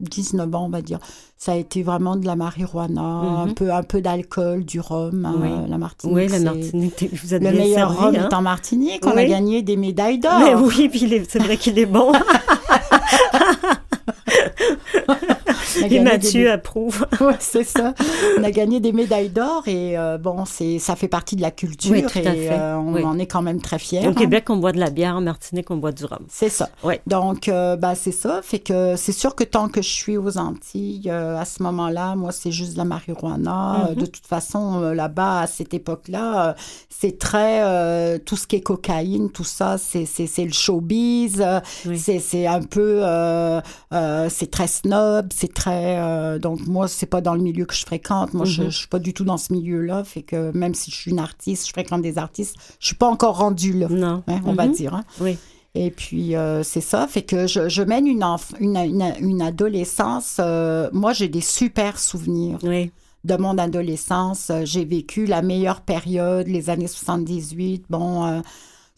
19 0.00 0.54
ans, 0.54 0.66
on 0.66 0.68
va 0.70 0.82
dire, 0.82 0.98
ça 1.36 1.52
a 1.52 1.56
été 1.56 1.82
vraiment 1.82 2.16
de 2.16 2.26
la 2.26 2.36
marijuana, 2.36 3.00
un 3.02 3.46
Mhm. 3.46 3.54
peu, 3.54 3.72
un 3.72 3.82
peu 3.82 4.00
d'alcool, 4.00 4.64
du 4.64 4.78
rhum. 4.80 5.24
hein, 5.26 5.34
Oui. 5.40 5.48
la 5.68 5.78
Martinique, 5.78 6.16
Oui, 6.16 6.28
la 6.28 6.38
Martinique, 6.40 7.08
vous 7.22 7.34
êtes 7.34 7.42
Le 7.42 7.50
meilleur 7.52 7.90
servi, 7.92 7.96
rhum 8.04 8.14
hein? 8.16 8.28
est 8.30 8.34
en 8.34 8.42
Martinique. 8.42 9.02
On 9.06 9.12
Oui. 9.12 9.18
a 9.22 9.24
gagné 9.26 9.62
des 9.62 9.76
médailles 9.76 10.18
d'or. 10.18 10.38
Mais 10.38 10.54
oui, 10.54 10.88
puis 10.90 11.22
c'est 11.28 11.38
vrai 11.42 11.56
qu'il 11.56 11.78
est 11.78 11.86
bon. 11.86 12.12
Et 15.88 16.00
Mathieu 16.00 16.44
des- 16.44 16.48
approuve. 16.50 17.06
Ouais, 17.20 17.36
c'est 17.38 17.64
ça. 17.64 17.94
On 18.38 18.44
a 18.44 18.50
gagné 18.50 18.80
des 18.80 18.92
médailles 18.92 19.28
d'or 19.28 19.62
et 19.66 19.98
euh, 19.98 20.16
bon, 20.18 20.44
c'est 20.46 20.78
ça 20.78 20.96
fait 20.96 21.08
partie 21.08 21.36
de 21.36 21.42
la 21.42 21.50
culture 21.50 21.90
Oui, 21.92 22.02
tout 22.02 22.18
à 22.18 22.20
et 22.34 22.48
fait. 22.48 22.50
euh, 22.52 22.76
on 22.78 22.94
Oui. 22.94 23.04
en 23.04 23.18
est 23.18 23.26
quand 23.26 23.42
même 23.42 23.60
très 23.60 23.78
fiers. 23.78 24.06
Au 24.06 24.10
hein. 24.10 24.14
Québec, 24.14 24.48
on 24.48 24.56
boit 24.56 24.72
de 24.72 24.78
la 24.80 24.90
bière. 24.90 25.16
En 25.16 25.20
Martinique, 25.20 25.70
on 25.70 25.76
boit 25.76 25.92
du 25.92 26.04
rhum. 26.04 26.24
C'est 26.28 26.48
ça. 26.48 26.68
Oui. 26.82 26.94
Donc, 27.06 27.48
euh, 27.48 27.76
bah, 27.76 27.94
c'est 27.94 28.12
ça. 28.12 28.40
Fait 28.42 28.58
que 28.58 28.96
c'est 28.96 29.12
sûr 29.12 29.34
que 29.34 29.44
tant 29.44 29.68
que 29.68 29.82
je 29.82 29.88
suis 29.90 30.16
aux 30.16 30.38
Antilles, 30.38 31.10
à 31.10 31.44
ce 31.44 31.62
moment-là, 31.62 32.14
moi, 32.16 32.32
c'est 32.32 32.52
juste 32.52 32.72
de 32.72 32.78
la 32.78 32.84
marijuana. 32.84 33.88
Mhm. 33.90 33.96
De 33.96 34.06
toute 34.06 34.26
façon, 34.26 34.80
là-bas, 34.80 35.40
à 35.40 35.46
cette 35.46 35.74
époque-là, 35.74 36.54
c'est 36.88 37.18
très... 37.18 38.18
tout 38.20 38.36
ce 38.36 38.46
qui 38.46 38.56
est 38.56 38.60
cocaïne, 38.60 39.30
tout 39.30 39.44
ça, 39.44 39.76
c'est 39.78 40.06
le 40.44 40.52
showbiz. 40.52 41.44
Oui. 41.86 41.98
C'est 41.98 42.18
c'est 42.18 42.46
un 42.46 42.62
peu... 42.62 43.02
c'est 44.28 44.50
très 44.50 44.66
snob, 44.66 45.28
c'est 45.34 45.52
très... 45.52 45.69
euh, 45.72 46.38
donc, 46.38 46.66
moi, 46.66 46.88
c'est 46.88 47.06
pas 47.06 47.20
dans 47.20 47.34
le 47.34 47.40
milieu 47.40 47.64
que 47.64 47.74
je 47.74 47.84
fréquente. 47.84 48.34
Moi, 48.34 48.44
je, 48.44 48.62
Mhm. 48.62 48.70
je 48.70 48.76
suis 48.78 48.88
pas 48.88 48.98
du 48.98 49.12
tout 49.14 49.24
dans 49.24 49.36
ce 49.38 49.52
milieu-là. 49.52 50.04
Fait 50.04 50.22
que 50.22 50.50
même 50.56 50.74
si 50.74 50.90
je 50.90 50.96
suis 50.96 51.10
une 51.10 51.18
artiste, 51.18 51.66
je 51.66 51.72
fréquente 51.72 52.02
des 52.02 52.18
artistes, 52.18 52.56
je 52.78 52.86
suis 52.86 52.96
pas 52.96 53.08
encore 53.08 53.38
rendue 53.38 53.72
là, 53.72 53.88
Non. 53.90 54.22
hein, 54.26 54.40
on 54.44 54.52
va 54.54 54.66
Mhm. 54.66 54.72
dire. 54.72 54.94
hein. 54.94 55.04
Oui. 55.20 55.36
Et 55.74 55.90
puis, 55.92 56.34
euh, 56.34 56.62
c'est 56.64 56.80
ça. 56.80 57.06
Fait 57.06 57.22
que 57.22 57.46
je, 57.46 57.68
je 57.68 57.82
mène 57.82 58.06
une, 58.08 58.24
une, 58.58 58.76
une, 58.76 59.12
une 59.20 59.40
adolescence. 59.42 60.38
euh, 60.40 60.90
moi, 60.92 61.12
j'ai 61.12 61.28
des 61.28 61.40
super 61.40 61.98
souvenirs 61.98 62.58
Oui. 62.64 62.90
de 63.24 63.36
mon 63.36 63.56
adolescence. 63.56 64.50
J'ai 64.64 64.84
vécu 64.84 65.26
la 65.26 65.42
meilleure 65.42 65.82
période, 65.82 66.48
les 66.48 66.70
années 66.70 66.88
78. 66.88 67.84
Bon, 67.88 68.42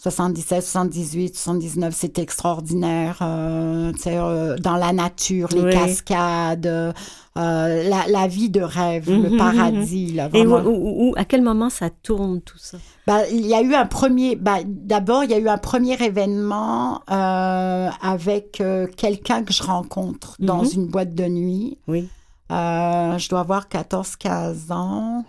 77, 0.03 0.63
78, 0.65 1.37
79, 1.37 1.95
c'était 1.95 2.23
extraordinaire. 2.23 3.19
Euh, 3.23 3.93
euh, 4.09 4.57
dans 4.59 4.75
la 4.75 4.93
nature, 4.93 5.47
les 5.53 5.61
Oui. 5.63 5.73
cascades, 5.73 6.67
euh, 6.67 6.93
la, 7.37 8.07
la 8.09 8.27
vie 8.27 8.51
de 8.51 8.61
rêve, 8.63 9.09
Mhm, 9.09 9.23
le 9.23 9.37
paradis. 9.37 10.13
Là, 10.15 10.29
Et 10.35 10.45
où, 10.45 10.51
vraiment. 10.51 10.69
où- 10.71 11.11
où- 11.11 11.15
à 11.17 11.25
quel 11.25 11.43
moment 11.43 11.71
ça 11.71 11.89
tourne 11.89 12.41
tout 12.41 12.59
ça? 12.59 12.79
Bah, 13.07 13.29
il 13.31 13.47
y 13.47 13.55
a 13.55 13.63
eu 13.63 13.75
un 13.75 13.87
premier. 13.87 14.35
Bah, 14.35 14.59
D'abord, 14.67 15.23
il 15.23 15.31
y 15.31 15.35
a 15.35 15.39
eu 15.39 15.49
un 15.49 15.59
premier 15.59 15.95
événement 16.03 17.03
euh, 17.09 17.89
avec 18.03 18.61
quelqu'un 18.97 19.45
que 19.45 19.53
je 19.53 19.63
rencontre 19.63 20.35
dans 20.41 20.65
Mhm. 20.65 20.69
une 20.75 20.87
boîte 20.89 21.15
de 21.15 21.27
nuit. 21.27 21.79
Oui. 21.87 22.09
Je 22.51 23.29
dois 23.29 23.41
avoir 23.41 23.69
14-15 23.69 24.73
ans. 24.73 25.25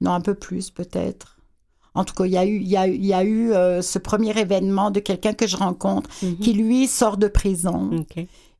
Non, 0.00 0.12
un 0.12 0.20
peu 0.20 0.34
plus 0.34 0.70
peut-être. 0.70 1.36
En 1.94 2.04
tout 2.04 2.14
cas, 2.14 2.24
il 2.24 2.32
y 2.32 2.38
a 2.38 2.44
eu, 2.46 2.56
il 2.60 2.68
y 2.68 2.76
a, 2.76 2.86
eu- 2.86 2.94
il 2.94 3.06
y 3.06 3.12
a 3.14 3.24
eu 3.24 3.52
euh, 3.52 3.82
ce 3.82 3.98
premier 3.98 4.38
événement 4.38 4.90
de 4.90 5.00
quelqu'un 5.00 5.32
que 5.32 5.46
je 5.46 5.56
rencontre 5.56 6.08
Mhm. 6.22 6.36
qui, 6.38 6.52
lui, 6.52 6.86
sort 6.86 7.16
de 7.16 7.26
prison. 7.28 7.90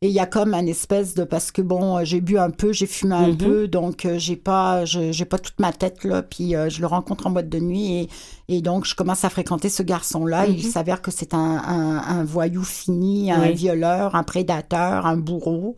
Et 0.02 0.06
il 0.08 0.14
y 0.14 0.18
a 0.18 0.24
comme 0.24 0.54
un 0.54 0.64
espèce 0.64 1.14
de 1.14 1.24
parce 1.24 1.52
que 1.52 1.60
bon, 1.60 1.98
euh, 1.98 2.04
j'ai 2.04 2.22
bu 2.22 2.38
un 2.38 2.48
peu, 2.48 2.72
j'ai 2.72 2.86
fumé 2.86 3.14
un 3.14 3.28
Mhm. 3.28 3.36
peu, 3.36 3.68
donc 3.68 4.06
euh, 4.06 4.14
j'ai 4.18 4.34
pas, 4.34 4.86
je- 4.86 5.12
j'ai 5.12 5.26
pas 5.26 5.38
toute 5.38 5.60
ma 5.60 5.72
tête 5.74 6.04
là. 6.04 6.22
Puis 6.22 6.56
euh, 6.56 6.70
je 6.70 6.80
le 6.80 6.86
rencontre 6.86 7.26
en 7.26 7.30
boîte 7.30 7.50
de 7.50 7.58
nuit 7.58 7.92
et, 7.98 8.08
et 8.48 8.62
donc 8.62 8.86
je 8.86 8.94
commence 8.94 9.24
à 9.26 9.28
fréquenter 9.28 9.68
ce 9.68 9.82
garçon-là. 9.82 10.46
Il 10.46 10.54
Mhm. 10.64 10.70
s'avère 10.70 11.02
que 11.02 11.10
c'est 11.10 11.34
un, 11.34 11.38
un, 11.38 11.98
un 11.98 12.24
voyou 12.24 12.64
fini, 12.64 13.30
un 13.30 13.42
Oui. 13.42 13.52
violeur, 13.54 14.14
un 14.14 14.22
prédateur, 14.22 15.04
un 15.04 15.18
bourreau. 15.18 15.76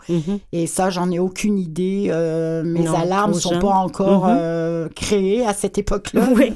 Et 0.52 0.68
ça, 0.68 0.88
j'en 0.88 1.10
ai 1.10 1.18
aucune 1.18 1.58
idée. 1.58 2.06
Euh, 2.10 2.62
mes 2.62 2.84
Non, 2.84 2.94
alarmes 2.94 3.34
sont 3.34 3.50
jeune. 3.54 3.58
pas 3.60 3.74
encore 3.74 4.30
créées 4.94 5.44
à 5.44 5.52
cette 5.52 5.78
époque-là. 5.78 6.28
Oui. 6.36 6.52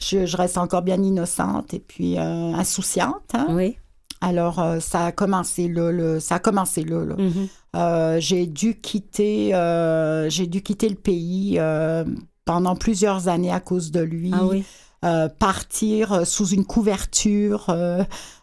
Je, 0.00 0.26
je 0.26 0.36
reste 0.36 0.58
encore 0.58 0.82
bien 0.82 1.02
innocente 1.02 1.74
et 1.74 1.80
puis 1.80 2.18
euh, 2.18 2.52
insouciante. 2.54 3.34
hein. 3.34 3.46
Oui. 3.50 3.76
Alors 4.22 4.58
euh, 4.60 4.80
ça 4.80 5.06
a 5.06 5.12
commencé 5.12 5.68
là, 5.68 5.90
le- 5.92 6.20
ça 6.20 6.36
a 6.36 6.38
commencé 6.38 6.82
là. 6.84 7.04
là. 7.04 7.16
Mhm. 7.16 7.48
Euh, 7.76 8.16
j'ai 8.20 8.46
dû 8.46 8.80
quitter, 8.80 9.54
euh, 9.54 10.30
j'ai 10.30 10.46
dû 10.46 10.62
quitter 10.62 10.88
le 10.88 10.94
pays 10.94 11.60
pendant 12.46 12.76
plusieurs 12.76 13.28
années 13.28 13.52
à 13.52 13.60
cause 13.60 13.90
de 13.90 14.00
lui. 14.00 14.30
Ah 14.32 14.44
oui. 14.46 14.64
Partir 15.38 16.26
sous 16.26 16.46
une 16.48 16.64
couverture. 16.64 17.66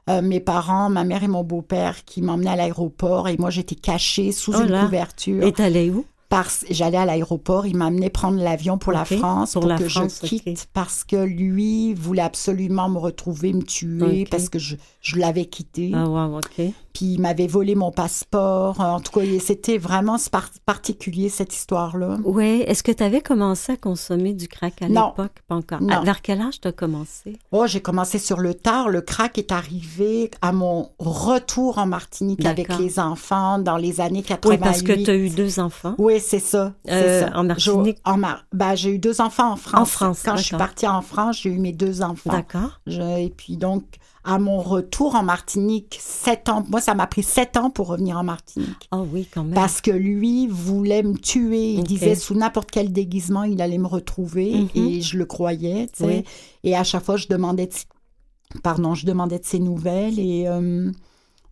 mes 0.07 0.39
parents, 0.39 0.89
ma 0.89 1.03
mère 1.03 1.23
et 1.23 1.27
mon 1.27 1.43
beau-père 1.43 2.03
qui 2.05 2.21
m'emmenaient 2.21 2.51
à 2.51 2.55
l'aéroport 2.55 3.27
et 3.29 3.37
moi 3.37 3.49
j'étais 3.49 3.75
cachée 3.75 4.31
sous 4.31 4.51
Oh 4.55 4.61
une 4.61 4.67
couverture. 4.85 5.43
Et 5.43 5.51
t'allais 5.53 5.89
où? 5.89 6.05
Parce 6.33 6.65
j'allais 6.71 6.97
à 6.97 7.05
l'aéroport, 7.05 7.67
il 7.67 7.77
m'amenait 7.77 8.09
prendre 8.09 8.41
l'avion 8.41 8.79
pour 8.79 8.91
la 8.91 9.05
France 9.05 9.53
pour 9.53 9.61
pour, 9.61 9.69
la 9.69 9.77
que 9.77 9.87
France, 9.87 10.19
je 10.23 10.27
quitte 10.27 10.67
parce 10.73 11.03
que 11.03 11.15
lui 11.15 11.93
voulait 11.93 12.23
absolument 12.23 12.89
me 12.89 12.97
retrouver, 12.97 13.53
me 13.53 13.61
tuer 13.61 14.25
parce 14.25 14.49
que 14.49 14.57
je, 14.57 14.75
je 14.99 15.19
l'avais 15.19 15.45
quitté. 15.45 15.91
Ah 15.93 16.09
wow, 16.09 16.39
OK. 16.39 16.73
Puis 16.93 17.13
il 17.13 17.19
m'avait 17.21 17.47
volé 17.47 17.73
mon 17.75 17.91
passeport. 17.91 18.79
En 18.79 18.99
tout 18.99 19.11
cas, 19.19 19.25
c'était 19.43 19.77
vraiment 19.79 20.17
particulier 20.65 21.29
cette 21.29 21.53
histoire-là. 21.53 22.17
Oui. 22.23 22.63
Est-ce 22.67 22.83
que 22.83 22.91
tu 22.91 23.01
avais 23.03 23.21
commencé 23.21 23.71
à 23.71 23.77
consommer 23.77 24.33
du 24.33 24.47
crack 24.47 24.81
à 24.81 24.87
l'époque? 24.87 25.41
Pas 25.47 25.55
encore. 25.55 25.81
Non. 25.81 25.95
À- 25.95 26.01
vers 26.01 26.21
quel 26.21 26.39
âge 26.41 26.61
tu 26.61 26.67
as 26.67 26.71
commencé? 26.71 27.37
Oh, 27.51 27.65
j'ai 27.65 27.81
commencé 27.81 28.19
sur 28.19 28.39
le 28.39 28.53
tard. 28.53 28.89
Le 28.89 29.01
crack 29.01 29.37
est 29.39 29.51
arrivé 29.51 30.29
à 30.41 30.51
mon 30.51 30.89
retour 30.99 31.77
en 31.79 31.87
Martinique 31.87 32.45
avec 32.45 32.77
les 32.77 32.99
enfants 32.99 33.57
dans 33.59 33.77
les 33.77 33.99
années 33.99 34.21
88. 34.23 34.51
Oui, 34.55 34.57
parce 34.63 34.81
que 34.83 34.93
tu 35.03 35.09
as 35.09 35.15
eu 35.15 35.29
deux 35.29 35.59
enfants. 35.59 35.95
Oui, 35.97 36.19
c'est 36.19 36.39
ça. 36.39 36.73
Euh, 36.89 37.21
ça. 37.21 37.31
en 37.37 37.43
Martinique? 37.43 37.97
Je- 38.05 38.11
en 38.11 38.17
Mar- 38.17 38.45
ben, 38.53 38.75
j'ai 38.75 38.91
eu 38.91 38.99
deux 38.99 39.19
enfants 39.19 39.51
en 39.51 39.55
France. 39.55 39.81
En 39.81 39.85
France, 39.85 40.21
Quand 40.23 40.37
je 40.37 40.43
suis 40.43 40.57
partie 40.57 40.87
en 40.87 41.01
France, 41.01 41.39
j'ai 41.41 41.49
eu 41.49 41.57
mes 41.59 41.71
deux 41.73 42.01
enfants. 42.03 42.31
D'accord. 42.31 42.79
Je- 42.85 43.01
et 43.19 43.29
puis 43.35 43.57
donc, 43.57 43.83
à 44.25 44.39
mon 44.39 44.59
retour 44.61 45.15
en 45.15 45.23
Martinique, 45.23 45.97
sept 46.01 46.47
ans. 46.49 46.63
Moi, 46.69 46.79
ça 46.81 46.95
m'a 46.95 47.07
pris 47.07 47.23
sept 47.23 47.57
ans 47.57 47.69
pour 47.69 47.87
revenir 47.87 48.17
en 48.17 48.23
Martinique. 48.23 48.87
Ah 48.91 49.01
oui, 49.01 49.27
quand 49.33 49.43
même. 49.43 49.53
Parce 49.53 49.81
que 49.81 49.91
lui 49.91 50.47
voulait 50.47 51.03
me 51.03 51.17
tuer. 51.17 51.73
Il 51.73 51.83
disait 51.83 52.15
sous 52.15 52.33
n'importe 52.35 52.71
quel 52.71 52.91
déguisement, 52.93 53.43
il 53.43 53.61
allait 53.61 53.77
me 53.77 53.87
retrouver 53.87 54.53
Mhm. 54.53 54.69
et 54.75 55.01
je 55.01 55.17
le 55.17 55.25
croyais. 55.25 55.87
tu 55.93 56.03
sais. 56.03 56.05
Oui. 56.05 56.23
Et 56.63 56.75
à 56.75 56.83
chaque 56.83 57.03
fois, 57.03 57.17
je 57.17 57.27
demandais 57.27 57.67
de, 57.67 57.73
pardon, 58.61 58.95
je 58.95 59.05
demandais 59.05 59.39
de 59.39 59.45
ses 59.45 59.59
nouvelles 59.59 60.17
et 60.19 60.45
euh, 60.47 60.89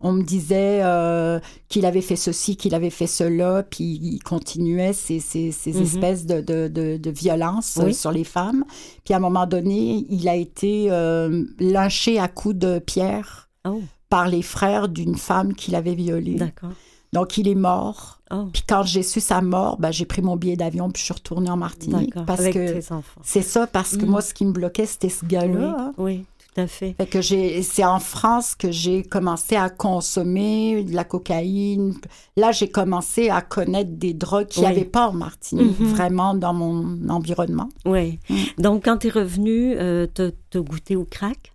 on 0.02 0.12
me 0.12 0.22
disait 0.22 0.80
euh, 0.82 1.38
qu'il 1.68 1.86
avait 1.86 2.00
fait 2.00 2.16
ceci, 2.16 2.56
qu'il 2.56 2.74
avait 2.74 2.90
fait 2.90 3.06
cela, 3.06 3.62
puis 3.62 3.84
il 4.02 4.18
continuait 4.22 4.92
ces, 4.92 5.20
ces, 5.20 5.52
ces 5.52 5.72
Mhm. 5.72 5.82
espèces 5.82 6.26
de, 6.26 6.40
de, 6.40 6.68
de, 6.68 6.96
de 6.96 7.10
violences 7.10 7.78
euh, 7.78 7.84
Oui. 7.86 7.94
sur 7.94 8.10
les 8.12 8.24
femmes. 8.24 8.64
Puis 9.04 9.14
à 9.14 9.18
un 9.18 9.20
moment 9.20 9.46
donné, 9.46 10.04
il 10.10 10.28
a 10.28 10.34
été 10.36 10.86
euh, 10.90 11.44
lynché 11.58 12.18
à 12.18 12.28
coups 12.28 12.56
de 12.56 12.78
pierre 12.78 13.48
Oh, 13.64 13.80
par 14.10 14.28
les 14.28 14.42
frères 14.42 14.88
d'une 14.88 15.16
femme 15.16 15.54
qu'il 15.54 15.74
avait 15.76 15.94
violée. 15.94 16.34
d'accord. 16.34 16.70
Donc 17.12 17.36
il 17.36 17.46
est 17.46 17.54
mort. 17.54 18.20
Oh, 18.30 18.46
Puis 18.52 18.62
quand 18.66 18.82
j'ai 18.84 19.02
su 19.02 19.20
sa 19.20 19.42
mort, 19.42 19.76
ben, 19.78 19.90
j'ai 19.92 20.06
pris 20.06 20.22
mon 20.22 20.34
billet 20.36 20.56
d'avion 20.56 20.90
puis 20.90 21.00
je 21.00 21.04
suis 21.04 21.12
retournée 21.14 21.50
en 21.50 21.58
Martinique. 21.58 22.14
Parce 22.26 22.40
Avec 22.40 22.54
que 22.54 22.80
c'est 23.22 23.42
ça, 23.42 23.66
parce 23.66 23.98
que 23.98 24.06
Mm. 24.06 24.08
moi, 24.08 24.22
ce 24.22 24.32
qui 24.32 24.46
me 24.46 24.52
bloquait, 24.52 24.86
c'était 24.86 25.10
ce 25.10 25.20
Oui, 25.22 25.28
gars-là. 25.28 25.76
hein. 25.78 25.92
oui, 25.98 26.24
tout 26.54 26.60
à 26.60 26.66
fait. 26.66 26.94
Fait 26.98 27.06
que 27.06 27.20
j'ai, 27.20 27.62
c'est 27.62 27.84
en 27.84 27.98
France 27.98 28.54
que 28.54 28.70
j'ai 28.70 29.02
commencé 29.02 29.56
à 29.56 29.70
consommer 29.70 30.84
de 30.84 30.94
la 30.94 31.04
cocaïne. 31.04 31.94
Là, 32.36 32.52
j'ai 32.52 32.68
commencé 32.70 33.30
à 33.30 33.40
connaître 33.40 33.90
des 33.92 34.12
drogues 34.14 34.48
qu'il 34.48 34.62
n'y 34.62 34.68
Oui. 34.68 34.72
avait 34.76 34.84
pas 34.84 35.08
en 35.08 35.12
Martinique, 35.12 35.78
Mhm. 35.80 35.86
vraiment 35.86 36.34
dans 36.34 36.52
mon 36.54 37.08
environnement. 37.08 37.68
Oui. 37.86 38.18
Mm. 38.28 38.36
Donc, 38.58 38.84
quand 38.84 38.98
tu 38.98 39.06
es 39.06 39.10
revenu, 39.10 39.74
euh, 39.78 40.06
tu 40.14 40.22
as 40.58 40.60
goûté 40.60 40.96
au 40.96 41.04
crack? 41.04 41.52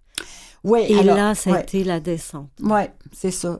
Oui, 0.63 0.79
Et 0.89 0.99
alors, 0.99 1.15
là, 1.15 1.35
ça 1.35 1.51
a 1.51 1.53
ouais, 1.53 1.61
été 1.61 1.83
la 1.83 1.99
descente. 1.99 2.49
ouais, 2.61 2.91
c'est 3.13 3.31
ça. 3.31 3.59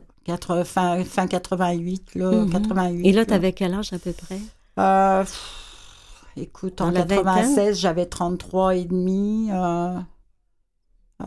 Fin, 0.64 1.04
fin 1.04 1.26
88, 1.26 2.14
là, 2.14 2.30
Mhm. 2.32 2.50
88. 2.50 3.06
Et 3.08 3.12
là, 3.12 3.24
tu 3.24 3.32
avais 3.32 3.52
quel 3.54 3.72
âge 3.72 3.94
à 3.94 3.98
peu 3.98 4.12
près? 4.12 4.38
Euh, 4.78 5.22
pff, 5.22 6.24
écoute, 6.36 6.82
en 6.82 6.86
Dans 6.86 6.90
la 6.90 7.00
vingtaine? 7.00 7.24
96, 7.24 7.78
j'avais 7.80 8.04
33 8.04 8.76
et 8.76 8.84
demi. 8.84 9.48
euh, 9.50 9.94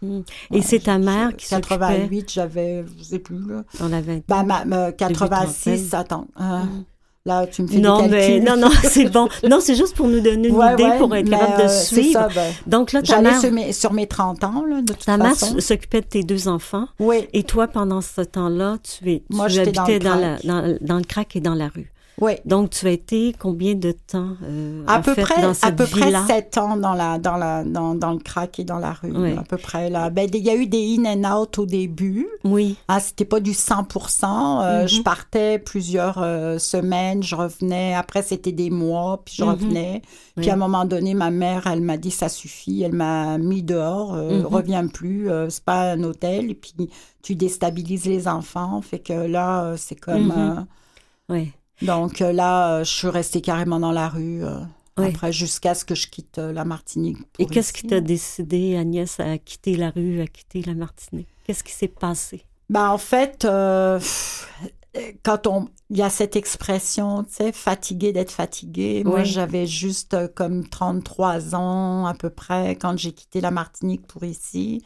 Mm. 0.00 0.18
ouais, 0.52 0.58
Et 0.58 0.62
c'est 0.62 0.78
ta 0.78 0.96
mère 0.98 1.34
qui 1.36 1.46
s'occupait? 1.46 1.70
88, 1.76 2.32
j'avais, 2.32 2.84
je 2.96 3.02
sais 3.02 3.18
plus, 3.18 3.40
là. 3.48 3.64
dans 3.80 3.88
la 3.88 4.00
vingtaine? 4.00 4.22
Ben, 4.28 4.44
ma, 4.44 4.64
ma- 4.64 4.92
trentaine. 4.92 5.08
86, 5.08 5.92
attends. 5.94 6.28
euh, 6.40 6.44
Mm. 6.62 6.84
Là, 7.26 7.46
tu 7.48 7.62
me 7.62 7.66
fais 7.66 7.78
Non, 7.78 8.02
des 8.04 8.08
mais 8.08 8.26
calculs. 8.28 8.44
non, 8.44 8.56
non, 8.56 8.70
c'est 8.84 9.10
bon. 9.10 9.28
Non, 9.50 9.58
c'est 9.60 9.74
juste 9.74 9.96
pour 9.96 10.06
nous 10.06 10.20
donner 10.20 10.48
une 10.48 10.54
Ouais, 10.54 10.72
idée, 10.74 10.84
ouais, 10.84 10.98
pour 10.98 11.14
être 11.16 11.28
capable 11.28 11.58
de 11.58 11.62
euh, 11.64 11.68
suivre. 11.68 12.12
ça, 12.12 12.28
ben, 12.32 12.52
Donc 12.68 12.92
là, 12.92 13.02
ta 13.02 13.20
mère, 13.20 13.40
sur 13.40 13.50
mes, 13.50 13.72
sur 13.72 13.92
mes 13.92 14.06
30 14.06 14.44
ans, 14.44 14.64
là, 14.64 14.82
de 14.82 14.92
toute 14.92 15.04
ta 15.04 15.16
mère 15.18 15.36
façon. 15.36 15.58
s'occupait 15.58 16.00
de 16.00 16.06
tes 16.06 16.22
deux 16.22 16.46
enfants. 16.46 16.86
Oui, 17.00 17.26
Et 17.32 17.42
toi, 17.42 17.66
pendant 17.66 18.00
ce 18.00 18.20
temps-là, 18.20 18.76
tu, 18.84 19.10
es, 19.10 19.22
Moi, 19.30 19.48
tu 19.48 19.56
dans 19.56 19.62
habitais 19.62 19.98
le 19.98 20.04
dans, 20.04 20.14
la, 20.14 20.36
dans, 20.44 20.78
dans 20.80 20.96
le 20.98 21.04
crack 21.04 21.34
et 21.34 21.40
dans 21.40 21.54
la 21.56 21.66
rue. 21.68 21.90
Oui. 22.20 22.32
Donc, 22.44 22.70
tu 22.70 22.86
as 22.86 22.90
été 22.90 23.34
combien 23.38 23.74
de 23.74 23.92
temps 23.92 24.32
euh, 24.44 24.84
À 24.86 25.00
peu 25.00 25.14
fait, 25.14 25.22
près, 25.22 25.42
dans 25.42 25.50
à 25.50 25.54
cette 25.54 25.76
peu 25.76 25.86
près? 25.86 26.12
7 26.26 26.58
ans 26.58 26.76
dans 26.76 26.94
la, 26.94 27.18
dans 27.18 27.36
la, 27.36 27.64
dans, 27.64 27.94
dans 27.94 28.12
le 28.12 28.18
crack 28.18 28.58
et 28.58 28.64
dans 28.64 28.78
la 28.78 28.92
rue, 28.92 29.36
à 29.36 29.42
peu 29.42 29.56
près, 29.56 29.90
là. 29.90 30.10
Ben, 30.10 30.28
il 30.32 30.42
y 30.44 30.50
a 30.50 30.54
eu 30.54 30.66
des 30.66 30.96
in 30.98 31.04
and 31.24 31.36
out 31.40 31.58
au 31.58 31.66
début. 31.66 32.26
Oui. 32.44 32.76
Ah, 32.88 33.00
c'était 33.00 33.24
pas 33.24 33.40
du 33.40 33.52
100%. 33.52 34.62
Euh, 34.62 34.82
Mhm. 34.82 34.88
Je 34.88 35.02
partais 35.02 35.58
plusieurs 35.58 36.18
euh, 36.22 36.58
semaines, 36.58 37.22
je 37.22 37.34
revenais. 37.34 37.94
Après, 37.94 38.22
c'était 38.22 38.52
des 38.52 38.70
mois, 38.70 39.22
puis 39.24 39.34
je 39.36 39.44
Mhm. 39.44 39.50
revenais. 39.50 40.02
Puis 40.36 40.44
Oui. 40.46 40.50
à 40.50 40.54
un 40.54 40.56
moment 40.56 40.84
donné, 40.84 41.14
ma 41.14 41.30
mère, 41.30 41.66
elle 41.66 41.80
m'a 41.80 41.96
dit 41.96 42.10
ça 42.10 42.28
suffit. 42.28 42.82
Elle 42.82 42.92
m'a 42.94 43.38
mis 43.38 43.62
dehors. 43.62 44.12
Mhm. 44.14 44.46
Reviens 44.46 44.86
plus. 44.86 45.28
c'est 45.48 45.64
pas 45.64 45.92
un 45.92 46.02
hôtel. 46.04 46.50
Et 46.50 46.54
puis 46.54 46.72
tu 47.22 47.34
déstabilises 47.34 48.06
les 48.06 48.28
enfants. 48.28 48.80
Fait 48.82 48.98
que 49.00 49.12
là, 49.12 49.74
c'est 49.76 49.96
comme. 49.98 50.26
Mhm. 50.28 50.66
Oui. 51.30 51.52
Donc 51.82 52.20
euh, 52.22 52.32
là, 52.32 52.76
euh, 52.78 52.84
je 52.84 52.90
suis 52.90 53.08
restée 53.08 53.40
carrément 53.40 53.80
dans 53.80 53.92
la 53.92 54.08
rue. 54.08 54.44
euh. 54.44 54.58
Après, 54.96 55.32
jusqu'à 55.32 55.76
ce 55.76 55.84
que 55.84 55.94
je 55.94 56.08
quitte 56.08 56.38
la 56.38 56.64
Martinique. 56.64 57.18
Et 57.38 57.46
qu'est-ce 57.46 57.72
qui 57.72 57.86
t'a 57.86 58.00
décidé, 58.00 58.76
Agnès, 58.76 59.20
à 59.20 59.38
quitter 59.38 59.76
la 59.76 59.90
rue, 59.90 60.20
à 60.20 60.26
quitter 60.26 60.60
la 60.62 60.74
Martinique? 60.74 61.28
Qu'est-ce 61.44 61.62
qui 61.62 61.70
s'est 61.72 61.86
passé? 61.86 62.42
Ben, 62.68 62.90
en 62.90 62.98
fait, 62.98 63.44
euh, 63.44 64.00
quand 65.22 65.46
on, 65.46 65.68
il 65.90 65.98
y 65.98 66.02
a 66.02 66.10
cette 66.10 66.34
expression, 66.34 67.22
tu 67.22 67.32
sais, 67.32 67.52
fatigué 67.52 68.12
d'être 68.12 68.32
fatigué. 68.32 69.04
Moi, 69.04 69.22
j'avais 69.22 69.66
juste 69.66 70.16
comme 70.34 70.68
33 70.68 71.54
ans 71.54 72.06
à 72.06 72.14
peu 72.14 72.28
près 72.30 72.74
quand 72.74 72.98
j'ai 72.98 73.12
quitté 73.12 73.40
la 73.40 73.52
Martinique 73.52 74.04
pour 74.06 74.24
ici. 74.24 74.82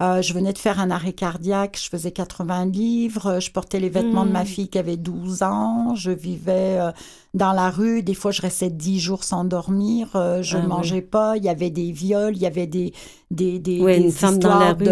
Euh, 0.00 0.22
je 0.22 0.32
venais 0.32 0.52
de 0.52 0.58
faire 0.58 0.78
un 0.78 0.92
arrêt 0.92 1.12
cardiaque, 1.12 1.76
je 1.82 1.88
faisais 1.88 2.12
80 2.12 2.66
livres, 2.66 3.40
je 3.40 3.50
portais 3.50 3.80
les 3.80 3.88
vêtements 3.88 4.24
de 4.24 4.30
ma 4.30 4.44
Mm. 4.44 4.46
fille 4.46 4.68
qui 4.68 4.78
avait 4.78 4.96
12 4.96 5.42
ans, 5.42 5.96
je 5.96 6.12
vivais 6.12 6.78
euh, 6.78 6.92
dans 7.34 7.52
la 7.52 7.68
rue, 7.68 8.04
des 8.04 8.14
fois 8.14 8.30
je 8.30 8.40
restais 8.40 8.70
10 8.70 9.00
jours 9.00 9.24
sans 9.24 9.42
dormir, 9.44 10.10
euh, 10.14 10.40
je 10.40 10.56
Ah 10.56 10.60
ne 10.60 10.66
oui. 10.66 10.68
mangeais 10.68 11.00
pas, 11.02 11.36
il 11.36 11.42
y 11.42 11.48
avait 11.48 11.70
des 11.70 11.90
viols, 11.90 12.36
il 12.36 12.42
y 12.42 12.46
avait 12.46 12.68
des 12.68 12.92
des 13.32 13.58
des, 13.58 13.80
Ouais, 13.80 13.98
des 13.98 14.04
une 14.04 14.12
femme 14.12 14.38
dans 14.38 14.50
la 14.56 14.70
histoires 14.70 14.76
de- 14.76 14.84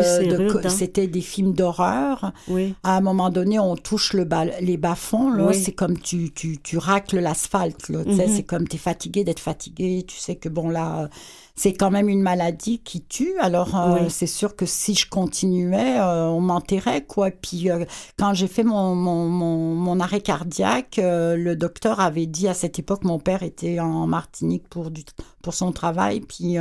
de- 0.63 0.67
hein. 0.67 0.71
c'était 0.71 1.07
des 1.07 1.21
films 1.21 1.53
d'horreur. 1.55 2.33
Oui. 2.49 2.75
À 2.83 2.97
un 2.97 3.01
moment 3.01 3.31
donné, 3.31 3.61
on 3.61 3.77
touche 3.77 4.13
le 4.13 4.25
bas, 4.25 4.45
les 4.61 4.77
bas-fonds, 4.77 5.31
là, 5.31 5.47
Oui. 5.47 5.55
c'est 5.55 5.73
comme 5.73 5.99
tu, 6.01 6.33
tu, 6.33 6.59
tu 6.61 6.79
racles 6.79 7.21
l'asphalte, 7.21 7.89
là, 7.91 8.05
tu 8.05 8.17
sais, 8.17 8.27
Mhm. 8.27 8.35
c'est 8.35 8.43
comme 8.43 8.67
tu 8.67 8.75
es 8.75 8.79
fatigué 8.81 9.23
d'être 9.23 9.39
fatigué, 9.39 10.05
tu 10.07 10.19
sais 10.19 10.35
que 10.35 10.49
bon 10.49 10.69
là, 10.69 11.03
euh, 11.05 11.09
c'est 11.57 11.73
quand 11.73 11.91
même 11.91 12.09
une 12.09 12.21
maladie 12.23 12.79
qui 12.81 13.01
tue, 13.03 13.35
alors 13.41 13.75
euh, 13.77 13.99
Oui. 14.03 14.11
c'est 14.11 14.27
sûr 14.27 14.55
que 14.57 14.67
si 14.67 14.95
je 14.95 15.09
continuais, 15.09 15.99
euh, 15.99 16.27
on 16.29 16.41
m'enterrait, 16.41 17.05
quoi. 17.05 17.31
Puis 17.31 17.71
euh, 17.71 17.85
quand 18.19 18.35
j'ai 18.35 18.47
fait 18.47 18.63
mon, 18.63 18.95
mon, 18.95 19.29
mon, 19.29 19.75
mon 19.75 19.99
arrêt 20.01 20.21
cardiaque, 20.21 21.01
le 21.03 21.55
docteur 21.55 22.01
avait 22.01 22.27
dit 22.27 22.47
à 22.47 22.55
cette 22.55 22.79
époque, 22.79 23.05
mon 23.05 23.19
père 23.19 23.43
était 23.43 23.81
en 23.81 24.07
Martinique 24.07 24.69
pour, 24.69 24.91
du, 24.91 25.03
pour 25.43 25.55
son 25.55 25.73
travail, 25.73 26.21
puis... 26.21 26.57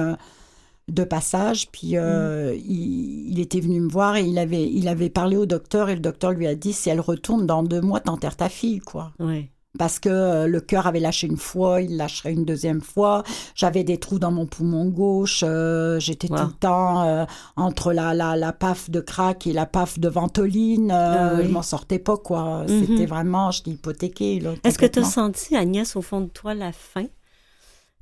de 0.88 1.04
passage, 1.04 1.68
puis 1.72 1.96
Mm. 1.98 2.54
il, 2.64 3.32
il 3.32 3.40
était 3.40 3.60
venu 3.60 3.80
me 3.82 3.90
voir 3.90 4.18
et 4.18 4.24
il 4.24 4.38
avait, 4.38 4.70
il 4.70 4.88
avait 4.88 5.10
parlé 5.10 5.36
au 5.36 5.48
docteur 5.48 5.90
et 5.90 5.96
le 5.96 6.00
docteur 6.00 6.32
lui 6.32 6.46
a 6.46 6.54
dit 6.54 6.74
si 6.74 6.90
elle 6.92 7.00
retourne 7.02 7.48
dans 7.48 7.64
deux 7.64 7.82
mois, 7.82 8.00
t'enterres 8.02 8.36
ta 8.38 8.50
fille, 8.50 8.80
quoi. 8.82 9.12
Oui. 9.20 9.50
Parce 9.78 10.00
que 10.00 10.10
euh, 10.10 10.48
le 10.48 10.60
cœur 10.62 10.88
avait 10.88 11.00
lâché 11.00 11.28
une 11.28 11.38
fois, 11.38 11.82
il 11.82 11.98
lâcherait 11.98 12.34
une 12.34 12.46
deuxième 12.46 12.82
fois. 12.82 13.24
J'avais 13.56 13.84
des 13.84 13.98
trous 13.98 14.20
dans 14.20 14.32
mon 14.32 14.46
poumon 14.46 14.86
gauche. 14.86 15.44
euh, 15.46 16.00
J'étais 16.00 16.30
Wow. 16.32 16.38
tout 16.38 16.48
le 16.48 16.54
temps 16.54 17.04
euh, 17.04 17.26
entre 17.56 17.94
la, 17.94 18.14
la, 18.14 18.36
la 18.36 18.54
paf 18.54 18.90
de 18.90 19.00
crack 19.00 19.48
et 19.48 19.54
la 19.54 19.66
paf 19.66 20.00
de 20.00 20.08
ventoline. 20.10 20.92
Euh, 20.92 20.96
Ah 20.96 21.34
oui. 21.38 21.46
Je 21.48 21.52
m'en 21.52 21.62
sortais 21.62 22.00
pas, 22.00 22.18
quoi. 22.18 22.64
Mhm. 22.68 22.86
C'était 22.86 23.06
vraiment, 23.06 23.52
j'étais 23.52 23.72
hypothéquée. 23.72 24.42
Est-ce 24.64 24.78
que 24.80 24.86
tu 24.86 25.00
as 25.00 25.04
senti, 25.04 25.56
Agnès, 25.56 25.96
au 25.96 26.02
fond 26.02 26.22
de 26.22 26.30
toi, 26.30 26.54
la 26.54 26.72
fin 26.72 27.06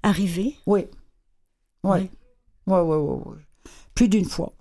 arriver? 0.02 0.56
Oui. 0.66 0.86
Oui. 1.84 2.10
Oui, 2.68 2.80
oui, 2.80 2.96
oui. 2.98 3.18
oui. 3.26 3.72
Plus 3.94 4.08
d'une 4.10 4.26
fois. 4.26 4.54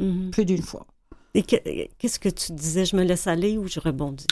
Mhm. 0.00 0.30
Plus 0.30 0.44
d'une 0.44 0.62
fois. 0.62 0.86
Et 1.34 1.42
que- 1.42 1.56
qu'est-ce 1.98 2.18
que 2.18 2.28
tu 2.28 2.52
disais? 2.52 2.84
Je 2.84 2.96
me 2.96 3.02
laisse 3.04 3.26
aller 3.26 3.56
ou 3.58 3.66
je 3.68 3.80
rebondis? 3.80 4.26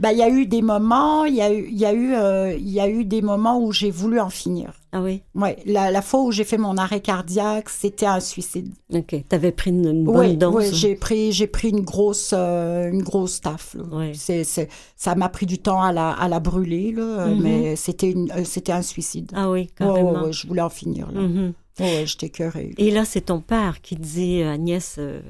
Ben, 0.00 0.10
il 0.10 0.18
y 0.18 0.22
a 0.22 0.28
eu 0.28 0.44
des 0.46 0.60
moments, 0.60 1.24
il 1.24 1.36
y 1.36 1.40
a 1.40 1.52
eu, 1.52 1.68
il 1.70 1.78
y 1.78 1.84
a 1.86 1.92
eu, 1.92 2.14
euh, 2.14 2.52
il 2.58 2.68
y 2.68 2.80
a 2.80 2.88
eu 2.88 3.04
des 3.04 3.22
moments 3.22 3.60
où 3.60 3.70
j'ai 3.70 3.92
voulu 3.92 4.18
en 4.18 4.28
finir. 4.28 4.72
Ah 4.92 5.00
oui? 5.00 5.22
Ouais, 5.36 5.56
la, 5.66 5.92
la 5.92 6.02
fois 6.02 6.22
où 6.22 6.32
j'ai 6.32 6.42
fait 6.42 6.58
mon 6.58 6.76
arrêt 6.76 7.00
cardiaque, 7.00 7.68
c'était 7.68 8.06
un 8.06 8.18
suicide. 8.18 8.72
OK. 8.92 9.06
Tu 9.28 9.34
avais 9.34 9.52
pris 9.52 9.70
une, 9.70 9.86
une 9.86 10.04
bonne 10.04 10.16
Oui, 10.30 10.36
dose. 10.36 10.54
oui, 10.54 10.64
j'ai 10.72 10.96
pris, 10.96 11.30
j'ai 11.30 11.46
pris 11.46 11.68
une 11.70 11.82
grosse, 11.82 12.32
euh, 12.36 12.90
une 12.90 13.02
grosse 13.02 13.40
taffe. 13.40 13.76
Ouais. 13.92 14.12
C'est, 14.14 14.42
c'est, 14.42 14.68
ça 14.96 15.14
m'a 15.14 15.28
pris 15.28 15.46
du 15.46 15.58
temps 15.58 15.80
à 15.82 15.92
la, 15.92 16.10
à 16.10 16.28
la 16.28 16.40
brûler, 16.40 16.90
là, 16.92 17.02
euh, 17.02 17.34
Mhm. 17.34 17.42
mais 17.42 17.76
c'était, 17.76 18.10
une, 18.10 18.30
euh, 18.32 18.42
c'était 18.44 18.72
un 18.72 18.82
suicide. 18.82 19.30
Ah 19.34 19.48
oui, 19.50 19.60
Ouais, 19.60 19.68
carrément. 19.76 20.12
ouais, 20.12 20.20
ouais, 20.26 20.32
je 20.32 20.46
voulais 20.48 20.62
en 20.62 20.70
finir. 20.70 21.08
Là. 21.12 21.20
Ouais, 21.22 21.52
ouais, 21.80 22.06
j'étais 22.06 22.26
écœurée. 22.26 22.72
Et 22.78 22.90
là, 22.90 23.04
c'est 23.04 23.22
ton 23.22 23.40
père 23.40 23.80
qui 23.80 23.94
dit, 23.96 24.42
Agnès, 24.42 24.96
euh, 24.98 25.20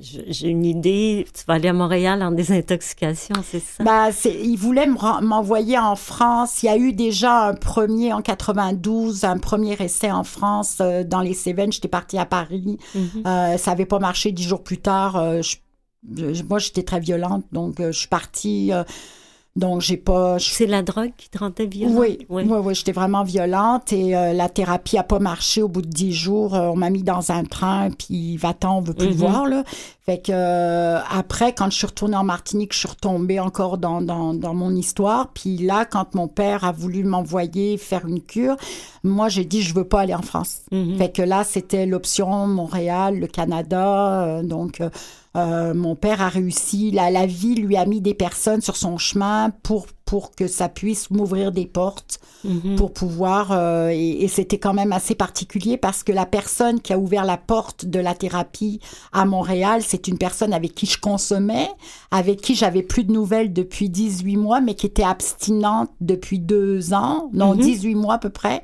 j'ai 0.00 0.48
une 0.48 0.64
idée, 0.64 1.26
tu 1.34 1.44
vas 1.46 1.54
aller 1.54 1.68
à 1.68 1.72
Montréal 1.72 2.22
en 2.22 2.30
désintoxication, 2.32 3.34
c'est 3.44 3.60
ça? 3.60 3.84
Bah, 3.84 4.10
c'est, 4.12 4.34
il 4.34 4.56
voulait 4.56 4.86
me 4.86 4.96
ren- 4.96 5.20
m'envoyer 5.20 5.78
en 5.78 5.94
France. 5.96 6.62
Il 6.62 6.66
y 6.66 6.68
a 6.70 6.76
eu 6.78 6.92
déjà 6.92 7.48
un 7.48 7.54
premier 7.54 8.12
en 8.12 8.22
92, 8.22 9.24
un 9.24 9.38
premier 9.38 9.76
essai 9.80 10.10
en 10.10 10.24
France 10.24 10.78
euh, 10.80 11.04
dans 11.04 11.20
les 11.20 11.34
Cévennes. 11.34 11.70
J'étais 11.72 11.88
partie 11.88 12.18
à 12.18 12.24
Paris. 12.26 12.78
Mhm. 12.94 13.22
Euh, 13.26 13.56
ça 13.58 13.72
avait 13.72 13.84
pas 13.86 13.98
marché 13.98 14.32
dix 14.32 14.44
jours 14.44 14.62
plus 14.62 14.78
tard. 14.78 15.16
euh, 15.16 15.42
je- 15.42 16.32
je- 16.32 16.42
moi, 16.44 16.58
j'étais 16.58 16.82
très 16.82 17.00
violente, 17.00 17.44
donc 17.52 17.74
je 17.78 17.90
suis 17.92 18.08
partie. 18.08 18.72
Donc, 19.56 19.80
j'ai 19.80 19.96
pas. 19.96 20.38
je- 20.38 20.50
C'est 20.50 20.66
la 20.66 20.82
drogue 20.82 21.10
qui 21.16 21.28
te 21.28 21.38
rendait 21.38 21.66
violente? 21.66 21.96
Oui, 21.98 22.18
Oui. 22.28 22.44
oui, 22.48 22.58
oui, 22.64 22.74
j'étais 22.74 22.92
vraiment 22.92 23.24
violente 23.24 23.92
et 23.92 24.16
euh, 24.16 24.32
la 24.32 24.48
thérapie 24.48 24.96
a 24.96 25.02
pas 25.02 25.18
marché 25.18 25.60
au 25.62 25.68
bout 25.68 25.82
de 25.82 25.88
dix 25.88 26.12
jours. 26.12 26.54
euh, 26.54 26.68
on 26.68 26.76
m'a 26.76 26.88
mis 26.90 27.02
dans 27.02 27.30
un 27.32 27.44
train, 27.44 27.90
puis 27.90 28.36
va-t'en, 28.36 28.78
on 28.78 28.80
veut 28.80 28.94
plus 28.94 29.08
le 29.08 29.14
voir, 29.14 29.46
là. 29.46 29.64
Fait 30.06 30.18
que 30.18 30.32
euh, 30.32 30.98
après, 31.10 31.52
quand 31.54 31.70
je 31.70 31.76
suis 31.76 31.86
retournée 31.86 32.16
en 32.16 32.24
Martinique, 32.24 32.72
je 32.72 32.78
suis 32.78 32.88
retombée 32.88 33.38
encore 33.40 33.76
dans, 33.78 34.00
dans, 34.00 34.34
dans 34.34 34.54
mon 34.54 34.74
histoire. 34.74 35.28
Puis 35.34 35.58
là, 35.58 35.84
quand 35.84 36.14
mon 36.14 36.26
père 36.28 36.64
a 36.64 36.72
voulu 36.72 37.04
m'envoyer 37.04 37.76
faire 37.76 38.06
une 38.06 38.20
cure, 38.22 38.56
moi, 39.04 39.28
j'ai 39.28 39.44
dit, 39.44 39.62
je 39.62 39.74
veux 39.74 39.84
pas 39.84 40.00
aller 40.00 40.14
en 40.14 40.22
France. 40.22 40.62
Fait 40.98 41.10
que 41.12 41.22
là, 41.22 41.44
c'était 41.44 41.86
l'option 41.86 42.46
Montréal, 42.46 43.18
le 43.18 43.26
Canada. 43.26 44.42
donc, 44.42 44.80
euh, 45.36 45.74
mon 45.74 45.96
père 45.96 46.22
a 46.22 46.28
réussi. 46.28 46.90
La, 46.90 47.10
la 47.10 47.26
vie 47.26 47.54
lui 47.54 47.76
a 47.76 47.86
mis 47.86 48.00
des 48.00 48.14
personnes 48.14 48.60
sur 48.60 48.76
son 48.76 48.98
chemin 48.98 49.50
pour, 49.62 49.86
pour 50.10 50.34
que 50.34 50.48
ça 50.48 50.68
puisse 50.68 51.08
m'ouvrir 51.10 51.52
des 51.52 51.66
portes 51.66 52.18
Mhm. 52.42 52.74
pour 52.76 52.92
pouvoir. 52.92 53.52
euh, 53.52 53.90
et 53.92 54.24
et 54.24 54.28
c'était 54.28 54.58
quand 54.58 54.72
même 54.74 54.92
assez 54.92 55.14
particulier 55.14 55.76
parce 55.76 56.02
que 56.02 56.10
la 56.12 56.26
personne 56.26 56.80
qui 56.80 56.92
a 56.92 56.98
ouvert 56.98 57.24
la 57.24 57.36
porte 57.36 57.84
de 57.84 58.00
la 58.00 58.14
thérapie 58.14 58.80
à 59.12 59.24
Montréal, 59.24 59.82
c'est 59.86 60.08
une 60.08 60.18
personne 60.18 60.52
avec 60.52 60.74
qui 60.74 60.86
je 60.86 60.98
consommais, 60.98 61.68
avec 62.10 62.40
qui 62.40 62.54
j'avais 62.54 62.82
plus 62.82 63.04
de 63.04 63.12
nouvelles 63.12 63.52
depuis 63.52 63.88
18 63.88 64.36
mois, 64.36 64.60
mais 64.60 64.74
qui 64.74 64.86
était 64.86 65.04
abstinente 65.04 65.90
depuis 66.00 66.38
deux 66.40 66.92
ans, 66.92 67.30
non, 67.32 67.54
Mhm. 67.54 67.60
18 67.60 67.94
mois 67.94 68.14
à 68.14 68.18
peu 68.18 68.30
près, 68.30 68.62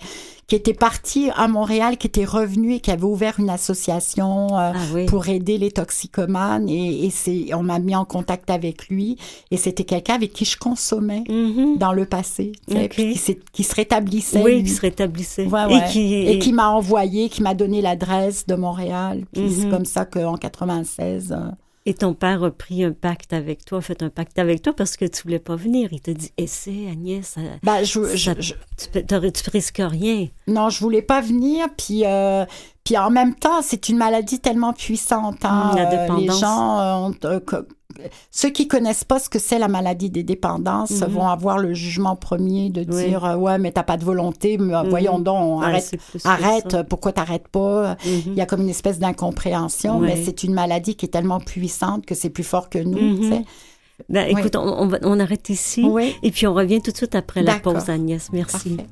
qui 0.48 0.54
était 0.56 0.74
partie 0.74 1.28
à 1.36 1.46
Montréal, 1.48 1.96
qui 1.98 2.06
était 2.06 2.24
revenue 2.24 2.74
et 2.74 2.80
qui 2.80 2.90
avait 2.92 3.04
ouvert 3.04 3.34
une 3.38 3.50
association. 3.50 4.48
euh, 4.58 4.72
Ah 4.74 4.80
oui. 4.94 5.06
pour 5.06 5.28
aider 5.28 5.58
les 5.58 5.70
toxicomanes 5.70 6.68
et, 6.68 7.06
et 7.06 7.10
c'est 7.10 7.52
on 7.54 7.62
m'a 7.62 7.78
mis 7.78 7.94
en 7.96 8.04
contact 8.04 8.48
avec 8.50 8.88
lui 8.88 9.16
et 9.50 9.56
c'était 9.56 9.84
quelqu'un 9.84 10.14
avec 10.14 10.32
qui 10.32 10.44
je 10.44 10.56
consommais 10.56 11.24
Mhm. 11.36 11.78
dans 11.78 11.92
le 11.92 12.06
passé 12.06 12.52
puis 12.90 13.14
qui, 13.52 13.62
se 13.64 13.74
rétablissait 13.74 14.42
Oui, 14.42 14.56
lui. 14.56 14.62
qui 14.64 14.70
se 14.70 14.80
rétablissait. 14.80 15.46
Ouais, 15.46 15.74
Et 15.76 15.90
qui, 15.92 16.14
et 16.14 16.38
qui 16.38 16.52
m'a 16.52 16.70
envoyé 16.70 17.28
qui 17.28 17.42
m'a 17.42 17.54
donné 17.54 17.82
l'adresse 17.82 18.46
de 18.46 18.54
Montréal 18.54 19.24
puis 19.32 19.50
c'est 19.52 19.64
Mhm. 19.66 19.70
comme 19.70 19.84
ça 19.84 20.04
qu'en 20.04 20.36
96 20.36 21.32
euh, 21.32 21.50
Et 21.88 21.94
ton 21.94 22.14
père 22.14 22.42
a 22.42 22.50
pris 22.50 22.82
un 22.82 22.90
pacte 22.90 23.32
avec 23.32 23.64
toi, 23.64 23.78
a 23.78 23.80
fait 23.80 24.02
un 24.02 24.10
pacte 24.10 24.38
avec 24.40 24.60
toi 24.62 24.72
parce 24.74 24.96
que 24.96 25.04
tu 25.04 25.22
voulais 25.22 25.38
pas 25.38 25.54
venir. 25.54 25.88
Il 25.92 26.00
t'a 26.00 26.14
dit, 26.14 26.32
essaie, 26.36 26.88
Agnès, 26.90 27.24
ça- 27.24 27.40
bah, 27.62 27.84
je, 27.84 28.16
je- 28.16 28.24
ça- 28.32 28.34
je- 28.40 28.54
tu, 28.76 29.32
tu 29.32 29.50
risques 29.50 29.80
rien. 29.84 30.26
non 30.48 30.68
je 30.68 30.80
voulais 30.80 31.02
pas 31.02 31.20
venir 31.20 31.66
puis 31.76 32.02
euh, 32.04 32.44
puis 32.84 32.96
en 32.98 33.10
même 33.10 33.34
temps 33.36 33.62
c'est 33.62 33.88
une 33.88 33.98
maladie 33.98 34.40
tellement 34.40 34.72
puissante 34.72 35.44
hein, 35.44 35.72
la 35.76 35.86
euh, 35.88 35.90
les 35.92 35.98
dépendance. 36.22 36.40
gens 36.40 36.80
euh, 36.80 37.10
ceux 38.30 38.50
qui 38.50 38.68
connaissent 38.68 39.04
pas 39.04 39.18
ce 39.18 39.28
que 39.28 39.38
c'est 39.38 39.58
la 39.58 39.68
maladie 39.68 40.10
des 40.10 40.22
dépendances 40.22 40.90
Mhm. 41.02 41.08
vont 41.08 41.26
avoir 41.28 41.58
le 41.58 41.74
jugement 41.74 42.16
premier 42.16 42.70
de 42.70 42.84
Oui. 42.92 43.06
dire 43.08 43.24
euh, 43.24 43.36
ouais 43.36 43.58
mais 43.58 43.72
t'as 43.72 43.82
pas 43.82 43.96
de 43.96 44.04
volonté 44.04 44.58
mais, 44.58 44.74
euh, 44.74 44.82
Mhm. 44.82 44.88
voyons 44.88 45.18
donc 45.18 45.60
Ouais, 45.60 45.66
arrête 45.66 45.90
que 45.90 46.18
arrête 46.28 46.76
pourquoi 46.88 47.12
t'arrêtes 47.12 47.48
pas? 47.48 47.96
Mhm. 48.04 48.22
il 48.28 48.34
y 48.34 48.40
a 48.40 48.46
comme 48.46 48.60
une 48.62 48.68
espèce 48.70 48.98
d'incompréhension 48.98 49.98
Ouais. 49.98 50.08
mais 50.14 50.24
c'est 50.24 50.42
une 50.44 50.54
maladie 50.54 50.94
qui 50.96 51.06
est 51.06 51.10
tellement 51.10 51.40
puissante 51.40 52.06
que 52.06 52.14
c'est 52.14 52.30
plus 52.30 52.44
fort 52.44 52.68
que 52.70 52.78
nous 52.78 53.16
tu 53.18 53.28
sais. 53.30 53.44
Ben, 54.10 54.26
Oui. 54.34 54.40
écoute, 54.40 54.56
on, 54.56 54.90
on 55.02 55.20
arrête 55.20 55.48
ici 55.48 55.86
et 56.22 56.30
puis 56.30 56.46
on 56.46 56.52
revient 56.52 56.82
tout 56.82 56.90
de 56.92 56.96
suite 56.98 57.14
après 57.14 57.42
la 57.42 57.54
pause, 57.58 57.88
Agnès. 57.88 58.28
Merci. 58.32 58.76
Parfait. 58.76 58.90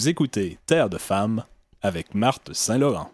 Vous 0.00 0.08
écoutez 0.08 0.56
Terre 0.64 0.88
de 0.88 0.96
femmes 0.96 1.44
avec 1.82 2.14
Marthe 2.14 2.54
Saint-Laurent. 2.54 3.10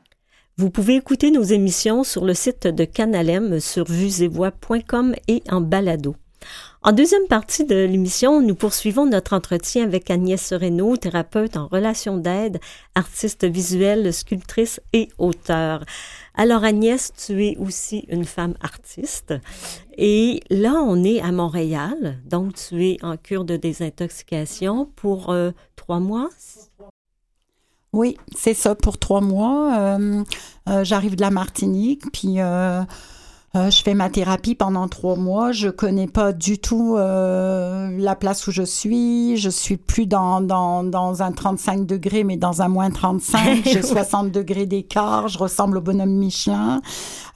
Vous 0.57 0.71
pouvez 0.71 0.95
écouter 0.95 1.33
nos 1.33 1.43
émissions 1.43 2.05
sur 2.05 2.25
le 2.25 2.33
site 2.33 2.69
de 2.69 2.85
Canalem 2.85 3.59
sur 3.59 3.87
vuesetvoix.com 3.87 5.17
et 5.27 5.43
en 5.51 5.61
balado. 5.61 6.15
En 6.83 6.93
deuxième 6.93 7.27
partie 7.27 7.65
de 7.65 7.75
l'émission, 7.75 8.41
nous 8.41 8.55
poursuivons 8.55 9.05
notre 9.05 9.33
entretien 9.33 9.83
avec 9.83 10.09
Agnès 10.13 10.41
Sereno, 10.41 10.97
thérapeute 10.97 11.57
en 11.57 11.67
relation 11.67 12.19
d'aide, 12.19 12.61
artiste 12.95 13.45
visuelle, 13.45 14.15
sculptrice 14.15 14.81
et 14.93 15.09
auteur. 15.19 15.85
Alors 16.37 16.63
Agnès, 16.63 17.13
tu 17.15 17.45
es 17.45 17.57
aussi 17.57 18.05
une 18.09 18.25
femme 18.25 18.55
artiste 18.61 19.35
et 19.99 20.41
là 20.51 20.75
on 20.75 21.03
est 21.03 21.21
à 21.21 21.33
Montréal, 21.33 22.19
donc 22.25 22.55
tu 22.55 22.87
es 22.87 22.99
en 23.03 23.17
cure 23.17 23.45
de 23.45 23.57
désintoxication 23.57 24.89
pour 24.95 25.31
euh, 25.31 25.51
mois. 25.89 26.29
Oui, 27.93 28.19
c'est 28.37 28.55
ça 28.55 28.75
pour 28.75 28.99
trois 28.99 29.21
mois. 29.21 29.79
Euh, 29.79 30.25
euh, 30.69 30.85
J'arrive 30.85 31.17
de 31.17 31.23
la 31.23 31.31
Martinique, 31.31 32.03
puis 32.13 32.41
euh, 32.41 32.83
euh, 33.57 33.71
je 33.71 33.83
fais 33.83 33.95
ma 33.95 34.11
thérapie 34.11 34.55
pendant 34.55 34.87
trois 34.89 35.17
mois. 35.17 35.51
Je 35.53 35.69
connais 35.69 36.07
pas 36.07 36.33
du 36.33 36.59
tout 36.59 36.97
euh, 36.99 37.91
la 37.99 38.15
place 38.15 38.47
où 38.47 38.51
je 38.51 38.63
suis. 38.63 39.37
Je 39.39 39.49
suis 39.51 39.77
plus 39.77 40.07
dans, 40.07 40.41
dans, 40.41 40.85
dans 40.85 41.23
un 41.23 41.33
35 41.33 41.87
degrés, 41.87 42.23
mais 42.23 42.37
dans 42.37 42.61
un 42.63 42.69
moins 42.69 42.91
35. 42.91 43.63
J'ai 43.65 43.83
60 43.83 44.31
degrés 44.31 44.67
d'écart. 44.67 45.29
Je 45.29 45.39
ressemble 45.39 45.79
au 45.79 45.81
bonhomme 45.81 46.11
Michelin. 46.15 46.81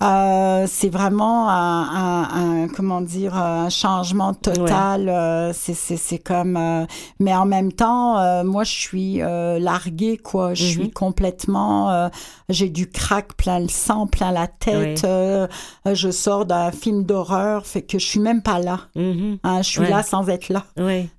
Euh, 0.02 0.66
c'est 0.68 0.88
vraiment 0.88 1.48
un, 1.50 1.82
un, 1.82 2.28
un- 2.64 2.68
comment 2.68 3.00
dire 3.00 3.36
un 3.36 3.68
changement 3.68 4.34
total. 4.34 5.08
Euh, 5.08 5.52
c'est 5.54 6.18
comme 6.18 6.56
euh, 6.56 6.86
mais 7.18 7.34
en 7.34 7.44
même 7.46 7.72
temps 7.72 8.18
euh, 8.18 8.42
moi 8.44 8.64
je 8.64 8.72
suis 8.72 9.22
euh, 9.22 9.58
larguée 9.58 10.16
quoi. 10.16 10.54
Je 10.54 10.64
Mhm. 10.64 10.70
suis 10.70 10.90
complètement 10.90 11.90
euh, 11.90 12.08
j'ai 12.48 12.68
du 12.70 12.88
crack 12.90 13.34
plein 13.36 13.58
le 13.60 13.68
sang, 13.68 14.06
plein 14.06 14.32
la 14.32 14.46
tête. 14.46 15.04
Euh, 15.04 15.46
je 16.10 16.16
sors 16.16 16.46
d'un 16.46 16.70
film 16.72 17.04
d'horreur, 17.04 17.66
fait 17.66 17.82
que 17.82 17.98
je 17.98 18.04
suis 18.06 18.20
même 18.20 18.42
pas 18.42 18.58
là. 18.58 18.80
Mhm. 18.96 19.38
Hein, 19.44 19.62
je 19.62 19.68
suis 19.68 19.80
Ouais. 19.80 19.90
là 19.90 20.02
sans 20.02 20.28
être 20.28 20.48
là. 20.48 20.64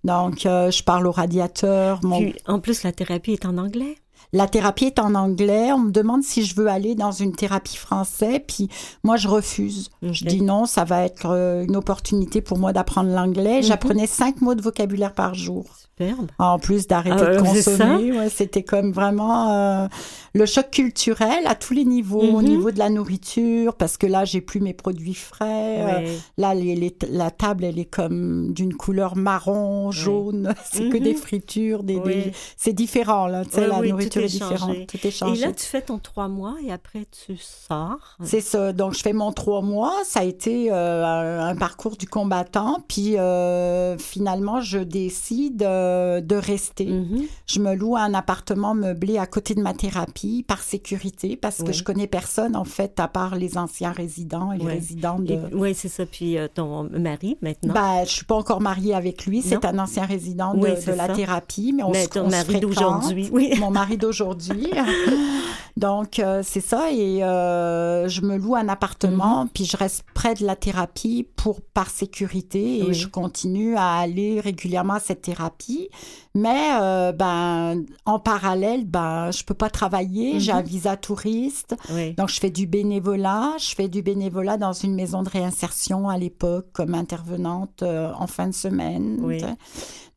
Donc 0.04 0.46
euh, 0.46 0.72
je 0.72 0.84
parle 0.84 1.08
au 1.08 1.12
radiateur. 1.12 2.00
Mon 2.04 2.20
Puis 2.20 2.36
en 2.48 2.60
plus 2.60 2.84
la 2.84 2.92
thérapie 2.92 3.34
est 3.34 3.46
en 3.46 3.58
anglais? 3.58 3.96
la 4.34 4.48
thérapie 4.48 4.86
est 4.86 5.00
en 5.00 5.14
anglais. 5.16 5.74
On 5.74 5.80
me 5.80 5.92
demande 5.92 6.24
si 6.24 6.46
je 6.46 6.56
veux 6.56 6.68
aller 6.68 6.96
dans 6.96 7.12
une 7.12 7.34
thérapie 7.36 7.76
française, 7.76 8.40
puis 8.48 8.70
moi 9.04 9.18
je 9.18 9.28
refuse. 9.28 9.90
Je 10.02 10.24
dis 10.26 10.42
non, 10.42 10.66
ça 10.66 10.86
va 10.86 11.04
être 11.04 11.26
euh, 11.30 11.64
une 11.66 11.76
opportunité 11.76 12.40
pour 12.42 12.58
moi 12.58 12.72
d'apprendre 12.72 13.10
l'anglais. 13.10 13.58
Mhm. 13.58 13.64
J'apprenais 13.64 14.08
cinq 14.08 14.40
mots 14.42 14.56
de 14.56 14.62
vocabulaire 14.62 15.14
par 15.14 15.34
jour. 15.34 15.66
superbe. 15.82 16.32
En 16.40 16.58
plus 16.60 16.88
d'arrêter 16.88 17.22
Ah, 17.22 17.42
de 17.42 17.62
ça? 17.62 17.72
consommer, 17.72 18.12
ouais, 18.18 18.30
c'était 18.30 18.64
comme 18.64 18.92
vraiment 18.94 19.52
euh, 19.52 19.88
le 20.34 20.46
choc 20.46 20.70
culturel 20.72 21.46
à 21.46 21.56
tous 21.56 21.74
les 21.74 21.84
niveaux, 21.86 22.22
au 22.22 22.40
Mhm. 22.42 22.48
niveau 22.48 22.72
de 22.72 22.80
la 22.80 22.90
nourriture, 22.90 23.76
parce 23.76 23.98
que 23.98 24.08
là, 24.08 24.24
j'ai 24.26 24.40
plus 24.42 24.62
mes 24.62 24.74
produits 24.74 25.14
frais. 25.14 25.82
euh, 25.82 25.86
Ouais. 25.86 26.18
Là, 26.38 26.54
les- 26.54 26.76
les- 26.76 26.96
la 27.10 27.32
table, 27.32 27.64
elle 27.66 27.80
est 27.80 27.86
comme 27.86 28.54
d'une 28.54 28.74
couleur 28.74 29.16
marron, 29.18 29.92
jaune. 29.92 30.54
C'est 30.72 30.90
que 30.90 30.98
Mhm. 30.98 31.04
des 31.04 31.14
fritures, 31.16 31.84
des, 31.84 31.96
Oui. 31.98 32.14
des- 32.16 32.32
c'est 32.56 32.74
différent 32.74 33.28
là. 33.28 33.44
Tu 33.46 33.52
sais, 33.52 33.68
la 33.68 33.80
oui, 33.80 33.90
nourriture 33.92 34.22
est 34.22 34.26
est, 34.26 34.28
différente, 34.30 34.78
tout 34.88 34.98
est 35.04 35.06
Et 35.06 35.12
changé. 35.12 35.42
là, 35.46 35.52
tu 35.52 35.66
fais 35.66 35.82
ton 35.82 35.98
trois 36.00 36.28
mois 36.28 36.56
et 36.66 36.72
après, 36.72 37.06
tu 37.26 37.36
sors. 37.38 38.18
C'est 38.24 38.42
ça. 38.42 38.72
Donc, 38.74 38.94
je 38.94 39.02
fais 39.02 39.14
mon 39.14 39.32
trois 39.34 39.62
mois. 39.62 39.94
Ça 40.06 40.22
a 40.22 40.24
été 40.24 40.72
euh, 40.72 41.04
un, 41.06 41.48
un 41.50 41.56
parcours 41.56 41.98
du 41.98 42.08
combattant. 42.08 42.84
Puis, 42.88 43.18
euh, 43.18 43.98
finalement, 43.98 44.62
je 44.62 44.80
décide 44.80 45.58
de 45.58 46.36
rester. 46.36 46.86
Mhm. 46.86 47.24
Je 47.48 47.60
me 47.60 47.76
loue 47.76 47.96
un 47.98 48.14
appartement 48.14 48.74
meublé 48.74 49.18
à 49.18 49.26
côté 49.26 49.56
de 49.56 49.62
ma 49.62 49.74
thérapie 49.74 50.21
par 50.48 50.62
sécurité 50.62 51.36
parce 51.36 51.58
que 51.58 51.68
Oui. 51.68 51.74
je 51.74 51.84
connais 51.84 52.08
personne, 52.08 52.56
en 52.56 52.64
fait, 52.64 53.00
à 53.00 53.08
part 53.08 53.36
les 53.36 53.58
anciens 53.58 53.92
résidents 53.92 54.52
et 54.52 54.58
les 54.58 54.66
résidents 54.66 55.20
de... 55.20 55.38
Oui, 55.54 55.74
c'est 55.74 55.88
ça. 55.90 56.06
Puis 56.06 56.38
euh, 56.38 56.48
ton 56.54 56.84
mari, 56.84 57.38
maintenant? 57.42 57.74
Ben, 57.74 58.04
je 58.06 58.10
suis 58.12 58.26
pas 58.26 58.36
encore 58.36 58.62
mariée 58.62 58.94
avec 58.94 59.26
lui. 59.26 59.42
C'est 59.42 59.66
un 59.66 59.78
ancien 59.80 60.06
résident 60.06 60.54
de, 60.54 60.60
Oui, 60.64 60.72
de 60.72 60.76
c'est 60.80 60.96
la 60.96 61.10
thérapie, 61.10 61.74
mais 61.76 61.84
on 61.84 61.92
Mais 61.92 62.06
se 62.06 62.10
ton 62.10 62.26
on 62.26 62.30
mari 62.30 62.60
d'aujourd'hui, 62.60 63.30
oui. 63.32 63.54
Mon 63.60 63.72
mari 63.72 63.98
d'aujourd'hui. 63.98 64.72
Donc, 65.78 66.20
euh, 66.20 66.42
c'est 66.44 66.62
ça. 66.62 66.92
Et 66.92 67.24
euh, 67.24 68.08
je 68.08 68.22
me 68.22 68.38
loue 68.38 68.56
un 68.56 68.68
appartement, 68.68 69.48
puis 69.54 69.66
je 69.66 69.78
reste 69.78 70.04
près 70.14 70.36
de 70.36 70.46
la 70.46 70.56
thérapie 70.56 71.26
pour 71.36 71.62
par 71.62 71.90
sécurité 71.90 72.80
et 72.88 72.94
je 72.94 73.08
continue 73.08 73.76
à 73.76 73.94
aller 73.96 74.40
régulièrement 74.40 74.94
à 74.96 75.00
cette 75.00 75.22
thérapie. 75.22 75.90
Mais 76.34 76.70
euh, 76.80 77.12
ben, 77.12 77.84
en 78.06 78.18
parallèle, 78.20 78.86
ben, 78.86 79.32
je 79.32 79.44
peux 79.44 79.54
pas 79.54 79.70
travailler. 79.70 80.40
J'ai 80.40 80.54
Mhm. 80.54 80.60
un 80.60 80.62
visa 80.62 80.96
touriste. 80.98 81.76
Oui. 81.92 82.14
Donc, 82.14 82.30
je 82.30 82.40
fais 82.40 82.50
du 82.50 82.68
bénévolat. 82.68 83.54
Je 83.60 83.76
fais 83.76 83.90
du 83.90 84.02
bénévolat 84.02 84.56
dans 84.58 84.72
une 84.74 84.96
maison 84.96 85.24
de 85.24 85.30
réinsertion 85.30 86.08
à 86.08 86.18
l'époque 86.18 86.68
comme 86.72 86.96
intervenante 86.96 87.84
euh, 87.84 88.12
en 88.18 88.28
fin 88.28 88.48
de 88.48 88.54
semaine. 88.54 89.18
Oui. 89.22 89.42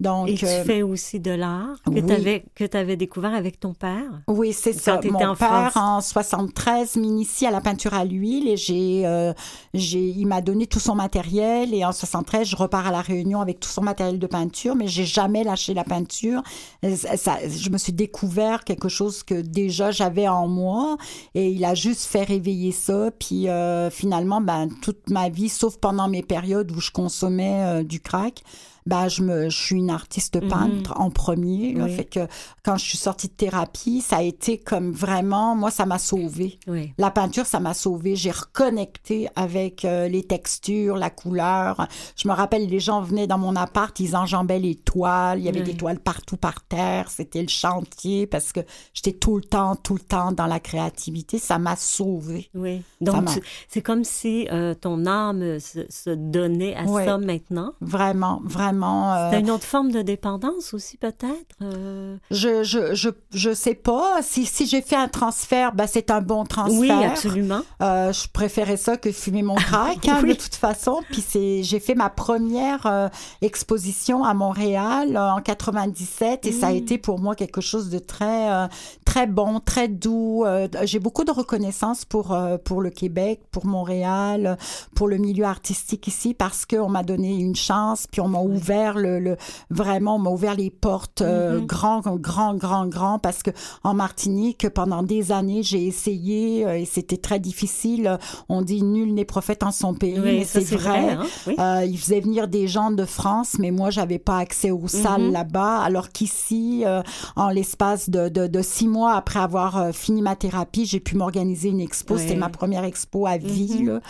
Donc, 0.01 0.29
Et 0.29 0.35
tu 0.35 0.45
euh, 0.45 0.65
fais 0.65 0.83
aussi 0.83 1.21
de 1.21 1.31
l'art 1.31 1.77
que 1.87 1.91
oui. 1.91 2.05
tu 2.05 2.13
avais, 2.13 2.45
que 2.55 2.77
avais 2.77 2.97
découvert 2.97 3.33
avec 3.33 3.59
ton 3.61 3.75
père? 3.75 4.23
oui, 4.29 4.53
c'est 4.53 4.73
ça. 4.73 5.01
Mon 5.05 5.15
en 5.25 5.37
père, 5.37 5.71
France. 5.71 5.77
en 5.77 6.01
73, 6.01 6.97
m'initie 6.97 7.47
à 7.47 7.53
la 7.53 7.61
peinture 7.61 7.95
à 7.95 8.05
l'huile 8.05 8.49
et 8.49 8.57
j'ai, 8.57 9.07
euh, 9.07 9.33
il 9.73 10.27
m'a 10.27 10.41
donné 10.43 10.67
tout 10.67 10.81
son 10.81 10.95
matériel 10.97 11.73
et 11.73 11.85
en 11.85 11.93
73, 11.93 12.47
je 12.47 12.57
repars 12.57 12.89
à 12.89 12.91
la 12.91 13.01
Réunion 13.03 13.41
avec 13.41 13.61
tout 13.61 13.69
son 13.69 13.83
matériel 13.83 14.19
de 14.19 14.27
peinture, 14.27 14.75
mais 14.75 14.89
j'ai 14.89 15.05
jamais 15.05 15.45
lâché 15.45 15.75
la 15.75 15.85
peinture. 15.85 16.04
Euh, 16.13 16.57
je 16.85 17.71
me 17.71 17.79
suis 17.79 17.93
découvert 17.93 18.65
quelque 18.65 18.89
chose 18.89 19.23
que 19.23 19.35
déjà 19.35 19.91
j'avais 19.91 20.29
en 20.29 20.49
moi 20.49 20.97
et 21.35 21.51
il 21.51 21.65
a 21.65 21.75
juste 21.75 22.05
fait 22.05 22.25
réveiller 22.25 22.73
ça. 22.73 23.11
Puis 23.19 23.49
euh, 23.49 23.91
finalement, 23.91 24.41
ben, 24.41 24.69
toute 24.83 25.11
ma 25.11 25.29
vie, 25.29 25.49
sauf 25.49 25.77
pendant 25.79 26.09
mes 26.09 26.23
périodes 26.23 26.71
où 26.73 26.81
je 26.81 26.91
consommais 26.91 27.63
euh, 27.65 27.85
du 27.85 28.01
crack, 28.01 28.43
ben, 28.87 29.09
je, 29.09 29.23
me, 29.23 29.49
je 29.49 29.57
suis 29.57 29.77
une 29.77 29.91
artiste 29.91 30.37
Mhm. 30.43 30.49
peintre 30.49 30.95
en 31.01 31.11
premier. 31.11 31.73
là. 31.75 31.85
Oui. 31.85 31.95
Fait 31.95 32.05
que 32.05 32.21
quand 32.63 32.77
je 32.77 32.85
suis 32.85 32.99
sortie 32.99 33.29
de 33.29 33.33
thérapie, 33.33 34.01
ça 34.03 34.17
a 34.19 34.23
été 34.23 34.59
comme 34.59 34.91
vraiment, 34.93 35.55
moi, 35.57 35.71
ça 35.71 35.87
m'a 35.87 35.99
sauvée. 35.99 36.59
Oui. 36.67 36.93
La 36.99 37.11
peinture, 37.11 37.47
ça 37.47 37.61
m'a 37.61 37.73
sauvée. 37.75 38.15
J'ai 38.17 38.31
reconnecté 38.31 39.29
avec 39.37 39.85
euh, 39.85 40.09
les 40.09 40.23
textures, 40.23 40.97
la 40.97 41.11
couleur. 41.11 41.87
Je 42.17 42.29
me 42.29 42.33
rappelle, 42.35 42.67
les 42.69 42.81
gens 42.81 43.01
venaient 43.01 43.27
dans 43.27 43.39
mon 43.39 43.57
appart, 43.57 43.99
ils 44.01 44.17
enjambaient 44.17 44.59
les 44.59 44.75
toiles. 44.75 45.39
Il 45.39 45.45
y 45.45 45.49
avait 45.49 45.61
Oui. 45.61 45.67
des 45.67 45.77
toiles 45.77 46.01
partout 46.01 46.37
par 46.37 46.63
terre. 46.65 47.11
C'était 47.11 47.43
le 47.43 47.49
chantier 47.49 48.27
parce 48.27 48.53
que 48.53 48.61
j'étais 48.93 49.13
tout 49.13 49.37
le 49.37 49.43
temps, 49.45 49.77
tout 49.77 49.95
le 49.95 50.01
temps 50.01 50.33
dans 50.33 50.47
la 50.47 50.61
créativité. 50.61 51.39
Ça 51.39 51.59
m'a 51.59 51.77
sauvée. 51.77 52.51
Oui. 52.55 52.83
Donc, 53.01 53.29
c'est 53.69 53.83
comme 53.83 54.05
si 54.05 54.47
euh, 54.53 54.75
ton 54.75 55.07
âme 55.07 55.59
se, 55.61 55.81
se 55.89 56.11
donnait 56.11 56.75
à 56.77 56.87
ça 56.87 57.19
maintenant? 57.19 57.73
Vraiment, 57.81 58.41
vraiment. 58.45 58.74
Euh, 58.83 59.31
C'est 59.31 59.41
une 59.41 59.51
autre 59.51 59.65
forme 59.65 59.91
de 59.93 60.03
dépendance 60.03 60.75
aussi, 60.75 60.97
peut-être. 60.97 61.55
euh, 61.63 62.17
je, 62.31 62.63
je, 62.65 62.95
je, 62.95 63.11
je 63.33 63.53
sais 63.55 63.75
pas. 63.75 64.23
Si, 64.23 64.45
si 64.47 64.67
j'ai 64.67 64.81
fait 64.83 64.97
un 64.97 65.09
transfert, 65.09 65.73
ben, 65.75 65.87
c'est 65.87 66.11
un 66.11 66.21
bon 66.21 66.45
transfert. 66.45 66.79
Oui, 66.81 66.91
absolument. 66.91 67.61
Euh, 67.83 68.13
je 68.13 68.29
préférais 68.33 68.77
ça 68.77 68.97
que 68.97 69.13
fumer 69.13 69.43
mon 69.43 69.55
crack, 69.55 70.09
hein, 70.09 70.21
Oui. 70.23 70.31
de 70.31 70.35
toute 70.35 70.55
façon. 70.55 71.01
Puis 71.11 71.23
c'est, 71.27 71.63
j'ai 71.63 71.81
fait 71.81 71.95
ma 71.95 72.11
première 72.11 73.11
exposition 73.43 74.25
à 74.25 74.35
Montréal 74.35 75.17
en 75.17 75.41
97 75.41 76.47
et 76.47 76.53
ça 76.53 76.69
a 76.69 76.73
Mm. 76.73 76.77
été 76.77 76.99
pour 76.99 77.21
moi 77.21 77.35
quelque 77.35 77.61
chose 77.61 77.91
de 77.91 77.99
très, 77.99 78.69
très 79.05 79.27
bon, 79.27 79.61
très 79.61 79.89
doux. 79.89 80.45
J'ai 80.85 80.99
beaucoup 80.99 81.25
de 81.25 81.31
reconnaissance 81.31 82.05
pour 82.05 82.37
pour 82.65 82.81
le 82.81 82.91
Québec, 82.91 83.41
pour 83.51 83.67
Montréal, 83.67 84.57
pour 84.95 85.09
le 85.09 85.19
milieu 85.19 85.45
artistique 85.45 86.07
ici 86.09 86.35
parce 86.35 86.65
qu'on 86.67 86.89
m'a 86.89 87.03
donné 87.03 87.35
une 87.37 87.55
chance, 87.57 88.07
puis 88.11 88.21
on 88.21 88.29
m'a 88.29 88.41
ouvert 88.41 88.64
le, 88.69 89.19
le 89.19 89.37
vraiment, 89.71 90.17
on 90.17 90.19
m'a 90.19 90.31
ouvert 90.31 90.55
les 90.55 90.71
portes 90.71 91.21
euh, 91.23 91.61
Mhm. 91.61 91.67
grand, 91.67 92.01
grand, 92.01 92.55
grand, 92.55 92.87
grand 92.87 93.19
parce 93.19 93.43
que 93.43 93.51
en 93.83 93.95
Martinique, 93.95 94.69
pendant 94.71 95.03
des 95.03 95.33
années, 95.33 95.63
j'ai 95.63 95.85
essayé 95.87 96.67
euh, 96.67 96.79
et 96.79 96.85
c'était 96.85 97.17
très 97.17 97.39
difficile. 97.41 98.19
On 98.49 98.63
dit 98.63 98.83
nul 98.83 99.15
n'est 99.15 99.25
prophète 99.25 99.63
en 99.63 99.71
son 99.71 99.95
pays, 99.95 100.15
Oui, 100.19 100.39
mais 100.39 100.45
c'est 100.45 100.65
vrai. 100.77 101.11
hein? 101.11 101.27
Oui. 101.47 101.55
Euh, 101.59 101.85
ils 101.85 101.99
faisaient 101.99 102.21
venir 102.21 102.49
des 102.49 102.67
gens 102.69 102.91
de 102.91 103.05
France, 103.05 103.57
mais 103.59 103.71
moi, 103.71 103.91
j'avais 103.91 104.19
pas 104.19 104.39
accès 104.39 104.71
aux 104.71 104.89
salles 104.89 105.27
Mhm. 105.27 105.33
là-bas. 105.33 105.79
Alors 105.81 106.11
qu'ici, 106.11 106.83
euh, 106.87 107.03
en 107.37 107.49
l'espace 107.51 108.11
de, 108.11 108.29
de, 108.29 108.47
de 108.47 108.63
six 108.63 108.89
mois 108.89 109.15
après 109.15 109.41
avoir 109.41 109.77
euh, 109.79 109.93
fini 109.93 110.23
ma 110.23 110.37
thérapie, 110.37 110.87
j'ai 110.87 111.01
pu 111.01 111.17
m'organiser 111.17 111.69
une 111.69 111.81
expo. 111.81 112.17
C'était 112.19 112.37
ma 112.37 112.49
première 112.49 112.85
expo 112.85 113.27
à 113.27 113.37
vie. 113.37 113.83
Mhm. 113.83 113.87
là. 113.89 114.01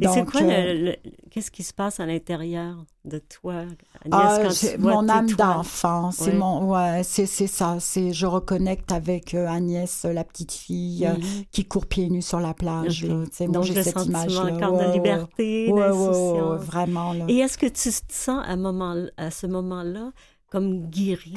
Et 0.00 0.06
c'est 0.08 0.24
quoi 0.24 0.40
euh, 0.42 0.72
le, 0.74 0.84
le- 0.84 0.96
Qu'est-ce 1.30 1.50
qui 1.50 1.62
se 1.62 1.72
passe 1.72 2.00
à 2.00 2.06
l'intérieur? 2.06 2.84
De 3.04 3.18
toi, 3.18 3.54
Agnès, 4.04 4.64
Ah, 4.64 4.78
mon 4.78 5.08
âme 5.08 5.30
d'enfant, 5.32 6.12
c'est 6.12 6.32
mon, 6.32 6.70
ouais, 6.70 7.02
c'est 7.02 7.26
c'est 7.26 7.48
ça, 7.48 7.78
c'est 7.80 8.12
je 8.12 8.26
reconnecte 8.26 8.92
avec 8.92 9.34
euh, 9.34 9.48
Agnès, 9.48 10.04
euh, 10.04 10.12
la 10.12 10.22
petite 10.22 10.52
fille 10.52 11.04
euh, 11.06 11.14
Mhm. 11.14 11.44
qui 11.50 11.64
court 11.64 11.86
pieds 11.86 12.08
nus 12.10 12.22
sur 12.22 12.38
la 12.38 12.54
plage. 12.54 13.02
Ok. 13.04 13.08
là. 13.10 13.14
Moi, 13.16 13.48
Donc, 13.48 13.64
j'ai 13.64 13.82
cette 13.82 13.98
sentiment 13.98 14.20
image-là. 14.24 14.54
encore 14.54 14.74
Ouais, 14.74 14.86
de 14.86 14.92
liberté, 14.92 15.68
Ouais, 15.72 15.90
ouais, 15.90 16.56
vraiment 16.58 17.12
là. 17.12 17.24
Et 17.28 17.38
est-ce 17.38 17.58
que 17.58 17.66
tu 17.66 17.90
te 17.90 18.12
sens 18.12 18.40
à, 18.46 18.54
moment, 18.56 18.94
à 19.16 19.30
ce 19.32 19.46
moment-là 19.48 20.12
comme 20.48 20.86
guéri 20.88 21.34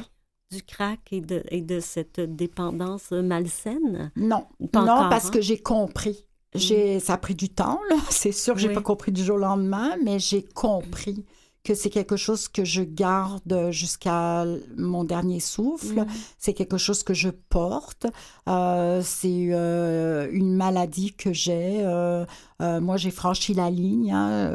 du 0.51 0.61
crack 0.61 0.99
et 1.11 1.21
de, 1.21 1.41
et 1.49 1.61
de 1.61 1.79
cette 1.79 2.19
dépendance 2.19 3.09
malsaine? 3.11 4.11
Non, 4.15 4.45
Pas 4.71 4.83
non, 4.85 4.91
encore, 4.93 5.09
parce 5.09 5.27
hein? 5.27 5.31
que 5.31 5.41
j'ai 5.41 5.57
compris. 5.57 6.27
J'ai, 6.53 7.01
ça 7.01 7.15
a 7.15 7.17
pris 7.17 7.35
du 7.35 7.49
temps, 7.49 7.79
là. 7.89 7.97
C'est 8.11 8.31
sûr 8.31 8.53
que 8.53 8.59
j'ai 8.61 8.69
Oui. 8.69 8.73
pas 8.75 8.81
compris 8.81 9.11
du 9.11 9.23
jour 9.23 9.35
au 9.35 9.39
lendemain, 9.39 9.97
mais 10.03 10.19
j'ai 10.19 10.41
compris 10.43 11.25
que 11.65 11.73
c'est 11.75 11.89
quelque 11.89 12.15
chose 12.15 12.47
que 12.47 12.63
je 12.63 12.83
garde 12.83 13.71
jusqu'à 13.71 14.45
mon 14.77 15.03
dernier 15.03 15.39
souffle. 15.41 16.05
C'est 16.37 16.53
quelque 16.53 16.77
chose 16.77 17.03
que 17.03 17.13
je 17.13 17.29
porte. 17.29 18.05
Euh, 18.47 19.01
c'est 19.03 19.47
euh, 19.51 20.29
une 20.31 20.53
maladie 20.55 21.13
que 21.13 21.33
j'ai. 21.33 21.81
Euh, 21.83 22.25
moi, 22.61 22.97
j'ai 22.97 23.11
franchi 23.11 23.53
la 23.53 23.69
ligne. 23.69 24.11
hein. 24.13 24.51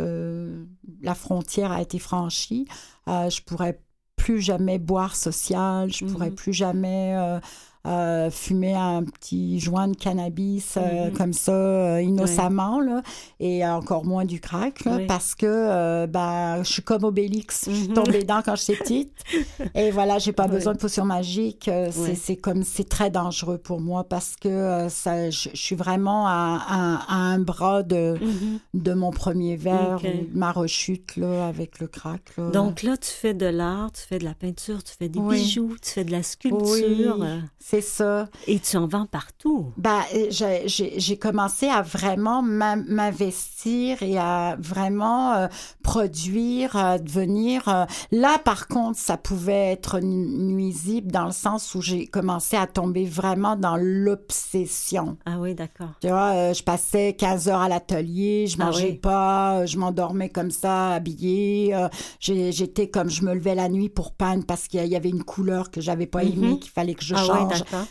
La 1.02 1.14
frontière 1.14 1.72
a 1.72 1.82
été 1.82 1.98
franchie. 1.98 2.66
Je 3.06 3.40
pourrais 3.42 3.82
plus 4.16 4.40
jamais 4.40 4.78
boire 4.78 5.16
social. 5.16 5.92
Je 5.92 6.04
pourrais 6.06 6.30
Mhm. 6.30 6.34
plus 6.36 6.52
jamais 6.52 7.40
euh, 7.86 8.30
fumer 8.30 8.74
un 8.74 9.02
petit 9.04 9.58
joint 9.58 9.88
de 9.88 9.96
cannabis 9.96 10.74
euh, 10.76 11.06
Mhm. 11.06 11.12
comme 11.16 11.32
ça 11.32 11.52
euh, 11.52 12.02
innocemment 12.02 12.80
là, 12.80 13.02
et 13.38 13.66
encore 13.66 14.04
moins 14.04 14.24
du 14.24 14.38
crack 14.40 14.84
là, 14.84 14.96
Oui. 14.98 15.06
parce 15.06 15.34
que 15.34 16.06
ben, 16.06 16.62
je 16.62 16.70
suis 16.72 16.82
comme 16.82 17.04
Obélix. 17.04 17.64
Je 17.70 17.74
suis 17.74 17.88
Mhm. 17.88 17.94
tombée 17.94 18.18
dedans 18.22 18.40
quand 18.44 18.54
j'étais 18.56 18.76
petite. 18.76 19.12
Et 19.74 19.90
voilà, 19.90 20.18
j'ai 20.18 20.32
pas 20.32 20.44
Oui. 20.44 20.50
besoin 20.52 20.74
de 20.74 20.78
potion 20.78 21.04
magique. 21.04 21.70
C'est 22.14 22.36
comme 22.36 22.62
c'est 22.64 22.88
très 22.88 23.10
dangereux 23.10 23.58
pour 23.58 23.80
moi 23.80 24.04
parce 24.04 24.36
que 24.36 24.86
ça, 24.90 25.30
je, 25.30 25.48
je 25.54 25.56
suis 25.56 25.76
vraiment 25.76 26.26
à, 26.26 26.60
à- 26.68 27.04
à 27.08 27.16
un 27.16 27.38
bras 27.38 27.82
de, 27.82 28.16
Mhm. 28.20 28.58
de 28.74 28.92
mon 28.92 29.10
premier 29.10 29.56
verre, 29.56 29.98
Ok. 30.02 30.04
ou 30.04 30.32
de 30.34 30.38
ma 30.38 30.52
rechute 30.52 31.16
là, 31.16 31.46
avec 31.48 31.78
le 31.80 31.86
crack. 31.86 32.36
Là. 32.36 32.50
Donc 32.50 32.82
là, 32.82 32.96
tu 32.96 33.10
fais 33.10 33.34
de 33.34 33.46
l'art, 33.46 33.90
tu 33.92 34.02
fais 34.02 34.18
de 34.18 34.24
la 34.24 34.34
peinture, 34.34 34.82
tu 34.84 34.92
fais 34.98 35.08
des 35.08 35.20
bijoux, 35.20 35.76
tu 35.82 35.90
fais 35.90 36.04
de 36.04 36.12
la 36.12 36.22
sculpture. 36.22 37.26
Euh, 37.72 37.80
c'est 37.80 37.80
ça. 37.80 38.28
Et 38.46 38.58
tu 38.58 38.76
en 38.76 38.86
vends 38.86 39.06
partout. 39.06 39.72
Ben, 39.76 40.00
euh, 40.14 40.26
j'ai- 40.30 41.16
commencé 41.18 41.68
à 41.68 41.82
vraiment 41.82 42.42
m'in- 42.42 42.76
m'investir 42.76 44.02
et 44.02 44.18
à 44.18 44.56
vraiment 44.58 45.34
euh, 45.34 45.48
produire, 45.82 46.76
à 46.76 46.98
devenir. 46.98 47.68
euh, 47.68 47.84
là, 48.12 48.38
par 48.38 48.68
contre, 48.68 48.98
ça 48.98 49.16
pouvait 49.16 49.72
être 49.72 50.00
nu- 50.00 50.26
nuisible 50.54 51.10
dans 51.12 51.26
le 51.26 51.32
sens 51.32 51.74
où 51.74 51.82
j'ai 51.82 52.06
commencé 52.06 52.56
à 52.56 52.66
tomber 52.66 53.04
vraiment 53.04 53.56
dans 53.56 53.76
l'obsession. 53.76 55.16
Ah 55.26 55.38
oui, 55.38 55.54
d'accord. 55.54 55.90
Tu 56.00 56.08
vois, 56.08 56.32
euh, 56.34 56.54
je 56.54 56.62
passais 56.62 57.14
15 57.14 57.48
heures 57.48 57.60
à 57.60 57.68
l'atelier, 57.68 58.46
je 58.46 58.56
Ah 58.60 58.66
mangeais 58.66 58.90
oui. 58.92 58.94
pas, 58.98 59.58
euh, 59.60 59.66
je 59.66 59.78
m'endormais 59.78 60.28
comme 60.28 60.50
ça, 60.50 60.92
habillée. 60.94 61.74
euh, 61.74 61.88
J'étais 62.20 62.88
comme 62.88 63.10
je 63.10 63.22
me 63.24 63.34
levais 63.34 63.54
la 63.54 63.68
nuit 63.68 63.88
pour 63.88 64.12
peindre 64.12 64.44
parce 64.46 64.68
qu'il 64.68 64.84
y 64.86 64.96
avait 64.96 65.08
une 65.08 65.24
couleur 65.24 65.70
que 65.70 65.80
j'avais 65.80 66.06
pas 66.06 66.22
aimée, 66.24 66.52
Mhm. 66.52 66.58
qu'il 66.60 66.70
fallait 66.70 66.94
que 66.94 67.04
je 67.04 67.14
Ah 67.14 67.22
oui, 67.24 67.28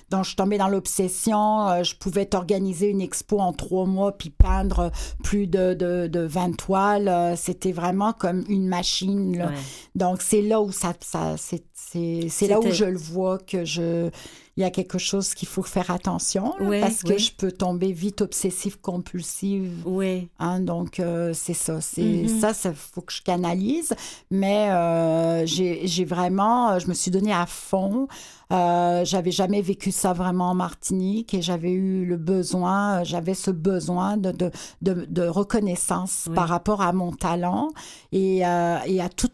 Donc, 0.09 0.25
je 0.25 0.35
tombais 0.35 0.57
dans 0.57 0.67
l'obsession. 0.67 1.67
euh, 1.69 1.83
je 1.83 1.95
pouvais 1.95 2.25
t'organiser 2.25 2.87
une 2.87 3.01
expo 3.01 3.39
en 3.39 3.53
trois 3.53 3.85
mois 3.85 4.11
puis 4.17 4.29
peindre 4.29 4.79
euh, 4.79 4.89
plus 5.23 5.47
de, 5.47 5.73
de, 5.73 6.07
de 6.07 6.19
20 6.21 6.55
toiles. 6.57 7.07
euh, 7.07 7.35
C'était 7.35 7.71
vraiment 7.71 8.13
comme 8.13 8.43
une 8.49 8.67
machine. 8.67 9.37
là. 9.37 9.47
Ouais. 9.47 9.53
Donc, 9.95 10.21
c'est 10.21 10.41
là 10.41 10.61
où 10.61 10.71
ça, 10.71 10.93
ça 11.01 11.35
c'est, 11.37 12.47
là 12.47 12.59
où 12.59 12.69
je 12.71 12.85
le 12.85 12.97
vois 12.97 13.39
que 13.39 13.65
je, 13.65 14.09
il 14.57 14.61
y 14.61 14.63
a 14.63 14.69
quelque 14.69 14.97
chose 14.99 15.33
qu'il 15.33 15.47
faut 15.47 15.63
faire 15.63 15.89
attention 15.89 16.53
là, 16.59 16.65
Oui, 16.67 16.81
parce 16.81 17.01
que 17.01 17.17
je 17.17 17.31
peux 17.31 17.51
tomber 17.51 17.91
vite 17.93 18.21
obsessive 18.21 18.79
compulsive. 18.79 19.71
Oui. 19.85 20.27
Hein, 20.39 20.59
donc 20.59 20.99
euh, 20.99 21.31
c'est 21.33 21.53
ça, 21.55 21.81
c'est 21.81 22.01
Mhm. 22.03 22.39
ça, 22.39 22.53
ça 22.53 22.73
faut 22.73 23.01
que 23.01 23.11
je 23.13 23.21
canalise. 23.23 23.93
Mais 24.29 24.69
euh, 24.71 25.45
j'ai 25.45 26.05
vraiment, 26.05 26.77
je 26.79 26.87
me 26.87 26.93
suis 26.93 27.09
donnée 27.11 27.33
à 27.33 27.45
fond. 27.45 28.07
Euh, 28.51 29.05
j'avais 29.05 29.29
jamais 29.31 29.61
vécu 29.61 29.91
ça 29.91 30.11
vraiment 30.13 30.49
en 30.49 30.55
Martinique 30.55 31.35
et 31.35 31.41
j'avais 31.43 31.71
eu 31.71 32.03
le 32.05 32.17
besoin, 32.17 33.01
euh, 33.01 33.03
j'avais 33.03 33.35
ce 33.35 33.51
besoin 33.51 34.17
de, 34.17 34.31
de, 34.31 34.49
de, 34.81 35.05
de 35.07 35.27
reconnaissance 35.27 36.25
Oui. 36.27 36.33
par 36.33 36.47
rapport 36.49 36.81
à 36.81 36.91
mon 36.91 37.11
talent 37.11 37.67
et, 38.11 38.43
euh, 38.45 38.77
et 38.87 39.01
à 39.01 39.09
tout, 39.09 39.29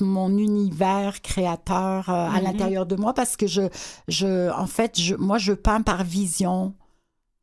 mon 0.00 0.36
univers 0.38 1.22
créateur 1.22 2.10
euh, 2.10 2.26
à 2.26 2.38
Mhm. 2.38 2.42
l'intérieur 2.42 2.86
de 2.86 2.96
moi 2.96 3.14
parce 3.14 3.36
que 3.36 3.46
je, 3.46 3.62
je 4.08 4.50
en 4.50 4.66
fait, 4.66 5.00
je, 5.00 5.14
moi, 5.14 5.38
je 5.38 5.52
peins 5.52 5.82
par 5.82 6.02
vision. 6.02 6.74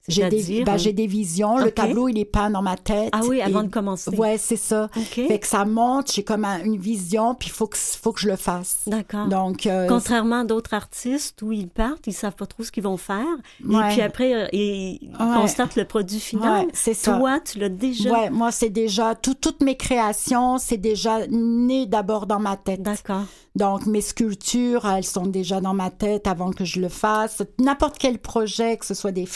J'ai 0.07 0.27
des, 0.27 0.63
ben, 0.65 0.75
euh, 0.77 0.91
des 0.91 1.07
visions. 1.07 1.57
Le 1.57 1.71
tableau, 1.71 2.09
il 2.09 2.17
est 2.19 2.25
peint 2.25 2.49
dans 2.49 2.61
ma 2.61 2.75
tête. 2.75 3.09
Ah 3.13 3.21
oui, 3.27 3.41
avant 3.41 3.61
Et- 3.61 3.67
de 3.67 3.71
commencer. 3.71 4.09
Ouais, 4.17 4.37
c'est 4.37 4.57
ça. 4.57 4.89
OK. 4.97 5.05
Fait 5.27 5.39
que 5.39 5.47
ça 5.47 5.63
monte, 5.63 6.11
j'ai 6.11 6.23
comme 6.23 6.43
un- 6.43 6.61
une 6.63 6.77
vision, 6.77 7.35
puis 7.35 7.47
il 7.47 7.51
faut 7.53 7.67
que, 7.67 7.77
faut 7.77 8.11
que 8.11 8.19
je 8.19 8.27
le 8.27 8.35
fasse. 8.35 8.79
D'accord. 8.85 9.27
Donc, 9.27 9.65
euh, 9.65 9.87
Contrairement 9.87 10.41
à 10.41 10.43
d'autres 10.43 10.73
artistes 10.73 11.41
où 11.41 11.53
ils 11.53 11.69
partent, 11.69 12.05
ils 12.07 12.13
savent 12.13 12.35
pas 12.35 12.45
trop 12.45 12.63
ce 12.63 12.71
qu'ils 12.71 12.83
vont 12.83 12.97
faire. 12.97 13.23
Ouais. 13.65 13.91
Et 13.91 13.93
puis 13.93 14.01
après, 14.01 14.33
euh, 14.33 14.47
ils 14.51 14.99
Ouais. 15.19 15.35
constatent 15.37 15.75
le 15.77 15.85
produit 15.85 16.19
final. 16.19 16.65
Ouais, 16.65 16.71
c'est 16.73 16.93
ça. 16.93 17.17
Toi, 17.17 17.39
tu 17.39 17.59
l'as 17.59 17.69
déjà. 17.69 18.11
ouais, 18.11 18.29
moi, 18.29 18.51
c'est 18.51 18.69
déjà, 18.69 19.15
tout- 19.15 19.35
toutes 19.35 19.61
mes 19.61 19.77
créations, 19.77 20.57
c'est 20.57 20.77
déjà 20.77 21.25
né 21.27 21.85
d'abord 21.85 22.25
dans 22.27 22.39
ma 22.39 22.57
tête. 22.57 22.81
D'accord. 22.81 23.23
Donc, 23.55 23.85
mes 23.85 24.01
sculptures, 24.01 24.85
elles 24.89 25.03
sont 25.05 25.27
déjà 25.27 25.61
dans 25.61 25.75
ma 25.75 25.91
tête 25.91 26.25
avant 26.25 26.51
que 26.51 26.65
je 26.65 26.79
le 26.81 26.89
fasse. 26.89 27.43
N'importe 27.59 27.97
quel 27.99 28.17
projet, 28.17 28.77
que 28.77 28.85
ce 28.85 28.95
soit 28.95 29.11
des 29.11 29.27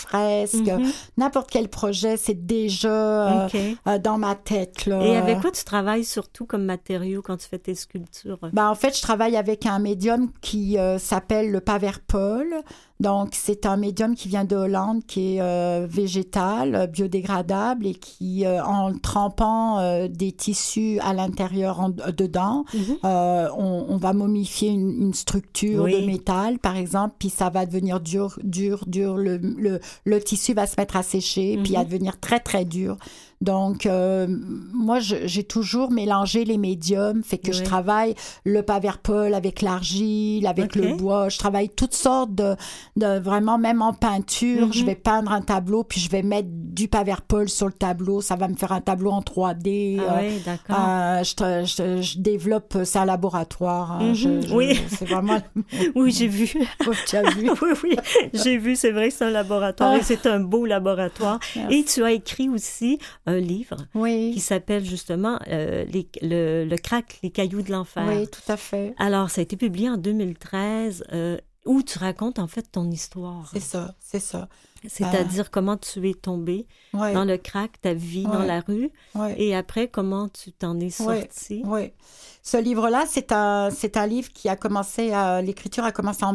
fresques, 0.66 0.80
Mhm. 0.80 0.92
n'importe 1.18 1.50
quel 1.50 1.68
projet, 1.70 2.18
c'est 2.18 2.46
déjà 2.46 3.46
euh, 3.46 3.48
euh, 3.88 3.98
dans 4.00 4.18
ma 4.18 4.36
tête. 4.36 4.86
Là. 4.86 5.02
Et 5.06 5.16
avec 5.16 5.40
quoi 5.42 5.52
tu 5.52 5.64
travailles 5.64 6.04
surtout 6.06 6.46
comme 6.46 6.64
matériau 6.66 7.22
quand 7.22 7.38
tu 7.38 7.48
fais 7.48 7.60
tes 7.60 7.76
sculptures? 7.76 8.40
Ben, 8.54 8.68
en 8.70 8.76
fait, 8.76 8.96
je 8.96 9.02
travaille 9.02 9.36
avec 9.38 9.66
un 9.66 9.80
médium 9.80 10.32
qui 10.42 10.78
euh, 10.78 10.98
s'appelle 11.00 11.52
le 11.52 11.60
Paverpol. 11.62 12.48
Donc, 13.00 13.30
c'est 13.34 13.68
un 13.68 13.78
médium 13.78 14.16
qui 14.16 14.28
vient 14.28 14.44
de 14.44 14.56
Hollande, 14.56 15.06
qui 15.06 15.36
est 15.36 15.42
euh, 15.42 15.86
végétal, 15.88 16.74
euh, 16.74 16.88
biodégradable 16.88 17.86
et 17.86 17.94
qui, 17.94 18.44
euh, 18.46 18.64
en 18.64 18.92
trempant 18.98 19.78
euh, 19.80 20.08
des 20.08 20.32
tissus 20.32 21.00
à 21.02 21.14
l'intérieur, 21.14 21.80
en- 21.80 21.90
dedans, 21.90 22.66
Mhm. 22.74 22.82
euh, 23.06 23.50
on, 23.56 23.86
on 23.90 23.98
va 23.98 24.14
momifier 24.14 24.70
une, 24.70 24.90
une 25.00 25.14
structure 25.14 25.84
Oui. 25.84 26.02
de 26.02 26.06
métal, 26.08 26.58
par 26.58 26.76
exemple, 26.76 27.14
puis 27.20 27.30
ça 27.30 27.50
va 27.52 27.68
devenir 27.68 28.00
dur, 28.00 28.40
dur, 28.44 28.84
dur. 28.88 29.16
Le, 29.18 29.38
le, 29.38 29.80
le 30.06 30.20
tissu 30.20 30.54
va 30.56 30.66
se 30.66 30.74
mettre 30.78 30.96
à 30.96 31.04
sécher, 31.04 31.60
puis 31.64 31.74
Mhm. 31.74 31.80
à 31.80 31.84
devenir 31.86 32.20
très, 32.20 32.40
très 32.40 32.66
dur. 32.66 32.98
Donc, 33.40 33.86
euh, 33.86 34.26
moi, 34.74 34.98
j'ai 35.00 35.44
toujours 35.44 35.92
mélangé 35.92 36.44
les 36.44 36.58
médiums, 36.58 37.24
fait 37.24 37.38
que 37.38 37.52
je 37.52 37.64
travaille 37.64 38.16
le 38.46 38.64
paverpol 38.64 39.34
avec 39.36 39.62
l'argile, 39.62 40.48
avec 40.48 40.76
le 40.76 40.96
bois. 40.96 41.30
Je 41.30 41.38
travaille 41.38 41.70
toutes 41.70 41.94
sortes 41.94 42.34
de, 42.34 42.56
de 42.96 43.20
vraiment, 43.20 43.58
même 43.60 43.82
en 43.84 43.94
peinture, 43.94 44.68
Mhm. 44.68 44.74
je 44.74 44.86
vais 44.86 44.96
peindre 44.96 45.32
un 45.32 45.42
tableau, 45.42 45.84
puis 45.84 46.00
je 46.02 46.10
vais 46.10 46.24
mettre 46.24 46.48
du 46.52 46.88
paverpol 46.88 47.48
sur 47.48 47.68
le 47.68 47.74
tableau. 47.74 48.22
Ça 48.22 48.36
va 48.36 48.48
me 48.48 48.56
faire 48.56 48.72
un 48.72 48.82
tableau 48.82 49.12
en 49.12 49.22
3D. 49.22 50.00
Ah 50.00 50.16
euh, 50.18 50.20
oui, 50.30 50.42
d'accord. 50.44 50.76
euh, 50.80 51.24
je, 51.24 51.36
tra- 51.36 51.66
je- 51.66 52.02
je 52.02 52.18
développe, 52.20 52.78
c'est 52.86 53.00
un 53.00 53.06
laboratoire. 53.06 53.92
hein. 53.94 54.00
Mhm, 54.10 54.14
Je- 54.16 54.54
oui. 54.54 54.80
C'est 54.90 55.06
vraiment. 55.08 55.38
Oui, 55.96 56.12
j'ai 56.12 56.28
vu. 56.28 56.52
tu 57.08 57.16
as 57.16 57.30
vu. 57.32 57.50
oui, 57.62 57.70
oui, 57.84 57.96
j'ai 58.34 58.58
vu, 58.58 58.76
c'est 58.76 58.92
vrai 58.92 59.10
que 59.10 59.14
c'est 59.16 59.26
un 59.26 59.30
laboratoire 59.30 59.92
Ah. 59.94 59.98
et 60.00 60.04
c'est 60.04 60.26
un 60.26 60.40
beau 60.40 60.66
laboratoire. 60.66 61.40
Merci. 61.56 61.76
Et 61.80 61.84
tu 61.84 62.04
as 62.04 62.12
écrit 62.12 62.50
aussi 62.50 62.98
un 63.28 63.40
livre 63.40 63.78
qui 64.34 64.40
s'appelle 64.40 64.84
justement 64.86 65.38
euh, 65.50 65.86
les- 65.86 66.10
le, 66.22 66.66
le 66.66 66.78
crack, 66.78 67.20
les 67.22 67.30
cailloux 67.30 67.62
de 67.62 67.72
l'enfer. 67.72 68.04
oui, 68.08 68.28
tout 68.28 68.52
à 68.52 68.58
fait. 68.58 68.94
Alors, 68.98 69.30
ça 69.30 69.42
a 69.42 69.44
été 69.44 69.56
publié 69.58 69.90
en 69.90 69.98
2013, 69.98 71.04
euh, 71.14 71.38
où 71.66 71.84
tu 71.84 72.00
racontes 72.00 72.40
en 72.40 72.48
fait 72.48 72.64
ton 72.72 72.90
histoire. 72.90 73.50
C'est 73.54 73.60
ça, 73.60 73.96
c'est 74.00 74.20
ça. 74.22 74.48
C'est-à-dire 74.86 75.50
comment 75.52 75.78
tu 75.78 76.10
es 76.10 76.14
tombé 76.14 76.68
Ouais, 76.94 77.14
dans 77.14 77.26
le 77.26 77.38
crack, 77.38 77.80
ta 77.82 77.94
vie 77.94 78.24
dans 78.24 78.44
la 78.44 78.62
rue, 78.62 78.90
ouais. 79.16 79.36
et 79.42 79.56
après 79.56 79.88
comment 79.88 80.30
tu 80.30 80.52
t'en 80.52 80.80
es 80.80 80.90
sorti? 80.90 81.62
Oui. 81.66 81.92
Ce 82.44 82.56
livre-là, 82.56 83.04
c'est 83.10 83.34
un, 83.34 83.70
c'est 83.72 83.98
un 83.98 84.08
livre 84.08 84.30
qui 84.32 84.48
a 84.48 84.56
commencé, 84.56 85.12
à- 85.12 85.42
l'écriture 85.42 85.84
a 85.84 85.92
commencé 85.92 86.24
en 86.24 86.32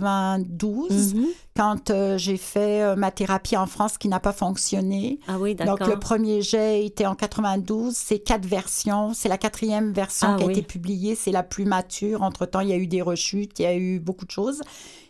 1992, 0.00 1.14
Mhm. 1.14 1.26
quand 1.56 1.90
euh, 1.90 2.16
j'ai 2.18 2.36
fait 2.36 2.82
euh, 2.82 2.96
ma 2.96 3.10
thérapie 3.10 3.56
en 3.56 3.66
France 3.66 3.98
qui 3.98 4.08
n'a 4.08 4.20
pas 4.20 4.32
fonctionné. 4.32 5.18
Ah 5.28 5.38
oui, 5.38 5.54
Donc, 5.54 5.66
d'accord. 5.66 5.88
le 5.88 5.98
premier 5.98 6.42
jet 6.42 6.84
était 6.84 7.06
en 7.06 7.14
92. 7.14 7.94
C'est 7.94 8.18
quatre 8.18 8.46
versions. 8.46 9.12
C'est 9.14 9.28
la 9.28 9.38
quatrième 9.38 9.92
version 9.92 10.28
Ah 10.30 10.36
qui 10.36 10.44
a 10.44 10.46
oui. 10.46 10.52
été 10.54 10.62
publiée. 10.62 11.14
C'est 11.14 11.32
la 11.32 11.42
plus 11.42 11.64
mature. 11.64 12.22
Entre-temps, 12.22 12.60
il 12.60 12.68
y 12.68 12.72
a 12.72 12.76
eu 12.76 12.86
des 12.86 13.02
rechutes, 13.02 13.58
il 13.58 13.62
y 13.62 13.66
a 13.66 13.76
eu 13.76 13.98
beaucoup 14.00 14.24
de 14.24 14.30
choses. 14.30 14.60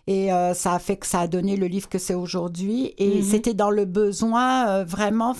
Et 0.08 0.32
euh, 0.32 0.54
ça 0.54 0.74
a 0.74 0.78
fait 0.78 0.96
que 0.96 1.06
ça 1.06 1.20
a 1.20 1.26
donné 1.26 1.56
le 1.56 1.66
livre 1.66 1.88
que 1.88 1.98
c'est 1.98 2.14
aujourd'hui. 2.14 2.94
Et 2.98 3.16
Mhm. 3.18 3.22
c'était 3.22 3.54
dans 3.54 3.70
le 3.70 3.84
besoin 3.84 4.68
euh, 4.68 4.84
vraiment. 4.84 5.34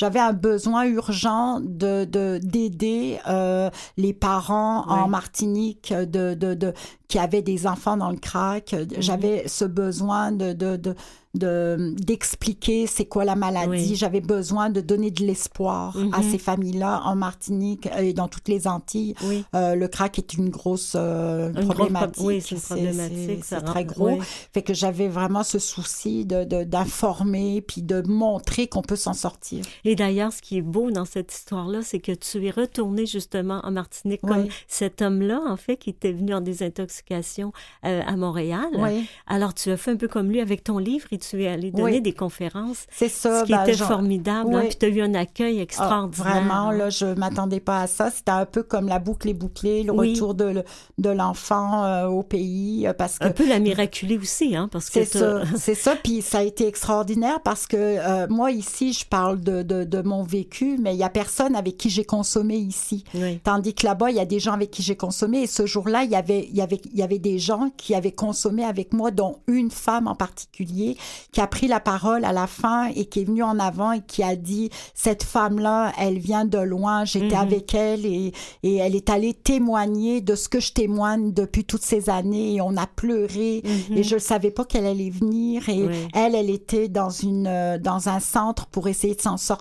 J'avais 0.00 0.18
un 0.20 0.32
besoin 0.32 0.84
urgent 0.86 1.60
de 1.60 2.04
de- 2.04 2.40
d'aider 2.42 3.18
euh, 3.28 3.68
les 3.96 4.14
parents 4.14 4.84
en. 4.88 5.08
Martinique 5.08 5.92
de, 5.92 6.34
de, 6.34 6.54
de 6.54 6.72
qui 7.08 7.18
avaient 7.18 7.42
des 7.42 7.66
enfants 7.66 7.96
dans 7.96 8.10
le 8.10 8.16
crack. 8.16 8.72
Mhm. 8.72 8.86
J'avais 8.98 9.38
ce 9.48 9.64
besoin 9.66 10.32
de 10.32 10.52
de 10.52 10.76
de 10.76 10.94
de- 11.34 11.94
d'expliquer 11.96 12.88
c'est 12.88 13.04
quoi 13.04 13.24
la 13.24 13.36
maladie. 13.36 13.90
Oui. 13.90 13.94
J'avais 13.94 14.20
besoin 14.20 14.68
de 14.68 14.80
donner 14.80 15.12
de 15.12 15.24
l'espoir 15.24 15.96
à 16.12 16.22
Mhm. 16.22 16.30
ces 16.30 16.38
familles-là 16.38 17.02
en 17.04 17.14
Martinique 17.14 17.88
et 17.98 18.12
dans 18.12 18.26
toutes 18.26 18.48
les 18.48 18.66
Antilles. 18.66 19.14
Oui. 19.24 19.44
Euh, 19.54 19.76
le 19.76 19.86
crack 19.86 20.18
est 20.18 20.34
une 20.34 20.48
grosse 20.50 20.94
euh, 20.96 21.52
Une 21.54 21.68
problématique. 21.68 22.16
pro- 22.16 22.26
oui, 22.26 22.40
c'est 22.44 22.60
problématique, 22.60 23.44
c'est- 23.44 23.60
très 23.60 23.84
gros. 23.84 24.08
oui. 24.10 24.18
Fait 24.52 24.62
que 24.62 24.74
j'avais 24.74 25.06
vraiment 25.08 25.44
ce 25.44 25.58
souci 25.60 26.24
de 26.24 26.42
de- 26.44 26.64
d'informer 26.64 27.60
puis 27.60 27.82
de 27.82 28.02
montrer 28.06 28.66
qu'on 28.66 28.82
peut 28.82 28.96
s'en 28.96 29.12
sortir. 29.14 29.64
Et 29.84 29.89
d'ailleurs, 29.94 30.32
ce 30.32 30.42
qui 30.42 30.58
est 30.58 30.62
beau 30.62 30.90
dans 30.90 31.04
cette 31.04 31.32
histoire-là, 31.32 31.80
c'est 31.82 31.98
que 32.00 32.12
tu 32.12 32.44
es 32.46 32.50
retourné 32.50 33.06
justement 33.06 33.60
en 33.64 33.70
Martinique 33.70 34.20
comme 34.22 34.46
cet 34.68 35.02
homme-là, 35.02 35.40
en 35.48 35.56
fait, 35.56 35.76
qui 35.76 35.90
était 35.90 36.12
venu 36.12 36.34
en 36.34 36.40
désintoxication 36.40 37.52
euh, 37.84 38.00
à 38.06 38.16
Montréal. 38.16 38.66
Oui, 38.74 39.06
Alors, 39.26 39.54
tu 39.54 39.70
as 39.70 39.76
fait 39.76 39.92
un 39.92 39.96
peu 39.96 40.08
comme 40.08 40.30
lui 40.30 40.40
avec 40.40 40.64
ton 40.64 40.78
livre 40.78 41.06
et 41.10 41.18
tu 41.18 41.42
es 41.42 41.48
allé 41.48 41.70
donner 41.70 41.84
Oui. 41.96 42.00
des 42.02 42.12
conférences, 42.12 42.86
c'est 42.90 43.08
ça. 43.08 43.40
ce 43.40 43.44
qui 43.46 43.52
ben, 43.52 43.62
était 43.64 43.76
formidable. 43.76 44.54
hein, 44.54 44.64
puis 44.68 44.76
tu 44.78 44.86
as 44.86 44.88
eu 44.88 45.00
un 45.02 45.14
accueil 45.14 45.58
Ah, 45.58 45.62
extraordinaire. 45.62 46.32
vraiment, 46.34 46.70
là, 46.70 46.90
je 46.90 47.06
m'attendais 47.06 47.60
pas 47.60 47.82
à 47.82 47.86
ça. 47.86 48.10
C'était 48.10 48.30
un 48.32 48.46
peu 48.46 48.62
comme 48.62 48.88
la 48.88 48.98
boucle 48.98 49.28
est 49.28 49.34
bouclée, 49.34 49.82
le 49.82 49.92
retour 49.92 50.34
de, 50.34 50.44
le- 50.44 50.64
de 50.98 51.10
l'enfant 51.10 51.84
euh, 51.84 52.06
au 52.06 52.22
pays, 52.22 52.86
euh, 52.86 52.92
parce 52.92 53.18
que 53.18 53.24
Un 53.24 53.30
peu 53.30 53.48
la 53.48 53.58
miraculée 53.58 54.18
aussi, 54.18 54.56
hein, 54.56 54.68
parce 54.70 54.86
que 54.90 55.04
C'est 55.04 55.18
ça, 55.18 55.42
c'est 55.56 55.74
ça. 55.74 55.96
Puis 56.02 56.22
ça 56.22 56.38
a 56.38 56.42
été 56.42 56.66
extraordinaire 56.66 57.40
parce 57.42 57.66
que 57.66 57.76
euh, 57.76 58.26
moi 58.28 58.50
ici, 58.50 58.92
je 58.92 59.04
parle 59.06 59.40
de, 59.40 59.62
de, 59.62 59.62
de 59.84 60.02
mon 60.02 60.22
vécu, 60.22 60.76
mais 60.80 60.94
il 60.94 60.98
y 60.98 61.02
a 61.04 61.08
personne 61.10 61.54
avec 61.56 61.76
qui 61.76 61.90
j'ai 61.90 62.04
consommé 62.04 62.56
ici. 62.56 63.04
Oui. 63.14 63.38
Tandis 63.44 63.74
que 63.74 63.86
là-bas, 63.86 64.10
il 64.10 64.16
y 64.16 64.20
a 64.20 64.24
des 64.24 64.40
gens 64.40 64.52
avec 64.52 64.70
qui 64.70 64.82
j'ai 64.82 64.96
consommé. 64.96 65.42
Et 65.42 65.46
ce 65.46 65.66
jour-là, 65.66 66.04
il 66.04 66.10
y 66.10 66.16
avait, 66.16 66.46
il 66.50 66.56
y 66.56 66.60
avait, 66.62 66.80
il 66.92 66.98
y 66.98 67.02
avait 67.02 67.18
des 67.18 67.38
gens 67.38 67.70
qui 67.76 67.94
avaient 67.94 68.12
consommé 68.12 68.64
avec 68.64 68.92
moi, 68.92 69.10
dont 69.10 69.36
une 69.46 69.70
femme 69.70 70.06
en 70.08 70.14
particulier, 70.14 70.96
qui 71.32 71.40
a 71.40 71.46
pris 71.46 71.68
la 71.68 71.80
parole 71.80 72.24
à 72.24 72.32
la 72.32 72.46
fin 72.46 72.86
et 72.94 73.06
qui 73.06 73.20
est 73.20 73.24
venue 73.24 73.42
en 73.42 73.58
avant 73.58 73.92
et 73.92 74.00
qui 74.00 74.22
a 74.22 74.36
dit 74.36 74.70
cette 74.94 75.22
femme-là, 75.22 75.92
elle 75.98 76.18
vient 76.18 76.44
de 76.44 76.58
loin. 76.58 77.04
J'étais 77.04 77.36
Mhm. 77.36 77.40
avec 77.42 77.74
elle 77.74 78.06
et, 78.06 78.32
et 78.62 78.76
elle 78.76 78.94
est 78.96 79.10
allée 79.10 79.34
témoigner 79.34 80.20
de 80.20 80.34
ce 80.34 80.48
que 80.48 80.60
je 80.60 80.72
témoigne 80.72 81.32
depuis 81.32 81.64
toutes 81.64 81.82
ces 81.82 82.10
années. 82.10 82.54
Et 82.54 82.60
on 82.60 82.76
a 82.76 82.86
pleuré. 82.86 83.62
Mhm. 83.64 83.98
et 83.98 84.02
je 84.02 84.14
ne 84.14 84.20
savais 84.20 84.50
pas 84.50 84.64
qu'elle 84.64 84.86
allait 84.86 85.10
venir. 85.10 85.68
Et 85.68 85.84
elle, 86.14 86.34
elle 86.34 86.50
était 86.50 86.88
dans, 86.88 87.10
une, 87.10 87.46
euh, 87.46 87.78
dans 87.78 88.08
un 88.08 88.20
centre 88.20 88.66
pour 88.66 88.88
essayer 88.88 89.14
de 89.14 89.20
s'en 89.20 89.36
sortir. 89.36 89.59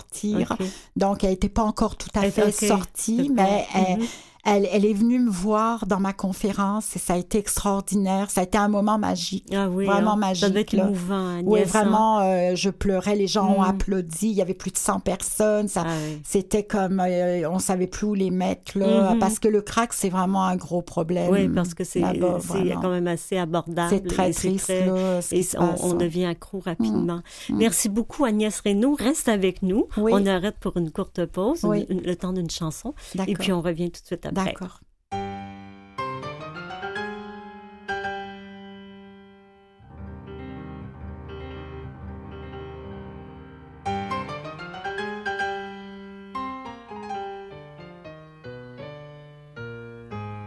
Donc, 0.95 1.23
elle 1.23 1.31
n'était 1.31 1.49
pas 1.49 1.63
encore 1.63 1.95
tout 1.95 2.09
à 2.15 2.25
Elle- 2.25 2.31
fait 2.31 2.51
sortie, 2.51 3.29
mais 3.33 3.65
elle, 3.73 3.99
Mhm. 3.99 4.07
Elle, 4.45 4.67
elle 4.71 4.85
est 4.85 4.93
venue 4.93 5.19
me 5.19 5.29
voir 5.29 5.85
dans 5.85 5.99
ma 5.99 6.13
conférence 6.13 6.95
et 6.95 6.99
ça 6.99 7.13
a 7.13 7.17
été 7.17 7.37
extraordinaire. 7.37 8.29
Ça 8.31 8.41
a 8.41 8.43
été 8.45 8.57
un 8.57 8.67
moment 8.69 8.97
magique. 8.97 9.45
Ah 9.53 9.69
oui, 9.69 9.85
Vraiment 9.85 10.13
hein? 10.13 10.17
magique. 10.17 10.41
Ça 10.43 10.49
devait 10.49 10.61
être 10.61 10.73
là. 10.73 10.85
émouvant, 10.85 11.27
Agnès. 11.37 11.43
Oui, 11.45 11.59
hein? 11.61 11.65
vraiment, 11.65 12.19
euh, 12.21 12.55
je 12.55 12.69
pleurais. 12.69 13.15
Les 13.15 13.27
gens 13.27 13.47
ont 13.49 13.61
Mm. 13.61 13.69
applaudi. 13.69 14.27
Il 14.29 14.33
y 14.35 14.41
avait 14.41 14.53
plus 14.53 14.71
de 14.71 14.77
100 14.77 14.99
personnes. 15.01 15.67
Ça, 15.67 15.83
Ah 15.85 15.91
oui. 16.07 16.21
C'était 16.23 16.63
comme, 16.63 16.99
euh, 16.99 17.49
on 17.49 17.59
savait 17.59 17.87
plus 17.87 18.07
où 18.07 18.13
les 18.13 18.31
mettre, 18.31 18.77
là, 18.77 19.13
Mhm. 19.13 19.19
parce 19.19 19.39
que 19.39 19.47
le 19.47 19.61
crack, 19.61 19.93
c'est 19.93 20.09
vraiment 20.09 20.43
un 20.45 20.55
gros 20.55 20.81
problème. 20.81 21.29
Oui, 21.31 21.47
parce 21.49 21.73
que 21.73 21.83
c'est 21.83 22.01
quand 22.01 22.89
même 22.89 23.07
assez 23.07 23.37
abordable. 23.37 23.89
C'est 23.89 24.07
très 24.07 24.31
triste, 24.31 24.65
très- 24.65 24.85
là, 24.85 25.21
ce 25.21 25.35
Et 25.35 25.45
on, 25.57 25.67
passe, 25.67 25.79
on 25.83 25.91
ouais. 25.91 25.97
devient 25.97 26.25
accro 26.25 26.59
rapidement. 26.59 27.21
Mm. 27.49 27.57
Merci 27.57 27.89
beaucoup, 27.89 28.25
Agnès 28.25 28.59
Reynaud. 28.61 28.95
Reste 28.97 29.27
avec 29.29 29.61
nous. 29.63 29.87
Oui. 29.97 30.11
On 30.15 30.25
arrête 30.25 30.55
pour 30.59 30.77
une 30.77 30.91
courte 30.91 31.25
pause, 31.25 31.63
une- 31.63 32.01
le 32.01 32.15
temps 32.15 32.33
d'une 32.33 32.49
chanson. 32.49 32.93
Et 33.27 33.33
puis, 33.33 33.51
on 33.51 33.61
revient 33.61 33.91
tout 33.91 34.01
de 34.01 34.05
suite 34.07 34.25
après. 34.35 34.53
D'accord. 34.53 34.79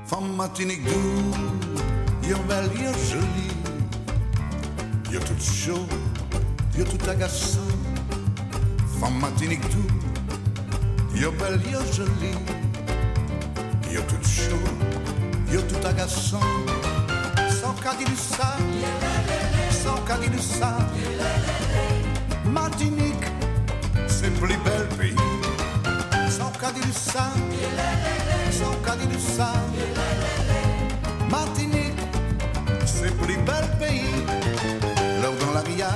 Femme 0.04 0.36
Martinique 0.36 0.84
doux, 0.84 2.28
yo 2.28 2.36
belle, 2.46 2.68
yo 2.74 2.92
jolie, 3.08 3.56
yo 5.10 5.20
tout 5.20 5.40
chaud, 5.40 5.86
yo 6.76 6.84
tout 6.84 7.08
agaçant. 7.08 7.60
Femme 9.00 9.18
Martinique 9.20 9.62
doux, 9.70 11.18
yo 11.18 11.32
belle, 11.32 11.60
yo 11.72 11.80
jolie, 11.94 12.36
yo 13.92 14.00
tout 14.02 14.24
chaud, 14.24 14.56
yo 15.52 15.60
tout 15.62 15.86
agaçant. 15.86 16.40
Sans 17.60 17.74
cadir 17.74 18.08
du 18.08 18.16
ça, 18.16 18.56
sans 19.70 20.00
cadir 20.02 20.30
du 20.30 20.38
ça. 20.38 20.78
Martinique, 22.44 23.26
c'est 24.08 24.32
plus 24.40 24.56
bel 24.64 24.88
pays. 24.98 25.14
Ça, 26.30 26.50
sans 28.50 28.74
cadir 28.82 29.08
du 29.08 29.20
ça. 29.20 29.52
Martinique, 31.30 32.00
c'est 32.86 33.14
plus 33.18 33.36
bel 33.36 33.66
pays. 33.78 34.24
L'heure 35.20 35.36
dans 35.40 35.52
la 35.52 35.60
riade, 35.60 35.90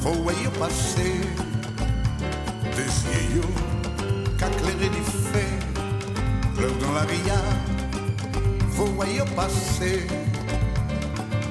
faut 0.00 0.12
voyer 0.12 0.48
passer 0.58 1.20
des 2.76 2.90
yeux 3.34 3.52
qu'éclairé 4.38 4.88
du 4.90 5.02
fait. 5.32 5.49
L'heure 6.60 6.76
dans 6.78 6.92
la 6.92 7.00
riade, 7.00 7.56
faut 8.72 8.84
voyer 8.84 9.22
passer 9.34 10.06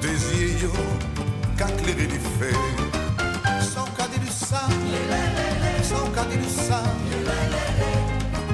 des 0.00 0.62
yeux 0.62 0.70
qu'éclairé 1.56 2.06
du 2.06 2.20
fait. 2.38 2.54
Sans 3.60 3.86
cadir 3.96 4.20
du 4.20 4.30
ça, 4.30 4.68
sans 5.82 6.08
cadir 6.10 6.38
du 6.38 6.48
ça. 6.48 6.82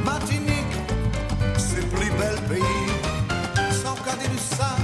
Martinique, 0.02 0.76
c'est 1.59 1.86
plus 1.90 2.11
bel 2.12 2.36
pays. 2.48 2.90
Sans 3.82 3.94
cadir 3.96 4.30
du 4.30 4.38
ça, 4.38 4.76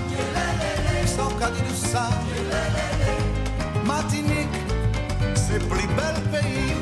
sans 1.07 1.31
cadir 1.39 1.63
du 1.63 1.75
ça. 1.75 2.11
Martinique, 3.87 4.59
c'est 5.35 5.67
plus 5.71 5.87
bel 5.97 6.17
pays. 6.31 6.82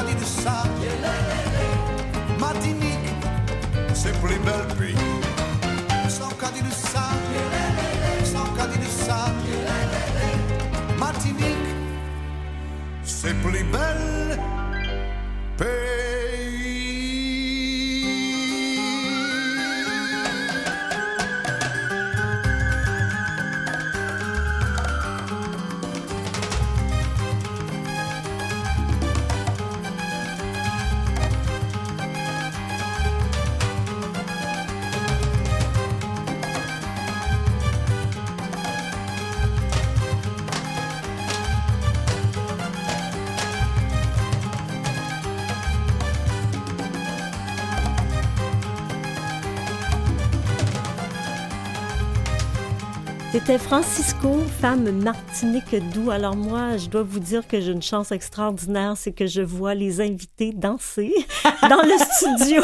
Du 0.00 0.24
ça. 0.24 0.62
Martinique, 2.38 2.98
c'est 3.92 4.18
plus 4.20 4.38
bel 4.38 4.76
pays. 4.78 4.96
Sans 6.08 6.30
cadir 6.30 6.62
du 6.62 6.70
ça, 6.70 7.10
sans 8.24 8.46
cadir 8.56 8.78
du 8.78 8.86
ça. 8.86 9.26
Martinique, 10.98 11.68
c'est 13.04 13.34
plus 13.42 13.64
bel 13.64 14.38
C'était 53.44 53.58
Francisco, 53.58 54.38
femme 54.60 54.88
Martinique 55.02 55.74
Doux. 55.92 56.12
Alors 56.12 56.36
moi, 56.36 56.76
je 56.76 56.88
dois 56.88 57.02
vous 57.02 57.18
dire 57.18 57.44
que 57.48 57.60
j'ai 57.60 57.72
une 57.72 57.82
chance 57.82 58.12
extraordinaire, 58.12 58.96
c'est 58.96 59.10
que 59.10 59.26
je 59.26 59.42
vois 59.42 59.74
les 59.74 60.00
invités 60.00 60.52
danser 60.52 61.12
dans 61.68 61.82
le 61.82 61.98
studio. 61.98 62.62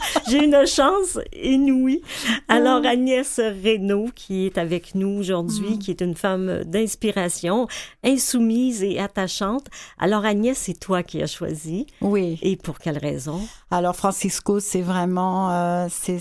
j'ai 0.28 0.44
une 0.44 0.66
chance 0.66 1.18
inouïe. 1.42 2.02
Alors 2.48 2.84
Agnès 2.84 3.38
Reynaud, 3.38 4.08
qui 4.14 4.46
est 4.46 4.58
avec 4.58 4.94
nous 4.94 5.18
aujourd'hui, 5.18 5.78
qui 5.78 5.90
est 5.90 6.00
une 6.00 6.14
femme 6.14 6.64
d'inspiration, 6.64 7.66
insoumise 8.04 8.82
et 8.82 8.98
attachante. 8.98 9.66
Alors 9.98 10.24
Agnès, 10.24 10.56
c'est 10.56 10.78
toi 10.78 11.02
qui 11.02 11.22
as 11.22 11.26
choisi. 11.26 11.86
Oui. 12.00 12.38
Et 12.42 12.56
pour 12.56 12.78
quelle 12.78 12.98
raison? 12.98 13.40
Alors, 13.70 13.94
Francisco, 13.94 14.58
c'est 14.58 14.82
vraiment, 14.82 15.50
euh, 15.50 15.86
c'est, 15.90 16.18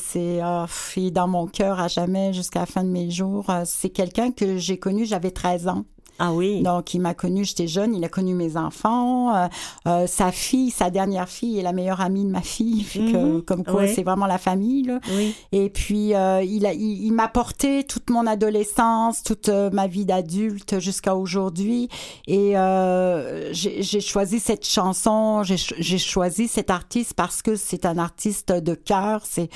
est 0.97 1.11
dans 1.11 1.27
mon 1.27 1.47
cœur 1.47 1.80
à 1.80 1.88
jamais 1.88 2.34
jusqu'à 2.34 2.59
la 2.59 2.65
fin 2.65 2.84
de 2.84 2.89
mes 2.89 3.09
jours. 3.09 3.49
Euh, 3.49 3.63
C'est 3.65 3.89
quelqu'un 3.89 4.32
que 4.32 4.57
j'ai 4.57 4.77
connu, 4.77 5.05
j'avais 5.05 5.32
13 5.32 5.67
ans. 5.67 5.86
Ah 6.20 6.34
oui. 6.34 6.61
Donc, 6.61 6.93
il 6.93 6.99
m'a 6.99 7.13
connu, 7.13 7.45
j'étais 7.45 7.67
jeune, 7.67 7.95
il 7.95 8.03
a 8.03 8.09
connu 8.09 8.34
mes 8.36 8.57
enfants. 8.57 9.34
Euh, 9.36 9.47
euh, 9.88 10.05
sa 10.07 10.32
fille, 10.32 10.70
sa 10.70 10.89
dernière 10.89 11.30
fille 11.30 11.57
est 11.59 11.63
la 11.63 11.72
meilleure 11.72 12.01
amie 12.01 12.26
de 12.26 12.30
ma 12.30 12.41
fille. 12.41 12.84
Fait 12.84 12.99
que, 12.99 13.17
Mhm. 13.38 13.41
Comme 13.43 13.63
quoi, 13.63 13.82
Ouais. 13.82 13.93
c'est 13.93 14.03
vraiment 14.03 14.26
la 14.28 14.38
famille. 14.38 14.84
Là. 14.84 14.99
Oui. 15.15 15.34
Et 15.53 15.70
puis, 15.70 16.13
euh, 16.13 16.43
il, 16.43 16.65
a, 16.65 16.74
il, 16.74 17.05
il 17.05 17.11
m'a 17.13 17.28
porté 17.30 17.84
toute 17.86 18.09
mon 18.09 18.28
adolescence, 18.28 19.24
toute 19.24 19.49
euh, 19.49 19.70
ma 19.72 19.88
vie 19.88 20.05
d'adulte 20.05 20.80
jusqu'à 20.80 21.15
aujourd'hui. 21.15 21.88
Et 22.28 22.57
euh, 22.57 23.51
j'ai 23.53 24.01
choisi 24.01 24.39
cette 24.39 24.65
chanson, 24.67 25.43
j'ai 25.43 25.57
ch- 25.57 25.80
j'ai 25.80 25.97
choisi 25.97 26.47
cet 26.47 26.70
artiste 26.70 27.13
parce 27.13 27.41
que 27.41 27.55
c'est 27.55 27.86
un 27.86 27.97
artiste 27.97 28.51
de 28.51 28.74
cœur. 28.76 29.22
C'est 29.26 29.49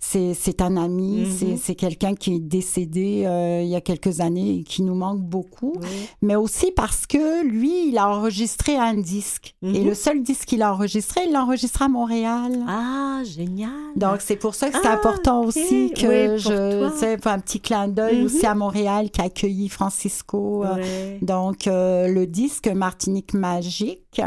c'est 0.00 0.32
c'est 0.34 0.62
un 0.62 0.76
ami, 0.76 1.22
Mhm. 1.22 1.26
c'est 1.36 1.56
c'est 1.56 1.74
quelqu'un 1.74 2.14
qui 2.14 2.34
est 2.36 2.38
décédé 2.38 3.24
euh, 3.26 3.62
il 3.62 3.68
y 3.68 3.74
a 3.74 3.80
quelques 3.80 4.20
années 4.20 4.58
et 4.60 4.62
qui 4.62 4.82
nous 4.82 4.94
manque 4.94 5.20
beaucoup. 5.20 5.72
Oui. 5.82 5.88
Mais 6.22 6.36
aussi 6.36 6.70
parce 6.70 7.04
que 7.06 7.44
lui, 7.44 7.88
il 7.88 7.98
a 7.98 8.08
enregistré 8.08 8.76
un 8.76 8.94
disque. 8.94 9.56
Mhm. 9.60 9.74
Et 9.74 9.80
le 9.82 9.94
seul 9.94 10.22
disque 10.22 10.44
qu'il 10.46 10.62
a 10.62 10.72
enregistré, 10.72 11.22
il 11.26 11.32
l'a 11.32 11.42
enregistré 11.42 11.84
à 11.84 11.88
Montréal. 11.88 12.52
Ah, 12.68 13.22
génial. 13.24 13.70
Donc, 13.96 14.20
c'est 14.20 14.36
pour 14.36 14.54
ça 14.54 14.70
que 14.70 14.76
c'est 14.80 14.86
Ah, 14.86 14.92
important 14.94 15.42
aussi 15.44 15.92
que 15.96 16.34
Oui, 16.34 16.38
je, 16.38 16.96
sais, 16.96 17.18
un 17.28 17.38
petit 17.40 17.60
clin 17.60 17.88
d'œil 17.88 18.18
Mhm. 18.20 18.24
aussi 18.26 18.46
à 18.46 18.54
Montréal 18.54 19.10
qui 19.10 19.20
a 19.20 19.24
accueilli 19.24 19.68
Francisco. 19.68 20.64
Donc, 21.22 21.66
euh, 21.66 22.06
le 22.06 22.26
disque 22.28 22.68
Martinique 22.68 23.34
Magique 23.34 24.20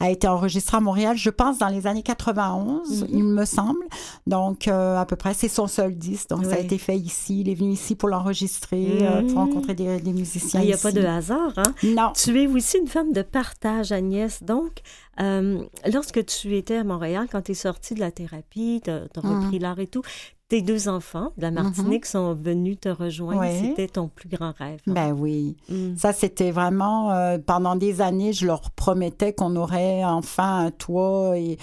a 0.00 0.10
été 0.10 0.26
enregistré 0.26 0.78
à 0.78 0.80
Montréal, 0.80 1.16
je 1.18 1.30
pense, 1.30 1.58
dans 1.58 1.68
les 1.68 1.86
années 1.86 2.02
91, 2.02 3.02
Mhm. 3.02 3.08
il 3.12 3.24
me 3.24 3.44
semble. 3.44 3.84
Donc, 4.26 4.68
euh, 4.68 4.96
à 4.98 5.04
peu 5.04 5.16
près, 5.18 5.34
c'est 5.34 5.48
son 5.48 5.66
seul 5.66 5.94
disque. 5.96 6.30
Donc, 6.30 6.44
ça 6.46 6.54
a 6.54 6.58
été 6.58 6.78
fait 6.78 6.96
ici. 6.96 7.40
Il 7.42 7.48
est 7.50 7.54
venu 7.54 7.72
ici 7.72 7.94
pour 7.94 8.08
l'enregistrer, 8.08 9.06
euh, 9.06 9.20
pour 9.22 9.30
Mhm. 9.32 9.36
rencontrer 9.36 9.74
des, 9.74 10.00
des 10.00 10.12
musiciens 10.14 10.60
Il 10.62 10.66
n'y 10.66 10.72
a 10.72 10.76
ici. 10.76 10.82
pas 10.82 10.92
de 10.92 11.04
hasard, 11.04 11.52
hein? 11.58 11.74
Non. 11.84 12.12
Tu 12.14 12.40
es 12.42 12.46
aussi 12.46 12.78
une 12.78 12.86
femme 12.88 13.12
de 13.12 13.22
partage, 13.22 13.92
Agnès. 13.92 14.42
Donc, 14.42 14.80
Euh, 15.20 15.64
lorsque 15.92 16.24
tu 16.26 16.56
étais 16.56 16.76
à 16.76 16.84
Montréal, 16.84 17.26
quand 17.32 17.42
tu 17.42 17.50
es 17.50 17.54
sorti 17.56 17.94
de 17.94 17.98
la 17.98 18.12
thérapie, 18.12 18.80
tu 18.84 18.88
as, 18.90 19.00
Mhm. 19.00 19.42
repris 19.42 19.58
l'art 19.58 19.80
et 19.80 19.88
tout, 19.88 20.02
tes 20.48 20.62
deux 20.62 20.88
enfants 20.88 21.32
de 21.36 21.42
la 21.42 21.50
Martinique 21.50 22.06
sont 22.06 22.34
venus 22.34 22.78
te 22.80 22.88
rejoindre. 22.88 23.42
C'était 23.60 23.88
ton 23.88 24.06
plus 24.06 24.28
grand 24.28 24.52
rêve. 24.56 24.78
hein? 24.86 24.92
Ben 24.92 25.12
oui. 25.12 25.56
Mm. 25.68 25.96
Ça, 25.96 26.12
c'était 26.12 26.52
vraiment, 26.52 27.10
euh, 27.10 27.36
pendant 27.44 27.74
des 27.74 28.00
années, 28.00 28.32
je 28.32 28.46
leur 28.46 28.70
promettais 28.70 29.32
qu'on 29.32 29.56
aurait 29.56 30.04
enfin 30.04 30.66
un 30.66 30.70
toit 30.70 31.36
et, 31.36 31.58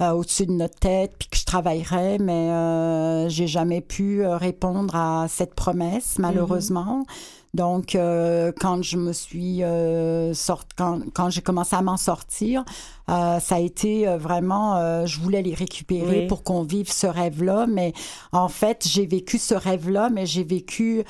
euh, 0.00 0.10
au-dessus 0.12 0.46
de 0.46 0.52
notre 0.52 0.78
tête, 0.78 1.12
puis 1.18 1.28
que 1.28 1.36
je 1.36 1.44
travaillerais, 1.44 2.18
mais 2.18 2.50
euh, 2.50 3.28
j'ai 3.28 3.46
jamais 3.46 3.80
pu 3.80 4.24
euh, 4.24 4.36
répondre 4.36 4.94
à 4.96 5.26
cette 5.28 5.54
promesse, 5.54 6.18
malheureusement. 6.18 7.04
Donc, 7.52 7.96
euh, 7.96 8.52
quand 8.60 8.80
je 8.82 8.96
me 8.96 9.12
suis 9.12 9.64
euh, 9.64 10.32
sort- 10.34 10.64
quand, 10.76 11.00
quand 11.12 11.30
j'ai 11.30 11.42
commencé 11.42 11.74
à 11.74 11.82
m'en 11.82 11.96
sortir, 11.96 12.64
euh, 13.08 13.40
ça 13.40 13.56
a 13.56 13.58
été 13.58 14.06
euh, 14.06 14.18
vraiment, 14.18 14.76
euh, 14.76 15.04
je 15.06 15.18
voulais 15.18 15.42
les 15.42 15.54
récupérer 15.54 16.20
Oui. 16.20 16.26
pour 16.28 16.44
qu'on 16.44 16.62
vive 16.62 16.90
ce 16.92 17.08
rêve-là, 17.08 17.66
mais 17.66 17.92
en 18.30 18.48
fait, 18.48 18.86
j'ai 18.88 19.04
vécu 19.04 19.38
ce 19.38 19.54
rêve-là, 19.54 20.10
mais 20.10 20.26
j'ai 20.26 20.44
vécu 20.44 21.02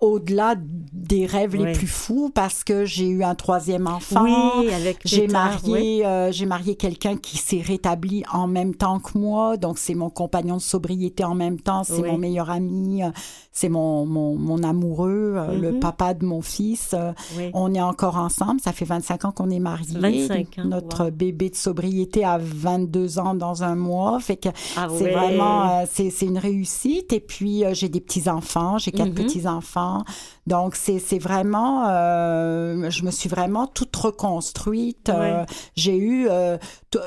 au-delà 0.00 0.54
des 0.58 1.26
rêves 1.26 1.54
Oui. 1.58 1.66
les 1.66 1.72
plus 1.72 1.86
fous 1.88 2.30
parce 2.32 2.62
que 2.62 2.84
j'ai 2.84 3.08
eu 3.08 3.24
un 3.24 3.34
troisième 3.34 3.86
enfant. 3.88 4.60
Oui, 4.60 4.72
avec 4.72 4.98
J'ai 5.04 5.22
oui. 5.22 5.32
marié, 5.32 6.06
euh, 6.06 6.30
j'ai 6.30 6.46
marié 6.46 6.76
quelqu'un 6.76 7.16
qui 7.16 7.36
s'est 7.36 7.60
rétabli 7.60 8.22
en 8.32 8.46
même 8.46 8.74
temps 8.74 9.00
que 9.00 9.18
moi, 9.18 9.56
donc 9.56 9.78
c'est 9.78 9.94
mon 9.94 10.08
compagnon 10.10 10.56
de 10.56 10.60
sobriété 10.62 11.24
en 11.24 11.34
même 11.34 11.58
temps, 11.60 11.82
c'est 11.84 12.00
Oui. 12.02 12.10
mon 12.10 12.18
meilleur 12.18 12.48
ami, 12.50 13.02
euh, 13.02 13.10
c'est 13.52 13.68
mon, 13.68 14.06
mon, 14.06 14.36
mon 14.36 14.62
amoureux, 14.62 15.34
euh, 15.36 15.58
le 15.58 15.72
Mhm. 15.72 15.80
papa 15.80 16.14
de 16.14 16.24
mon 16.24 16.42
fils. 16.42 16.94
euh, 16.94 17.12
on 17.54 17.74
est 17.74 17.80
encore 17.82 18.16
ensemble, 18.18 18.60
ça 18.60 18.72
fait 18.72 18.84
25 18.84 19.24
ans 19.24 19.32
qu'on 19.32 19.50
est 19.50 19.58
mariés. 19.58 19.98
25 20.28 20.58
ans, 20.60 20.64
Notre 20.68 21.04
wow. 21.06 21.10
bébé 21.10 21.50
de 21.50 21.56
sobriété 21.56 22.24
a 22.24 22.38
22 22.40 23.18
ans 23.18 23.34
dans 23.34 23.64
un 23.64 23.74
mois, 23.74 24.20
fait 24.20 24.36
que 24.36 24.48
Ah 24.76 24.86
c'est 24.96 25.10
vraiment, 25.10 25.80
euh, 25.80 25.84
c'est 25.90 26.10
c'est 26.10 26.26
une 26.26 26.38
réussite. 26.38 27.12
Et 27.12 27.20
puis, 27.20 27.64
euh, 27.64 27.74
j'ai 27.74 27.88
des 27.88 28.00
petits-enfants, 28.00 28.78
j'ai 28.78 28.92
quatre 28.92 29.08
Mhm. 29.08 29.14
Petits-enfants. 29.88 30.04
Donc, 30.46 30.76
c'est 30.76 30.98
c'est 30.98 31.18
vraiment, 31.18 31.88
euh, 31.88 32.90
je 32.90 33.04
me 33.04 33.10
suis 33.10 33.28
vraiment 33.28 33.66
toute 33.66 33.94
reconstruite. 33.96 35.08
Euh, 35.08 35.44
j'ai 35.76 35.96
eu, 35.96 36.26
euh, 36.30 36.56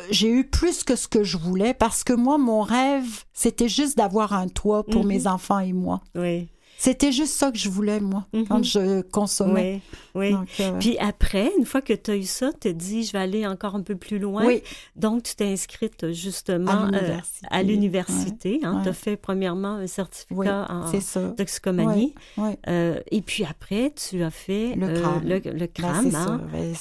j'ai 0.09 0.29
eu 0.29 0.47
plus 0.49 0.83
que 0.83 0.95
ce 0.95 1.07
que 1.07 1.23
je 1.23 1.37
voulais 1.37 1.73
parce 1.73 2.03
que 2.03 2.13
moi, 2.13 2.37
mon 2.37 2.61
rêve, 2.61 3.23
c'était 3.33 3.69
juste 3.69 3.97
d'avoir 3.97 4.33
un 4.33 4.47
toit 4.47 4.83
pour 4.83 5.01
Mhm. 5.03 5.07
mes 5.07 5.27
enfants 5.27 5.59
et 5.59 5.73
moi. 5.73 6.01
Oui, 6.15 6.49
C'était 6.83 7.11
juste 7.11 7.33
ça 7.35 7.51
que 7.51 7.59
je 7.59 7.69
voulais, 7.69 7.99
moi, 7.99 8.25
Mhm. 8.33 8.47
quand 8.47 8.63
je 8.63 9.01
consommais. 9.01 9.81
oui, 10.15 10.29
oui. 10.29 10.31
Donc, 10.31 10.47
euh, 10.59 10.79
Puis 10.79 10.97
après, 10.97 11.51
une 11.59 11.65
fois 11.67 11.81
que 11.83 11.93
tu 11.93 12.09
as 12.09 12.15
eu 12.15 12.23
ça, 12.23 12.51
tu 12.53 12.57
te 12.59 12.67
dis, 12.69 13.03
je 13.03 13.11
vais 13.11 13.19
aller 13.19 13.45
encore 13.45 13.75
un 13.75 13.83
peu 13.83 13.95
plus 13.95 14.17
loin. 14.17 14.43
oui, 14.47 14.63
Donc, 14.95 15.21
tu 15.21 15.35
t'es 15.35 15.45
inscrite 15.45 16.11
justement 16.11 16.71
À 16.71 16.85
euh, 16.85 16.89
l'université. 16.89 17.63
l'université. 17.63 18.59
hein. 18.63 18.77
Ouais. 18.77 18.83
Tu 18.83 18.89
as 18.89 18.93
fait 18.93 19.15
premièrement 19.15 19.75
un 19.75 19.85
certificat 19.85 20.65
en 20.71 20.91
toxicomanie. 21.37 22.15
Oui. 22.37 22.49
Euh, 22.67 22.99
et 23.11 23.21
puis 23.21 23.45
après, 23.45 23.93
tu 23.95 24.23
as 24.23 24.31
fait 24.31 24.73
Le 24.75 24.87
euh, 24.87 24.99
crâne. 25.01 25.21
le, 25.29 25.39
Ben, 25.39 25.67
hein. 25.83 26.11
ça. 26.11 26.39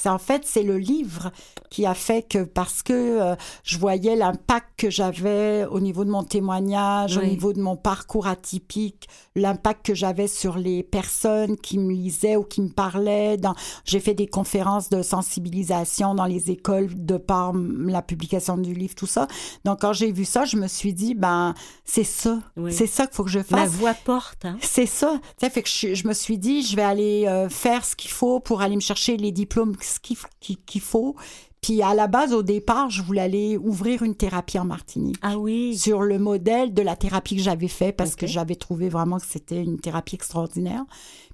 Ben, 0.09 0.13
en 0.15 0.17
fait, 0.17 0.41
c'est 0.45 0.63
le 0.63 0.79
livre 0.79 1.31
qui 1.69 1.85
a 1.85 1.93
fait 1.93 2.27
que 2.27 2.43
parce 2.43 2.81
que 2.81 2.93
euh, 2.93 3.35
je 3.63 3.77
voyais 3.77 4.15
l'impact 4.15 4.67
que 4.77 4.89
j'avais 4.89 5.65
au 5.69 5.79
niveau 5.79 6.05
de 6.05 6.09
mon 6.09 6.23
témoignage, 6.23 7.17
au 7.17 7.21
niveau 7.23 7.53
de 7.53 7.61
mon 7.61 7.75
parcours 7.75 8.25
atypique, 8.25 9.07
l'impact 9.35 9.85
que 9.85 9.90
j'avais 9.93 10.27
sur 10.27 10.57
les 10.57 10.83
personnes 10.83 11.57
qui 11.57 11.77
me 11.77 11.91
lisaient 11.91 12.35
ou 12.35 12.43
qui 12.43 12.61
me 12.61 12.69
parlaient. 12.69 13.37
J'ai 13.85 13.99
fait 13.99 14.13
des 14.13 14.27
conférences 14.27 14.89
de 14.89 15.01
sensibilisation 15.01 16.15
dans 16.15 16.25
les 16.25 16.51
écoles 16.51 16.89
de 16.93 17.17
par 17.17 17.53
la 17.53 18.01
publication 18.01 18.57
du 18.57 18.73
livre, 18.73 18.95
tout 18.95 19.07
ça. 19.07 19.27
Donc, 19.65 19.81
quand 19.81 19.93
j'ai 19.93 20.11
vu 20.11 20.25
ça, 20.25 20.45
je 20.45 20.57
me 20.57 20.67
suis 20.67 20.93
dit, 20.93 21.15
ben, 21.15 21.53
c'est 21.85 22.03
ça. 22.03 22.39
Oui. 22.57 22.73
C'est 22.73 22.87
ça 22.87 23.07
qu'il 23.07 23.15
faut 23.15 23.23
que 23.23 23.29
je 23.29 23.43
fasse. 23.43 23.69
voix 23.71 23.93
porte. 23.93 24.45
Hein? 24.45 24.57
C'est 24.61 24.85
ça. 24.85 25.19
Tu 25.37 25.45
sais, 25.45 25.49
fait 25.49 25.63
que 25.63 25.69
je, 25.69 25.93
je 25.93 26.07
me 26.07 26.13
suis 26.13 26.37
dit, 26.37 26.63
je 26.63 26.75
vais 26.75 26.81
aller 26.81 27.25
euh, 27.27 27.49
faire 27.49 27.85
ce 27.85 27.95
qu'il 27.95 28.11
faut 28.11 28.39
pour 28.39 28.61
aller 28.61 28.75
me 28.75 28.81
chercher 28.81 29.17
les 29.17 29.31
diplômes 29.31 29.75
qu'il 30.01 30.81
faut. 30.81 31.15
Puis 31.61 31.83
à 31.83 31.93
la 31.93 32.07
base, 32.07 32.33
au 32.33 32.41
départ, 32.41 32.89
je 32.89 33.03
voulais 33.03 33.21
aller 33.21 33.55
ouvrir 33.55 34.01
une 34.01 34.15
thérapie 34.15 34.57
en 34.57 34.65
Martinique. 34.65 35.17
Ah 35.21 35.37
oui. 35.37 35.77
Sur 35.77 36.01
le 36.01 36.17
modèle 36.17 36.73
de 36.73 36.81
la 36.81 36.95
thérapie 36.95 37.35
que 37.35 37.41
j'avais 37.43 37.67
fait, 37.67 37.91
parce 37.91 38.15
que 38.15 38.25
j'avais 38.25 38.55
trouvé 38.55 38.89
vraiment 38.89 39.19
que 39.19 39.27
c'était 39.27 39.61
une 39.61 39.79
thérapie 39.79 40.15
extraordinaire. 40.15 40.83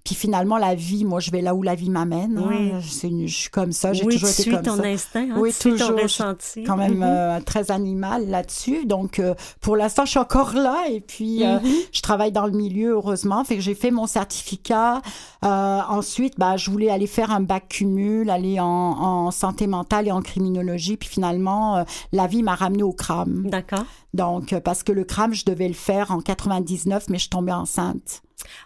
Puis 0.07 0.15
finalement, 0.15 0.57
la 0.57 0.73
vie, 0.73 1.03
moi, 1.03 1.19
je 1.19 1.31
vais 1.31 1.41
là 1.41 1.53
où 1.53 1.63
la 1.63 1.75
vie 1.75 1.89
m'amène. 1.89 2.37
hein. 2.37 2.45
Oui. 2.47 2.71
C'est 2.89 3.09
une- 3.09 3.27
je 3.27 3.35
suis 3.35 3.49
comme 3.49 3.73
ça, 3.73 3.91
j'ai 3.91 4.05
oui, 4.05 4.13
toujours 4.13 4.29
été 4.29 4.43
suis 4.43 4.51
comme 4.51 4.61
ton 4.61 4.77
ça 4.77 4.83
instinct, 4.83 5.27
hein? 5.31 5.35
Oui, 5.37 5.49
tu 5.49 5.55
suis 5.59 5.69
toujours. 5.71 5.97
ton 5.97 6.01
ressenti. 6.03 6.63
quand 6.63 6.77
même 6.77 6.99
Mhm. 6.99 7.03
euh, 7.03 7.39
très 7.41 7.71
animal 7.71 8.29
là-dessus. 8.29 8.85
Donc, 8.85 9.19
euh, 9.19 9.35
pour 9.59 9.75
l'instant, 9.75 10.05
je 10.05 10.11
suis 10.11 10.19
encore 10.19 10.53
là. 10.53 10.85
Et 10.89 11.01
puis, 11.01 11.45
euh, 11.45 11.59
Mhm. 11.59 11.69
je 11.91 12.01
travaille 12.01 12.31
dans 12.31 12.45
le 12.45 12.53
milieu, 12.53 12.91
heureusement. 12.91 13.43
Fait 13.43 13.55
que 13.55 13.61
j'ai 13.61 13.75
fait 13.75 13.91
mon 13.91 14.07
certificat. 14.07 15.01
Euh, 15.43 15.79
ensuite, 15.89 16.35
bah, 16.37 16.55
je 16.55 16.71
voulais 16.71 16.89
aller 16.89 17.05
faire 17.07 17.31
un 17.31 17.41
bac 17.41 17.67
cumul, 17.67 18.29
aller 18.29 18.61
en, 18.61 18.65
en 18.65 19.31
santé 19.31 19.67
mentale 19.67 20.07
et 20.07 20.11
en 20.13 20.21
criminologie. 20.21 20.95
Puis 20.95 21.09
finalement, 21.09 21.75
euh, 21.79 21.83
la 22.13 22.27
vie 22.27 22.43
m'a 22.43 22.55
ramené 22.55 22.83
au 22.83 22.93
CRAM. 22.93 23.43
D'accord. 23.49 23.83
Donc, 24.13 24.53
euh, 24.53 24.61
parce 24.61 24.83
que 24.83 24.93
le 24.93 25.03
CRAM, 25.03 25.33
je 25.33 25.43
devais 25.43 25.67
le 25.67 25.73
faire 25.73 26.11
en 26.11 26.21
99, 26.21 27.07
mais 27.09 27.17
je 27.19 27.27
tombais 27.29 27.51
enceinte. 27.51 28.21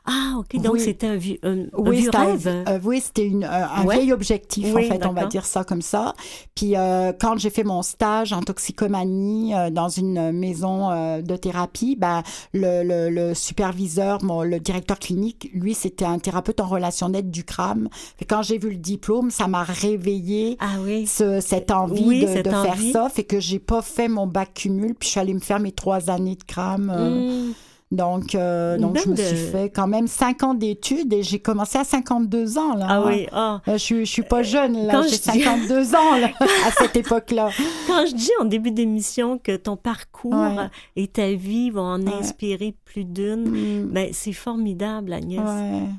Ah, 0.06 0.36
OK. 0.40 0.60
Donc, 0.62 0.74
Oui. 0.74 0.80
c'était 0.82 1.08
un, 1.08 1.16
vieux- 1.16 1.38
un, 1.44 1.62
un 1.62 1.66
Oui, 1.78 1.98
vieux 1.98 2.06
c'était 2.06 2.18
un- 2.18 2.26
rêve. 2.26 2.48
euh, 2.68 2.80
oui, 2.84 3.02
c'était 3.02 3.26
une, 3.26 3.44
euh, 3.44 3.68
un 3.68 3.86
Ouais. 3.86 3.98
vieil 3.98 4.12
objectif, 4.14 4.68
Oui, 4.74 4.86
en 4.88 4.94
fait, 4.94 5.06
on 5.06 5.14
va 5.14 5.26
dire 5.26 5.46
ça 5.46 5.64
comme 5.64 5.82
ça. 5.82 6.14
Puis 6.56 6.76
euh, 6.76 7.14
quand 7.20 7.38
j'ai 7.38 7.50
fait 7.50 7.64
mon 7.64 7.82
stage 7.82 8.34
en 8.34 8.42
toxicomanie 8.42 9.54
euh, 9.56 9.70
dans 9.70 9.90
une 9.90 10.32
maison 10.32 10.90
de 11.22 11.36
thérapie, 11.36 11.96
ben, 11.96 12.24
le, 12.54 12.84
le, 12.84 13.10
le 13.10 13.34
superviseur, 13.34 14.24
mon, 14.24 14.42
le 14.44 14.60
directeur 14.60 15.00
clinique, 15.00 15.50
lui, 15.54 15.74
c'était 15.74 16.06
un 16.06 16.20
thérapeute 16.20 16.60
en 16.60 16.68
relation 16.68 17.10
d'aide 17.10 17.30
du 17.32 17.44
CRAM. 17.44 17.88
Fait 18.18 18.26
quand 18.26 18.42
j'ai 18.42 18.58
vu 18.58 18.72
le 18.72 18.78
diplôme, 18.78 19.32
ça 19.32 19.48
m'a 19.48 19.64
réveillé 19.64 20.58
Ah 20.60 20.76
ce- 21.06 21.40
cette 21.40 21.72
envie 21.72 22.22
de, 22.22 22.28
cette 22.28 22.46
de 22.46 22.52
faire 22.52 22.78
ça. 22.92 23.10
Fait 23.10 23.24
que 23.24 23.40
j'ai 23.40 23.60
pas 23.60 23.82
fait 23.82 24.08
mon 24.08 24.28
bac 24.28 24.54
cumul, 24.54 24.96
puis 24.96 25.08
je 25.08 25.12
suis 25.12 25.20
allée 25.20 25.34
me 25.34 25.40
faire 25.40 25.60
mes 25.60 25.72
trois 25.72 26.10
années 26.10 26.36
de 26.36 26.44
CRAM. 26.44 26.86
Mm. 26.88 27.54
Donc, 27.92 28.36
euh, 28.36 28.78
donc 28.78 28.98
je 29.04 29.10
me 29.10 29.16
suis 29.18 29.36
fait 29.36 29.70
quand 29.70 29.86
même 29.88 30.08
cinq 30.08 30.44
ans 30.44 30.54
d'études 30.54 31.12
et 31.12 31.24
j'ai 31.24 31.40
commencé 31.40 31.78
à 31.78 31.84
52 31.84 32.58
ans. 32.58 32.76
Là, 32.76 32.86
Ah 32.90 32.96
hein. 33.00 33.04
oui. 33.06 33.28
Ah. 33.34 33.62
Euh, 33.68 33.74
Je 33.74 33.78
suis, 33.78 34.06
je 34.06 34.12
suis 34.12 34.22
pas 34.24 34.44
jeune, 34.44 34.88
là. 34.88 35.02
J'ai 35.02 35.18
je 35.18 35.32
dis- 35.32 35.44
52 35.44 35.94
ans, 35.96 36.16
là, 36.20 36.30
à 36.40 36.72
cette 36.72 36.96
époque-là. 37.06 37.50
Quand 37.88 38.06
je 38.06 38.16
dis 38.16 38.30
en 38.40 38.46
début 38.46 38.72
d'émission 38.72 39.38
que 39.38 39.58
ton 39.58 39.76
parcours 39.76 40.32
Ouais. 40.34 40.68
et 40.96 41.08
ta 41.08 41.34
vie 41.34 41.70
vont 41.70 41.82
en 41.82 42.02
Ouais. 42.02 42.14
inspirer 42.20 42.74
plus 42.86 43.04
d'une, 43.04 43.50
Mm. 43.50 43.90
ben, 43.92 44.10
c'est 44.14 44.32
formidable, 44.34 45.12
Agnès. 45.12 45.42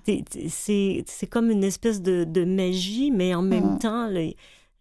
Ouais. 0.07 0.25
C'est 0.49 1.27
comme 1.29 1.51
une 1.51 1.65
espèce 1.65 2.01
de, 2.01 2.25
de 2.25 2.45
magie, 2.45 3.11
mais 3.11 3.35
en 3.35 3.43
même 3.43 3.79
temps, 3.79 4.09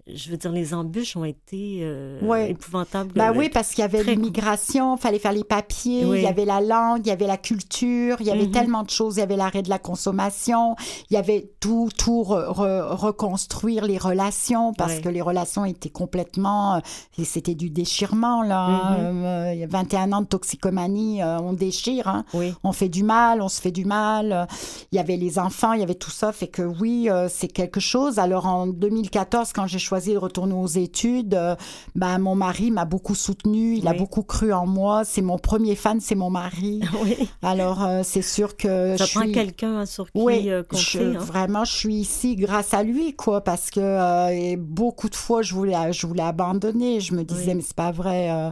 je 0.07 0.29
veux 0.31 0.37
dire, 0.37 0.51
les 0.51 0.73
embûches 0.73 1.15
ont 1.15 1.25
été 1.25 1.79
euh, 1.81 2.19
Ouais. 2.21 2.51
épouvantables. 2.51 3.11
Ben 3.13 3.31
Le- 3.31 3.37
oui, 3.37 3.49
parce 3.49 3.69
qu'il 3.69 3.79
y 3.81 3.85
avait 3.85 4.03
l'immigration, 4.03 4.97
fallait 4.97 5.19
faire 5.19 5.31
les 5.33 5.43
papiers, 5.43 6.05
Oui. 6.05 6.19
il 6.19 6.23
y 6.23 6.27
avait 6.27 6.45
la 6.45 6.61
langue, 6.61 7.01
il 7.05 7.09
y 7.09 7.11
avait 7.11 7.27
la 7.27 7.37
culture, 7.37 8.17
il 8.19 8.27
y 8.27 8.31
avait 8.31 8.45
Mhm. 8.47 8.51
tellement 8.51 8.83
de 8.83 8.89
choses, 8.89 9.17
il 9.17 9.19
y 9.19 9.23
avait 9.23 9.35
l'arrêt 9.37 9.61
de 9.61 9.69
la 9.69 9.79
consommation, 9.79 10.75
il 11.09 11.13
y 11.13 11.17
avait 11.17 11.51
tout, 11.59 11.89
tout 11.97 12.23
re- 12.23 12.47
re- 12.53 12.95
reconstruire 12.95 13.85
les 13.85 13.97
relations 13.97 14.73
parce 14.73 14.93
Ouais. 14.95 15.01
que 15.01 15.09
les 15.09 15.21
relations 15.21 15.65
étaient 15.65 15.89
complètement, 15.89 16.75
euh, 16.75 16.79
c'était 17.23 17.55
du 17.55 17.69
déchirement 17.69 18.41
là. 18.43 18.65
hein. 18.65 18.97
Mhm. 19.13 19.23
Euh, 19.25 19.53
il 19.53 19.59
y 19.59 19.63
a 19.63 19.67
21 19.67 20.11
ans 20.13 20.21
de 20.21 20.27
toxicomanie, 20.27 21.21
euh, 21.21 21.37
on 21.39 21.53
déchire. 21.53 22.07
Hein. 22.07 22.25
Oui. 22.33 22.53
on 22.63 22.71
fait 22.71 22.89
du 22.89 23.03
mal, 23.03 23.41
on 23.41 23.47
se 23.49 23.61
fait 23.61 23.71
du 23.71 23.85
mal. 23.85 24.31
Euh, 24.31 24.45
Il 24.91 24.95
y 24.97 24.99
avait 24.99 25.17
les 25.17 25.39
enfants, 25.39 25.73
il 25.73 25.79
y 25.79 25.83
avait 25.83 25.95
tout 25.95 26.09
ça. 26.11 26.31
Fait 26.31 26.47
que 26.47 26.61
oui, 26.61 27.09
euh, 27.09 27.27
c'est 27.29 27.47
quelque 27.47 27.79
chose. 27.79 28.19
Alors 28.19 28.45
en 28.45 28.67
2014, 28.67 29.53
quand 29.53 29.67
j'ai 29.67 29.79
choisi 29.91 30.13
de 30.13 30.17
retourner 30.17 30.53
aux 30.53 30.67
études, 30.67 31.33
euh, 31.33 31.55
ben, 31.95 32.17
mon 32.17 32.33
mari 32.33 32.71
m'a 32.71 32.85
beaucoup 32.85 33.13
soutenu. 33.13 33.75
Il 33.75 33.87
a 33.89 33.93
beaucoup 33.93 34.21
cru 34.23 34.53
en 34.53 34.65
moi. 34.65 35.03
C'est 35.03 35.21
mon 35.21 35.37
premier 35.37 35.75
fan, 35.75 35.99
c'est 35.99 36.15
mon 36.15 36.29
mari. 36.29 36.79
oui. 37.03 37.17
Alors 37.41 37.83
euh, 37.83 37.99
c'est 38.05 38.21
sûr 38.21 38.55
que 38.55 38.95
Ça 38.97 39.03
je 39.05 39.11
prend 39.11 39.23
suis... 39.23 39.33
quelqu'un 39.33 39.85
sur 39.85 40.05
qui 40.05 40.21
Oui, 40.21 40.49
euh, 40.49 40.63
je- 40.73 40.97
compter. 40.99 41.15
hein. 41.17 41.19
vraiment, 41.19 41.65
je 41.65 41.73
suis 41.73 41.95
ici 41.95 42.37
grâce 42.37 42.73
à 42.73 42.83
lui, 42.83 43.13
quoi, 43.17 43.41
parce 43.43 43.69
que 43.69 43.81
euh, 43.81 44.29
et 44.29 44.55
beaucoup 44.55 45.09
de 45.09 45.15
fois, 45.15 45.41
je 45.41 45.53
voulais, 45.53 45.91
je 45.91 46.07
voulais 46.07 46.23
abandonner. 46.23 47.01
Je 47.01 47.13
me 47.13 47.23
disais, 47.23 47.53
mais 47.53 47.61
c'est 47.61 47.75
pas 47.75 47.91
vrai. 47.91 48.31
euh, 48.31 48.51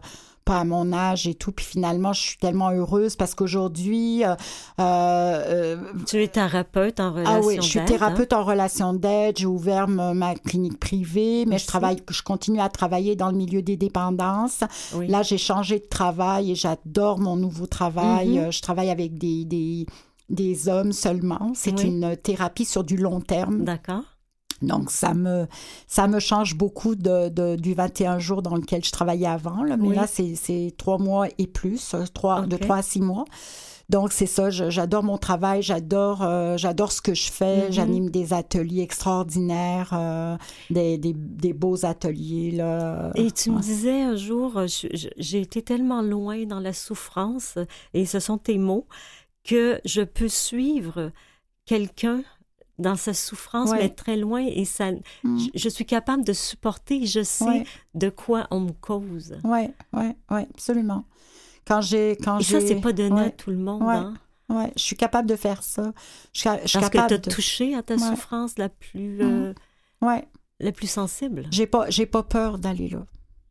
pas 0.49 0.61
à 0.61 0.63
mon 0.63 0.91
âge 0.93 1.27
et 1.27 1.35
tout. 1.35 1.51
Puis 1.51 1.63
finalement, 1.63 2.11
je 2.11 2.21
suis 2.21 2.37
tellement 2.37 2.71
heureuse 2.71 3.15
parce 3.15 3.35
qu'aujourd'hui, 3.35 4.25
euh, 4.25 4.35
euh, 4.79 5.77
Tu 6.07 6.23
es 6.23 6.27
thérapeute 6.27 6.99
en 6.99 7.13
relation 7.13 7.35
ah 7.35 7.45
oui, 7.45 7.57
je 7.57 7.61
suis 7.61 7.79
d'aide, 7.79 7.87
thérapeute 7.87 8.33
en 8.33 8.43
relation 8.43 8.93
d'aide. 8.93 9.37
J'ai 9.37 9.45
ouvert 9.45 9.87
ma, 9.87 10.33
clinique 10.33 10.79
privée, 10.79 11.45
mais 11.45 11.59
je 11.59 11.67
travaille, 11.67 11.97
je 12.09 12.23
continue 12.23 12.59
à 12.59 12.69
travailler 12.69 13.15
dans 13.15 13.29
le 13.29 13.37
milieu 13.37 13.61
des 13.61 13.77
dépendances. 13.77 14.63
hein? 14.63 14.69
Oui. 14.95 15.07
Là, 15.07 15.21
j'ai 15.21 15.37
changé 15.37 15.77
de 15.77 15.85
travail 15.87 16.51
et 16.51 16.55
j'adore 16.55 17.19
mon 17.19 17.35
nouveau 17.35 17.67
travail. 17.67 18.29
Mhm. 18.29 18.37
Euh, 18.39 18.51
Je 18.51 18.61
travaille 18.63 18.89
avec 18.89 19.19
des, 19.19 19.45
des, 19.45 19.85
des 20.29 20.67
hommes 20.67 20.93
seulement. 20.93 21.51
C'est 21.53 21.79
Oui. 21.79 21.85
une 21.89 22.17
thérapie 22.17 22.65
sur 22.65 22.83
du 22.83 22.97
long 22.97 23.21
terme. 23.21 23.65
D'accord. 23.65 24.01
Donc, 24.61 24.91
ça 24.91 25.13
me, 25.13 25.47
ça 25.87 26.07
me 26.07 26.19
change 26.19 26.55
beaucoup 26.55 26.95
de, 26.95 27.29
de- 27.29 27.55
du 27.55 27.73
21 27.73 28.19
jours 28.19 28.41
dans 28.41 28.55
lequel 28.55 28.83
je 28.83 28.91
travaillais 28.91 29.27
avant. 29.27 29.63
Là. 29.63 29.77
Mais 29.77 29.89
Oui. 29.89 29.95
là, 29.95 30.05
c'est 30.07 30.73
trois 30.77 30.97
mois 30.97 31.27
et 31.37 31.47
plus, 31.47 31.93
euh, 31.93 32.05
trois, 32.13 32.41
de 32.41 32.57
trois 32.57 32.77
à 32.77 32.81
six 32.81 33.01
mois. 33.01 33.25
Donc, 33.89 34.11
c'est 34.11 34.27
ça, 34.27 34.51
j'adore 34.51 35.01
mon 35.01 35.17
travail, 35.17 35.63
j'adore 35.63 36.21
euh, 36.21 36.57
j'adore 36.57 36.91
ce 36.91 37.01
que 37.01 37.15
je 37.15 37.31
fais. 37.31 37.65
Mhm. 37.65 37.71
J'anime 37.71 38.09
des 38.11 38.33
ateliers 38.33 38.83
extraordinaires, 38.83 39.89
euh, 39.93 40.37
des, 40.69 40.99
des, 40.99 41.13
des 41.15 41.53
beaux 41.53 41.85
ateliers. 41.87 42.51
Là. 42.51 43.11
Et 43.15 43.31
tu 43.31 43.49
me 43.49 43.59
disais 43.59 44.01
un 44.03 44.15
jour, 44.15 44.61
j'ai 44.67 45.41
été 45.41 45.63
tellement 45.63 46.03
loin 46.03 46.45
dans 46.45 46.59
la 46.59 46.73
souffrance, 46.73 47.57
et 47.95 48.05
ce 48.05 48.19
sont 48.19 48.37
tes 48.37 48.59
mots, 48.59 48.85
que 49.43 49.81
je 49.85 50.01
peux 50.03 50.27
suivre 50.27 51.11
quelqu'un 51.65 52.21
dans 52.79 52.95
sa 52.95 53.13
souffrance, 53.13 53.69
Ouais. 53.71 53.77
mais 53.79 53.89
très 53.89 54.17
loin, 54.17 54.41
et 54.45 54.65
ça, 54.65 54.91
Mm. 55.23 55.37
je, 55.37 55.49
je 55.55 55.69
suis 55.69 55.85
capable 55.85 56.23
de 56.23 56.33
supporter, 56.33 57.05
je 57.05 57.21
sais 57.23 57.45
Ouais. 57.45 57.63
de 57.93 58.09
quoi 58.09 58.47
on 58.51 58.61
me 58.61 58.71
cause. 58.71 59.37
Oui, 59.43 59.67
oui, 59.93 60.11
oui, 60.31 60.41
absolument. 60.53 61.03
Quand 61.67 61.81
j'ai. 61.81 62.17
Quand 62.23 62.39
Et 62.39 62.43
ça, 62.43 62.59
c'est 62.61 62.81
pas 62.81 62.93
donné 62.93 63.21
à 63.21 63.29
tout 63.29 63.51
le 63.51 63.57
monde. 63.57 63.83
Ouais. 63.83 63.93
hein. 63.95 64.13
ouais, 64.49 64.71
je 64.75 64.81
suis 64.81 64.95
capable 64.95 65.29
de 65.29 65.35
faire 65.35 65.61
ça. 65.61 65.93
Je, 66.33 66.49
je 66.63 66.67
suis 66.67 66.79
Parce 66.79 66.85
que 66.89 66.91
tu 66.91 66.97
capable 66.97 67.13
as 67.13 67.17
de. 67.19 67.29
touché 67.29 67.75
à 67.75 67.83
ta 67.83 67.97
souffrance 67.97 68.57
la 68.57 68.69
plus, 68.69 69.17
Mhm. 69.23 69.53
euh, 70.03 70.21
la 70.59 70.71
plus 70.71 70.87
sensible. 70.89 71.45
j'ai 71.51 71.67
pas, 71.67 71.89
j'ai 71.89 72.05
pas 72.05 72.23
peur 72.23 72.57
d'aller 72.57 72.89
là. 72.89 73.05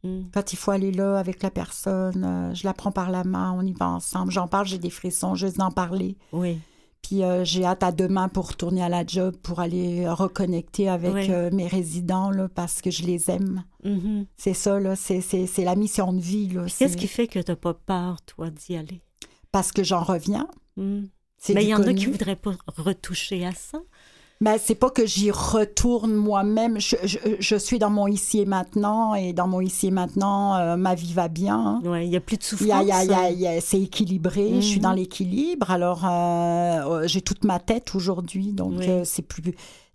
Mm. 0.05 0.23
Quand 0.33 0.53
il 0.53 0.57
faut 0.57 0.71
aller 0.71 0.93
là 0.93 1.19
avec 1.19 1.43
la 1.43 1.51
personne, 1.51 2.25
euh, 2.25 2.55
je 2.55 2.65
la 2.65 2.73
prends 2.73 2.93
par 2.93 3.11
la 3.11 3.25
main, 3.25 3.53
on 3.57 3.63
y 3.67 3.73
va 3.73 3.89
ensemble. 3.89 4.31
J'en 4.33 4.47
parle, 4.49 4.67
j'ai 4.67 4.79
des 4.79 4.91
frissons, 4.91 5.35
juste 5.35 5.57
d'en 5.59 5.71
parler. 5.71 6.17
Oui. 6.33 6.59
Puis 7.03 7.23
euh, 7.23 7.45
j'ai 7.45 7.65
hâte 7.65 7.83
à 7.83 7.93
demain 7.93 8.29
pour 8.29 8.49
retourner 8.49 8.83
à 8.83 8.89
la 8.89 9.07
job, 9.07 9.37
pour 9.43 9.61
aller 9.61 10.09
reconnecter 10.09 10.89
avec 10.89 11.31
euh, 11.31 11.51
mes 11.53 11.67
résidents, 11.67 12.31
là, 12.31 12.49
parce 12.49 12.83
que 12.83 12.91
je 12.91 13.05
les 13.05 13.31
aime. 13.31 13.65
Mhm. 13.85 14.27
C'est 14.37 14.55
ça, 14.55 14.79
là, 14.79 14.95
c'est, 14.97 15.23
la 15.59 15.77
mission 15.77 16.13
de 16.13 16.21
vie. 16.21 16.51
Qu'est-ce 16.79 16.97
qui 16.97 17.09
fait 17.09 17.27
que 17.27 17.39
tu 17.39 17.51
n'as 17.51 17.57
pas 17.57 17.75
peur, 17.75 18.21
toi, 18.23 18.51
d'y 18.51 18.77
aller? 18.77 19.01
Parce 19.53 19.73
que 19.73 19.83
j'en 19.83 20.03
reviens. 20.03 20.49
Mm. 20.77 21.05
Mais 21.51 21.55
du 21.55 21.61
il 21.63 21.69
y 21.69 21.75
en 21.75 21.83
a 21.83 21.95
qui 21.95 22.07
voudraient 22.07 22.37
pas 22.37 22.55
retoucher 22.77 23.47
à 23.47 23.53
ça. 23.53 23.81
Mais 24.41 24.57
c'est 24.59 24.77
pas 24.77 24.91
que 24.91 25.05
j'y 25.05 25.33
retourne 25.33 26.15
moi-même. 26.15 26.79
Je, 26.81 26.95
je, 27.03 27.19
je 27.41 27.57
suis 27.57 27.81
dans 27.81 27.91
mon 27.91 28.07
ici 28.07 28.39
et 28.39 28.47
maintenant, 28.47 29.15
et 29.17 29.33
dans 29.33 29.49
mon 29.49 29.61
ici 29.61 29.89
et 29.89 29.91
maintenant, 29.91 30.55
euh, 30.57 30.77
ma 30.77 30.95
vie 30.95 31.13
va 31.13 31.27
bien. 31.27 31.59
hein. 31.59 31.81
Ouais, 31.85 32.07
il 32.07 32.11
n'y 32.11 32.17
a 32.17 32.21
plus 32.21 32.37
de 32.37 32.45
souffrance. 32.45 32.87
c'est 33.61 33.81
équilibré, 33.81 34.53
je 34.57 34.61
suis 34.61 34.77
Mhm. 34.77 34.83
dans 34.83 34.93
l'équilibre. 34.93 35.71
Alors, 35.73 36.05
euh, 36.05 36.09
euh, 36.11 37.09
j'ai 37.09 37.21
toute 37.21 37.43
ma 37.43 37.59
tête 37.59 37.93
aujourd'hui, 37.97 38.53
donc 38.53 38.75
Oui. 38.79 38.87
euh, 38.89 39.03
c'est 39.05 39.23
plus. 39.23 39.43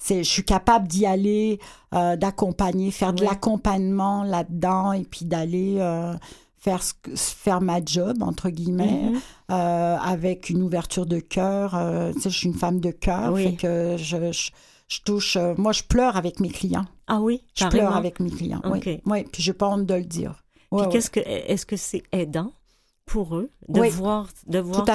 Je 0.10 0.22
suis 0.24 0.44
capable 0.44 0.89
d'y 0.89 1.06
aller, 1.06 1.60
d'accompagner, 1.94 2.91
faire 2.91 3.14
de 3.14 3.24
l'accompagnement 3.24 4.24
là-dedans, 4.26 4.91
et 4.91 5.04
puis 5.04 5.24
d'aller 5.24 5.78
faire, 6.64 6.82
faire 7.16 7.61
ma 7.61 7.84
job, 7.84 8.22
entre 8.24 8.49
guillemets, 8.49 9.09
Mhm. 9.11 9.20
euh, 9.51 9.97
avec 9.97 10.49
une 10.49 10.61
ouverture 10.61 11.05
de 11.05 11.20
cœur. 11.20 11.76
Euh, 11.76 12.14
tu 12.14 12.22
sais, 12.22 12.30
je 12.30 12.38
suis 12.38 12.47
une 12.47 12.53
femme 12.55 12.80
de 12.80 12.91
cœur, 12.91 13.34
Oui. 13.34 13.43
fait 13.43 13.53
que 13.53 13.95
je, 13.97 14.32
je, 14.32 14.49
je 14.88 14.99
touche. 15.03 15.36
euh, 15.36 15.53
moi, 15.57 15.74
je 15.74 15.84
pleure 15.84 16.16
avec 16.16 16.39
mes 16.39 16.49
clients. 16.49 16.86
Ah 17.07 17.20
oui, 17.20 17.43
Je 17.53 17.59
carrément. 17.66 17.88
pleure 17.88 17.97
avec 17.97 18.20
mes 18.22 18.30
clients. 18.30 18.61
Oui, 18.64 18.78
Ok. 18.80 19.01
oui, 19.05 19.24
puis 19.32 19.43
j'ai 19.43 19.53
pas 19.53 19.68
honte 19.68 19.86
de 19.86 19.93
le 19.93 20.03
dire. 20.05 20.43
Puis 20.53 20.68
Ouais, 20.80 20.82
ouais. 20.88 20.89
qu'est-ce 20.89 21.09
que 21.09 21.20
est-ce 21.20 21.66
que 21.66 21.76
c'est 21.76 22.03
aidant 22.14 22.51
pour 23.05 23.36
eux 23.36 23.49
de 23.68 23.82
Oui. 23.82 23.89
voir 23.89 24.30
de 24.47 24.59
voir 24.59 24.86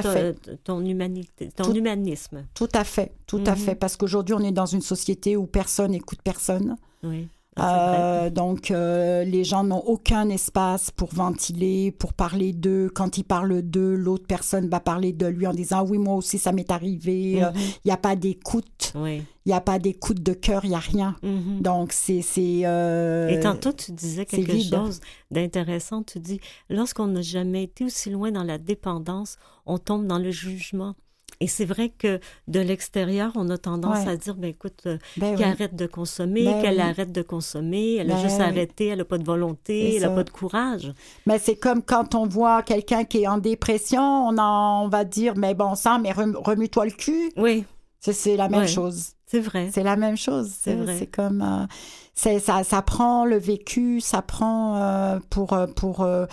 ton 0.64 0.80
humanité, 0.84 1.50
ton 1.54 1.64
Tout- 1.64 1.74
humanisme? 1.74 2.46
Tout 2.54 2.68
à 2.74 2.82
fait, 2.84 3.12
tout 3.26 3.42
à 3.46 3.50
Mhm. 3.52 3.56
fait, 3.58 3.74
parce 3.74 3.96
qu'aujourd'hui, 3.98 4.34
on 4.34 4.40
est 4.40 4.52
dans 4.52 4.66
une 4.66 4.80
société 4.80 5.36
où 5.36 5.46
personne 5.46 5.90
n'écoute 5.92 6.20
personne. 6.24 6.76
Oui. 7.02 7.28
Ah. 7.60 7.94
Euh, 8.24 8.30
donc, 8.30 8.70
euh, 8.70 9.24
les 9.24 9.44
gens 9.44 9.64
n'ont 9.64 9.82
aucun 9.86 10.28
espace 10.28 10.90
pour 10.90 11.12
ventiler, 11.14 11.90
pour 11.92 12.12
parler 12.12 12.52
d'eux. 12.52 12.90
Quand 12.94 13.18
ils 13.18 13.24
parlent 13.24 13.62
d'eux, 13.62 13.94
l'autre 13.94 14.26
personne 14.26 14.68
va 14.68 14.80
parler 14.80 15.12
de 15.12 15.26
lui 15.26 15.46
en 15.46 15.52
disant 15.52 15.84
Oui, 15.84 15.98
moi 15.98 16.14
aussi, 16.14 16.38
ça 16.38 16.52
m'est 16.52 16.70
arrivé. 16.70 17.42
Euh, 17.42 17.50
Mhm. 17.50 17.60
Il 17.84 17.88
n'y 17.88 17.92
a 17.92 17.96
pas 17.96 18.16
d'écoute, 18.16 18.92
Oui. 18.94 19.22
il 19.46 19.48
n'y 19.48 19.52
a 19.54 19.60
pas 19.60 19.78
d'écoute 19.78 20.22
de 20.22 20.32
cœur, 20.32 20.64
il 20.64 20.70
n'y 20.70 20.74
a 20.76 20.78
rien. 20.80 21.16
Mhm. 21.22 21.60
Donc, 21.60 21.92
c'est. 21.92 22.22
c'est, 22.22 22.60
euh, 22.64 23.28
Et 23.28 23.40
tantôt, 23.40 23.72
tu 23.72 23.92
disais 23.92 24.26
quelque 24.26 24.58
chose 24.58 25.00
d'intéressant. 25.30 26.02
Tu 26.02 26.20
dis, 26.20 26.40
lorsqu'on 26.70 27.06
n'a 27.06 27.22
jamais 27.22 27.64
été 27.64 27.84
aussi 27.84 28.10
loin 28.10 28.30
dans 28.30 28.44
la 28.44 28.58
dépendance, 28.58 29.36
on 29.66 29.78
tombe 29.78 30.06
dans 30.06 30.18
le 30.18 30.30
jugement. 30.30 30.94
Et 31.40 31.46
c'est 31.46 31.64
vrai 31.64 31.88
que 31.90 32.18
de 32.48 32.58
l'extérieur, 32.60 33.30
on 33.36 33.48
a 33.50 33.58
tendance 33.58 34.04
Ouais. 34.04 34.10
à 34.12 34.16
dire, 34.16 34.34
ben 34.34 34.50
écoute, 34.50 34.80
euh, 34.86 34.98
ben 35.16 35.36
qu'elle 35.36 35.46
oui. 35.46 35.52
arrête 35.52 35.76
de 35.76 35.86
consommer, 35.86 36.44
Ben 36.44 36.60
qu'elle 36.62 36.74
oui. 36.76 36.80
arrête 36.82 37.12
de 37.12 37.22
consommer, 37.22 37.94
elle 37.96 38.10
a 38.10 38.14
Ben 38.14 38.22
juste 38.22 38.38
oui. 38.38 38.42
arrêté, 38.42 38.86
elle 38.88 38.98
n'a 38.98 39.04
pas 39.04 39.18
de 39.18 39.24
volonté, 39.24 39.94
elle 39.94 40.02
n'a 40.02 40.10
pas 40.10 40.24
de 40.24 40.30
courage. 40.30 40.92
Mais 41.26 41.38
c'est 41.38 41.54
comme 41.56 41.82
quand 41.82 42.16
on 42.16 42.26
voit 42.26 42.62
quelqu'un 42.62 43.04
qui 43.04 43.22
est 43.22 43.28
en 43.28 43.38
dépression, 43.38 44.02
on, 44.02 44.36
en, 44.36 44.84
on 44.84 44.88
va 44.88 45.04
dire 45.04 45.34
Mais 45.36 45.54
bon 45.54 45.76
sang, 45.76 46.00
mais 46.00 46.10
rem- 46.10 46.36
remue-toi 46.36 46.86
le 46.86 46.90
cul. 46.90 47.30
Oui, 47.36 47.64
C'est, 48.00 48.36
la 48.36 48.48
même 48.48 48.60
Ouais. 48.62 48.66
chose. 48.66 49.10
c'est 49.26 49.40
vrai. 49.40 49.70
C'est 49.72 49.82
la 49.84 49.94
même 49.96 50.16
chose. 50.16 50.50
C'est 50.60 50.74
vrai. 50.74 50.96
C'est 50.98 51.06
comme 51.06 51.42
euh, 51.42 51.66
c'est 52.14 52.40
ça, 52.40 52.64
ça 52.64 52.82
prend 52.82 53.24
le 53.24 53.36
vécu, 53.38 54.00
ça 54.00 54.22
prend 54.22 54.76
euh, 54.76 55.18
pour 55.30 55.56
pour 55.76 56.00
euh, 56.00 56.26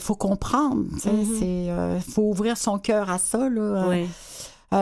faut 0.00 0.16
comprendre. 0.16 0.84
Mhm. 1.04 1.26
C'est 1.38 2.10
faut 2.12 2.22
ouvrir 2.22 2.56
son 2.56 2.78
cœur 2.80 3.10
à 3.10 3.18
ça. 3.18 3.48
Là. 3.48 3.84
Oui. 3.88 4.02
euh, 4.02 4.06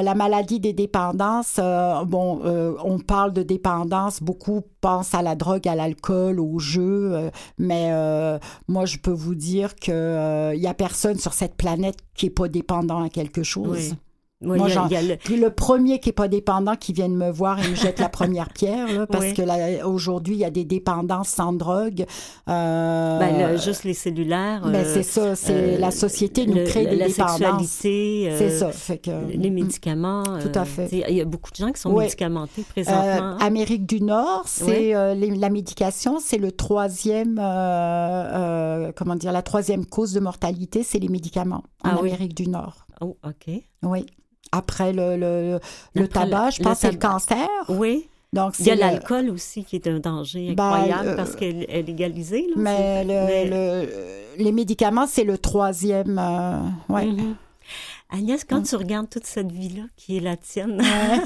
la 0.02 0.14
maladie 0.14 0.60
des 0.60 0.72
dépendances. 0.72 1.56
euh, 1.58 2.04
bon, 2.04 2.40
euh, 2.44 2.74
on 2.84 2.98
parle 2.98 3.32
de 3.32 3.42
dépendance. 3.42 4.22
Beaucoup 4.22 4.62
pensent 4.80 5.14
à 5.14 5.22
la 5.22 5.34
drogue, 5.34 5.66
à 5.66 5.74
l'alcool, 5.74 6.40
au 6.40 6.58
jeu, 6.58 7.14
euh, 7.14 7.30
mais 7.56 7.88
euh, 7.92 8.38
moi 8.68 8.84
je 8.84 8.98
peux 8.98 9.10
vous 9.12 9.34
dire 9.34 9.76
que 9.76 9.90
euh, 9.90 10.54
il 10.54 10.60
y 10.60 10.66
a 10.66 10.74
personne 10.74 11.18
sur 11.18 11.32
cette 11.32 11.54
planète 11.56 11.96
qui 12.14 12.26
est 12.26 12.30
pas 12.30 12.48
dépendant 12.48 13.02
à 13.02 13.08
quelque 13.08 13.42
chose. 13.42 13.94
Oui, 14.40 14.56
Moi, 14.56 14.68
y 14.68 14.94
a- 14.94 15.02
y 15.02 15.08
le- 15.08 15.16
Puis 15.16 15.36
le 15.36 15.50
premier 15.50 15.98
qui 15.98 16.10
est 16.10 16.12
pas 16.12 16.28
dépendant 16.28 16.76
qui 16.76 16.92
vienne 16.92 17.16
me 17.16 17.28
voir 17.28 17.58
et 17.58 17.68
me 17.68 17.74
jette 17.74 17.98
la 17.98 18.08
première 18.08 18.50
pierre, 18.52 18.86
là, 18.86 19.04
parce 19.04 19.24
Oui. 19.24 19.34
que 19.34 19.42
là, 19.42 19.84
aujourd'hui, 19.84 20.36
il 20.36 20.38
y 20.38 20.44
a 20.44 20.50
des 20.50 20.64
dépendances 20.64 21.30
sans 21.30 21.52
drogue. 21.52 22.04
Euh, 22.48 23.18
ben, 23.18 23.56
juste 23.60 23.82
les 23.82 23.94
cellulaires. 23.94 24.60
ben, 24.62 24.76
euh, 24.76 24.94
c'est 24.94 25.02
ça, 25.02 25.34
c'est 25.34 25.74
euh, 25.74 25.78
la 25.78 25.90
société 25.90 26.46
nous 26.46 26.54
le- 26.54 26.64
crée 26.66 26.86
des 26.86 26.94
la 26.94 27.08
dépendances. 27.08 27.66
sexualité. 27.66 28.30
C'est 28.38 28.50
ça. 28.58 28.70
Fait 28.70 28.98
que, 28.98 29.10
Les 29.28 29.50
mm, 29.50 29.54
médicaments. 29.54 30.22
Tout 30.22 30.52
à 30.56 30.64
fait. 30.64 30.88
Il 31.08 31.16
y 31.16 31.20
a 31.20 31.24
beaucoup 31.24 31.50
de 31.50 31.56
gens 31.56 31.72
qui 31.72 31.80
sont 31.80 31.92
Oui. 31.92 32.04
médicamentés 32.04 32.62
présentement. 32.62 33.38
Amérique 33.40 33.86
du 33.86 34.00
Nord, 34.00 34.44
c'est 34.46 34.94
les- 35.16 35.34
la 35.34 35.50
médication, 35.50 36.20
c'est 36.20 36.38
le 36.38 36.52
troisième, 36.52 37.34
comment 38.94 39.16
dire, 39.16 39.32
la 39.32 39.42
troisième 39.42 39.84
cause 39.84 40.12
de 40.12 40.20
mortalité, 40.20 40.84
c'est 40.84 41.00
les 41.00 41.08
médicaments 41.08 41.64
en 41.82 41.88
Ah. 41.90 41.98
Amérique 41.98 42.34
du 42.34 42.48
Nord. 42.48 42.86
Oh, 43.00 43.16
OK. 43.26 43.52
Oui. 43.82 44.06
Après 44.52 44.92
le, 44.92 45.16
le, 45.16 45.50
le 45.50 45.54
Après 45.56 46.00
le- 46.02 46.08
tabac, 46.08 46.50
je 46.50 46.62
pense 46.62 46.74
que 46.74 46.80
c'est 46.80 46.92
le 46.92 46.98
cancer. 46.98 47.48
Oui. 47.68 48.08
Donc 48.34 48.58
Il 48.58 48.66
y 48.66 48.70
a 48.70 48.74
l'alcool 48.74 49.30
aussi 49.30 49.64
qui 49.64 49.76
est 49.76 49.86
un 49.86 50.00
danger 50.00 50.54
Ben, 50.54 50.64
incroyable 50.70 51.08
euh, 51.08 51.16
parce 51.16 51.34
qu'elle 51.34 51.64
est 51.68 51.82
légalisée. 51.82 52.46
Là, 52.48 52.54
Mais, 52.56 53.04
le- 53.04 53.08
Mais- 53.26 53.44
le- 53.46 54.44
les 54.44 54.52
médicaments, 54.52 55.06
c'est 55.06 55.24
le 55.24 55.38
troisième. 55.38 56.18
euh, 56.18 56.58
ouais. 56.90 57.06
Mhm. 57.06 57.36
Agnès, 58.10 58.42
quand 58.44 58.60
Mm. 58.60 58.64
tu 58.64 58.76
regardes 58.76 59.08
toute 59.10 59.26
cette 59.26 59.50
vie-là 59.52 59.82
qui 59.96 60.16
est 60.16 60.20
la 60.20 60.36
tienne, 60.36 60.80
Ouais. 60.80 61.20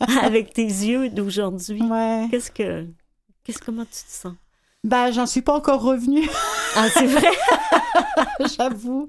avec 0.22 0.52
tes 0.54 0.64
yeux 0.64 1.08
d'aujourd'hui, 1.10 1.82
Ouais. 1.82 2.28
qu'est-ce 2.30 2.50
que, 2.50 2.86
qu'est-ce 3.42 3.58
comment 3.58 3.84
tu 3.84 3.90
te 3.90 4.10
sens? 4.10 4.34
Ben, 4.84 5.10
j'en 5.12 5.24
suis 5.26 5.40
pas 5.42 5.54
encore 5.54 5.82
revenue, 5.82 6.28
Ah, 6.76 6.86
c'est 6.92 7.06
vrai. 7.06 7.28
j'avoue. 8.58 9.06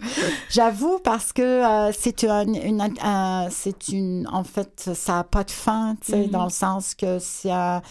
J'avoue 0.49 0.99
parce 1.03 1.33
que 1.33 1.41
euh, 1.41 1.91
c'est 1.97 2.23
une, 2.23 2.55
une- 2.55 2.87
un- 3.01 3.47
c'est 3.49 3.89
une, 3.89 4.27
en 4.31 4.43
fait, 4.43 4.91
ça 4.93 5.19
a 5.19 5.23
pas 5.23 5.43
de 5.43 5.51
fin, 5.51 5.95
tu 6.01 6.11
sais, 6.11 6.17
Mhm. 6.25 6.29
dans 6.29 6.43
le 6.45 6.49
sens 6.49 6.93
que 6.95 7.19
c'est 7.19 7.51
un, 7.51 7.81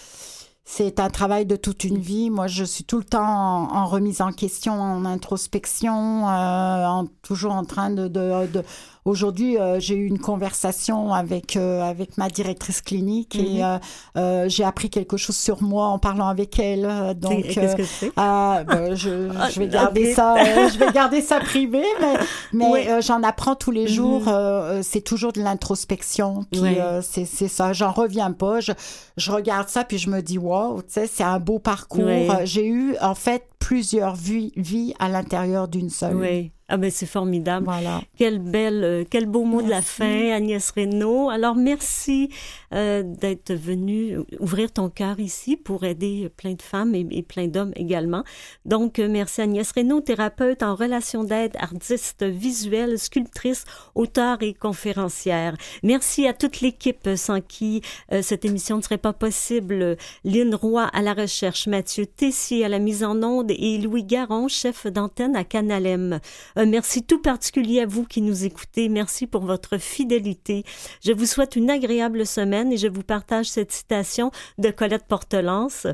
c'est 0.65 0.99
un 1.01 1.11
travail 1.11 1.45
de 1.47 1.57
toute 1.57 1.85
une 1.85 1.99
vie. 1.99 2.31
Moi, 2.31 2.47
je 2.47 2.65
suis 2.65 2.85
tout 2.85 2.99
le 2.99 3.05
temps 3.05 3.23
en, 3.27 3.75
en 3.77 3.87
remise 3.87 4.21
en 4.23 4.33
question, 4.33 4.81
en 4.81 5.05
introspection, 5.05 6.29
euh, 6.29 6.87
en, 6.87 7.07
toujours 7.23 7.53
en 7.53 7.65
train 7.65 7.91
de, 7.91 8.09
de, 8.09 8.47
de- 8.47 8.65
Aujourd'hui, 9.05 9.59
euh, 9.59 9.79
j'ai 9.81 9.97
eu 9.97 10.07
une 10.07 10.19
conversation 10.19 11.13
avec 11.13 11.57
euh, 11.57 11.83
avec 11.83 12.17
ma 12.17 12.31
directrice 12.31 12.81
clinique 12.81 13.37
et 13.37 13.63
euh, 13.63 13.77
euh, 14.17 14.49
j'ai 14.49 14.65
appris 14.65 14.89
quelque 14.89 15.19
chose 15.19 15.37
sur 15.37 15.63
moi 15.63 15.89
en 15.89 15.99
parlant 15.99 16.27
avec 16.29 16.59
elle. 16.59 16.87
euh, 16.87 17.13
Donc, 17.13 17.43
qu'est-ce 17.49 17.77
que 17.77 17.85
c'est 17.85 18.11
ah, 18.17 18.63
ben, 18.67 18.95
je, 18.97 19.29
Ah, 19.39 19.51
je 19.51 19.61
vais 19.61 19.69
garder 19.69 20.15
ça, 20.15 20.37
je 20.73 20.79
vais 20.79 20.91
garder 20.91 21.21
ça 21.21 21.39
privé, 21.41 21.83
mais, 22.01 22.15
mais 22.55 22.71
Oui. 22.71 22.81
euh, 22.89 23.03
j'en 23.03 23.23
apprends 23.23 23.55
tous 23.57 23.71
les 23.71 23.89
jours. 23.89 24.23
euh, 24.29 24.81
c'est 24.83 25.03
toujours 25.03 25.33
de 25.35 25.43
l'introspection. 25.43 26.47
Puis 26.51 26.61
Oui. 26.63 26.77
euh, 26.79 27.03
c'est 27.03 27.27
ça. 27.27 27.75
J'en 27.75 27.93
reviens 27.93 28.33
pas. 28.33 28.61
Je, 28.61 28.73
je 29.19 29.31
regarde 29.31 29.69
ça 29.69 29.85
puis 29.85 29.99
je 29.99 30.09
me 30.09 30.23
dis 30.23 30.39
wow, 30.39 30.81
tu 30.81 30.95
sais, 30.95 31.07
c'est 31.07 31.25
un 31.25 31.39
beau 31.41 31.59
parcours. 31.59 32.05
Oui. 32.07 32.27
J'ai 32.45 32.67
eu 32.67 32.97
en 33.03 33.15
fait 33.15 33.45
plusieurs 33.59 34.15
vies, 34.15 34.53
vies 34.57 34.95
à 34.99 35.11
l'intérieur 35.11 35.69
d'une 35.69 35.91
seule. 35.91 36.17
Oui. 36.17 36.53
Ah 36.69 36.79
ben 36.79 36.91
c'est 36.91 37.07
formidable. 37.07 37.67
Voilà. 37.67 38.01
Quel 38.17 38.39
bel, 38.39 38.85
euh, 38.85 39.05
quel 39.09 39.27
beau 39.27 39.45
mot 39.45 39.61
de 39.61 39.69
la 39.69 39.83
fin, 39.83 40.31
Agnès 40.33 40.71
Reynaud. 40.71 41.29
Alors 41.29 41.57
merci 41.57 42.31
euh, 42.73 43.03
d'être 43.05 43.53
venue 43.53 44.19
ouvrir 44.41 44.73
ton 44.73 44.89
cœur 44.89 45.21
ici 45.21 45.57
pour 45.57 45.85
aider 45.85 46.31
plein 46.37 46.55
de 46.55 46.63
femmes 46.63 46.95
et, 46.95 47.07
et 47.11 47.23
plein 47.23 47.49
d'hommes 47.49 47.73
également. 47.77 48.25
Donc 48.65 48.99
euh, 48.99 49.09
merci 49.11 49.43
Agnès 49.43 49.71
Reynaud, 49.73 50.01
thérapeute 50.01 50.63
en 50.63 50.75
relation 50.75 51.23
d'aide, 51.23 51.55
artiste 51.59 52.25
visuelle, 52.25 52.99
sculptrice, 52.99 53.65
auteure 53.95 54.39
et 54.43 54.55
conférencière. 54.55 55.57
Merci 55.83 56.27
à 56.27 56.33
toute 56.33 56.63
l'équipe 56.63 57.11
sans 57.17 57.41
qui 57.41 57.83
euh, 58.13 58.23
cette 58.23 58.45
émission 58.47 58.79
ne 58.79 58.83
serait 58.83 58.99
pas 58.99 59.13
possible. 59.13 59.97
Lynn 60.25 60.55
Roy 60.55 60.85
à 60.85 61.03
la 61.03 61.13
recherche, 61.13 61.67
Mathieu 61.67 62.07
Tessier 62.07 62.65
à 62.65 62.69
la 62.69 62.79
mise 62.79 63.05
en 63.05 63.23
onde 63.23 63.51
et 63.51 63.79
Louis 63.79 64.05
Garon, 64.05 64.49
chef 64.49 64.87
d'antenne 64.87 65.37
à 65.37 65.45
Canalem. 65.45 66.21
Un 66.57 66.67
merci 66.67 67.03
tout 67.03 67.21
particulier 67.21 67.81
à 67.81 67.87
vous 67.87 68.05
qui 68.05 68.23
nous 68.23 68.45
écoutez. 68.45 68.89
Merci 68.89 69.27
pour 69.27 69.43
votre 69.45 69.79
fidélité. 69.79 70.65
Je 71.05 71.13
vous 71.13 71.27
souhaite 71.27 71.57
une 71.57 71.71
agréable 71.71 72.27
semaine 72.27 72.73
et 72.73 72.77
je 72.77 72.87
vous 72.87 73.03
partage 73.03 73.47
cette 73.47 73.73
citation 73.73 74.31
de 74.59 74.71
Colette 74.71 75.07
Portelance. 75.09 75.87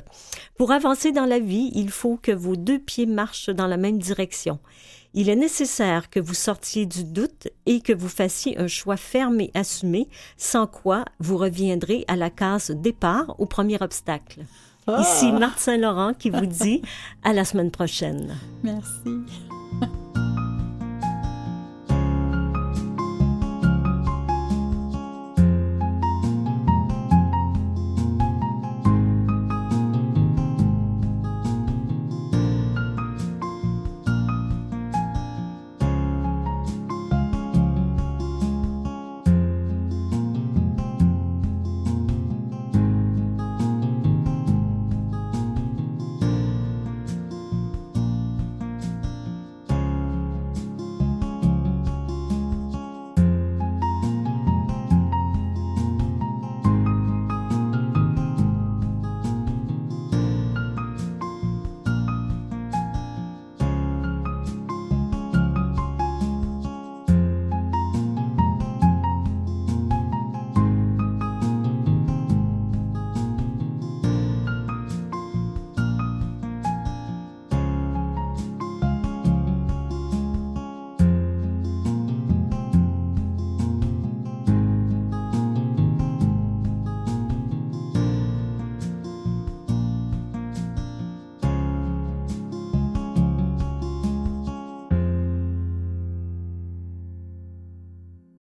Pour 0.59 0.73
avancer 0.73 1.13
dans 1.13 1.25
la 1.25 1.39
vie, 1.39 1.71
il 1.75 1.91
faut 1.91 2.19
que 2.19 2.33
vos 2.33 2.57
deux 2.57 2.79
pieds 2.79 3.07
marchent 3.07 3.49
dans 3.49 3.67
la 3.67 3.79
même 3.79 3.99
direction. 3.99 4.59
Il 5.15 5.29
est 5.29 5.37
nécessaire 5.37 6.11
que 6.11 6.21
vous 6.21 6.35
sortiez 6.35 6.87
du 6.87 7.05
doute 7.05 7.49
et 7.67 7.81
que 7.81 7.93
vous 7.93 8.09
fassiez 8.09 8.59
un 8.59 8.69
choix 8.69 8.97
ferme 8.97 9.41
et 9.41 9.51
assumé, 9.55 10.09
sans 10.37 10.67
quoi 10.67 11.05
vous 11.19 11.37
reviendrez 11.37 12.05
à 12.07 12.17
la 12.17 12.31
case 12.31 12.71
départ 12.71 13.35
au 13.39 13.47
premier 13.47 13.79
obstacle. 13.81 14.45
Ici 14.99 15.33
Marthe 15.33 15.59
Saint-Laurent 15.59 16.15
qui 16.15 16.31
vous 16.31 16.47
dit 16.47 16.83
à 17.23 17.33
la 17.33 17.45
semaine 17.45 17.71
prochaine. 17.71 18.37
Merci. 18.63 19.60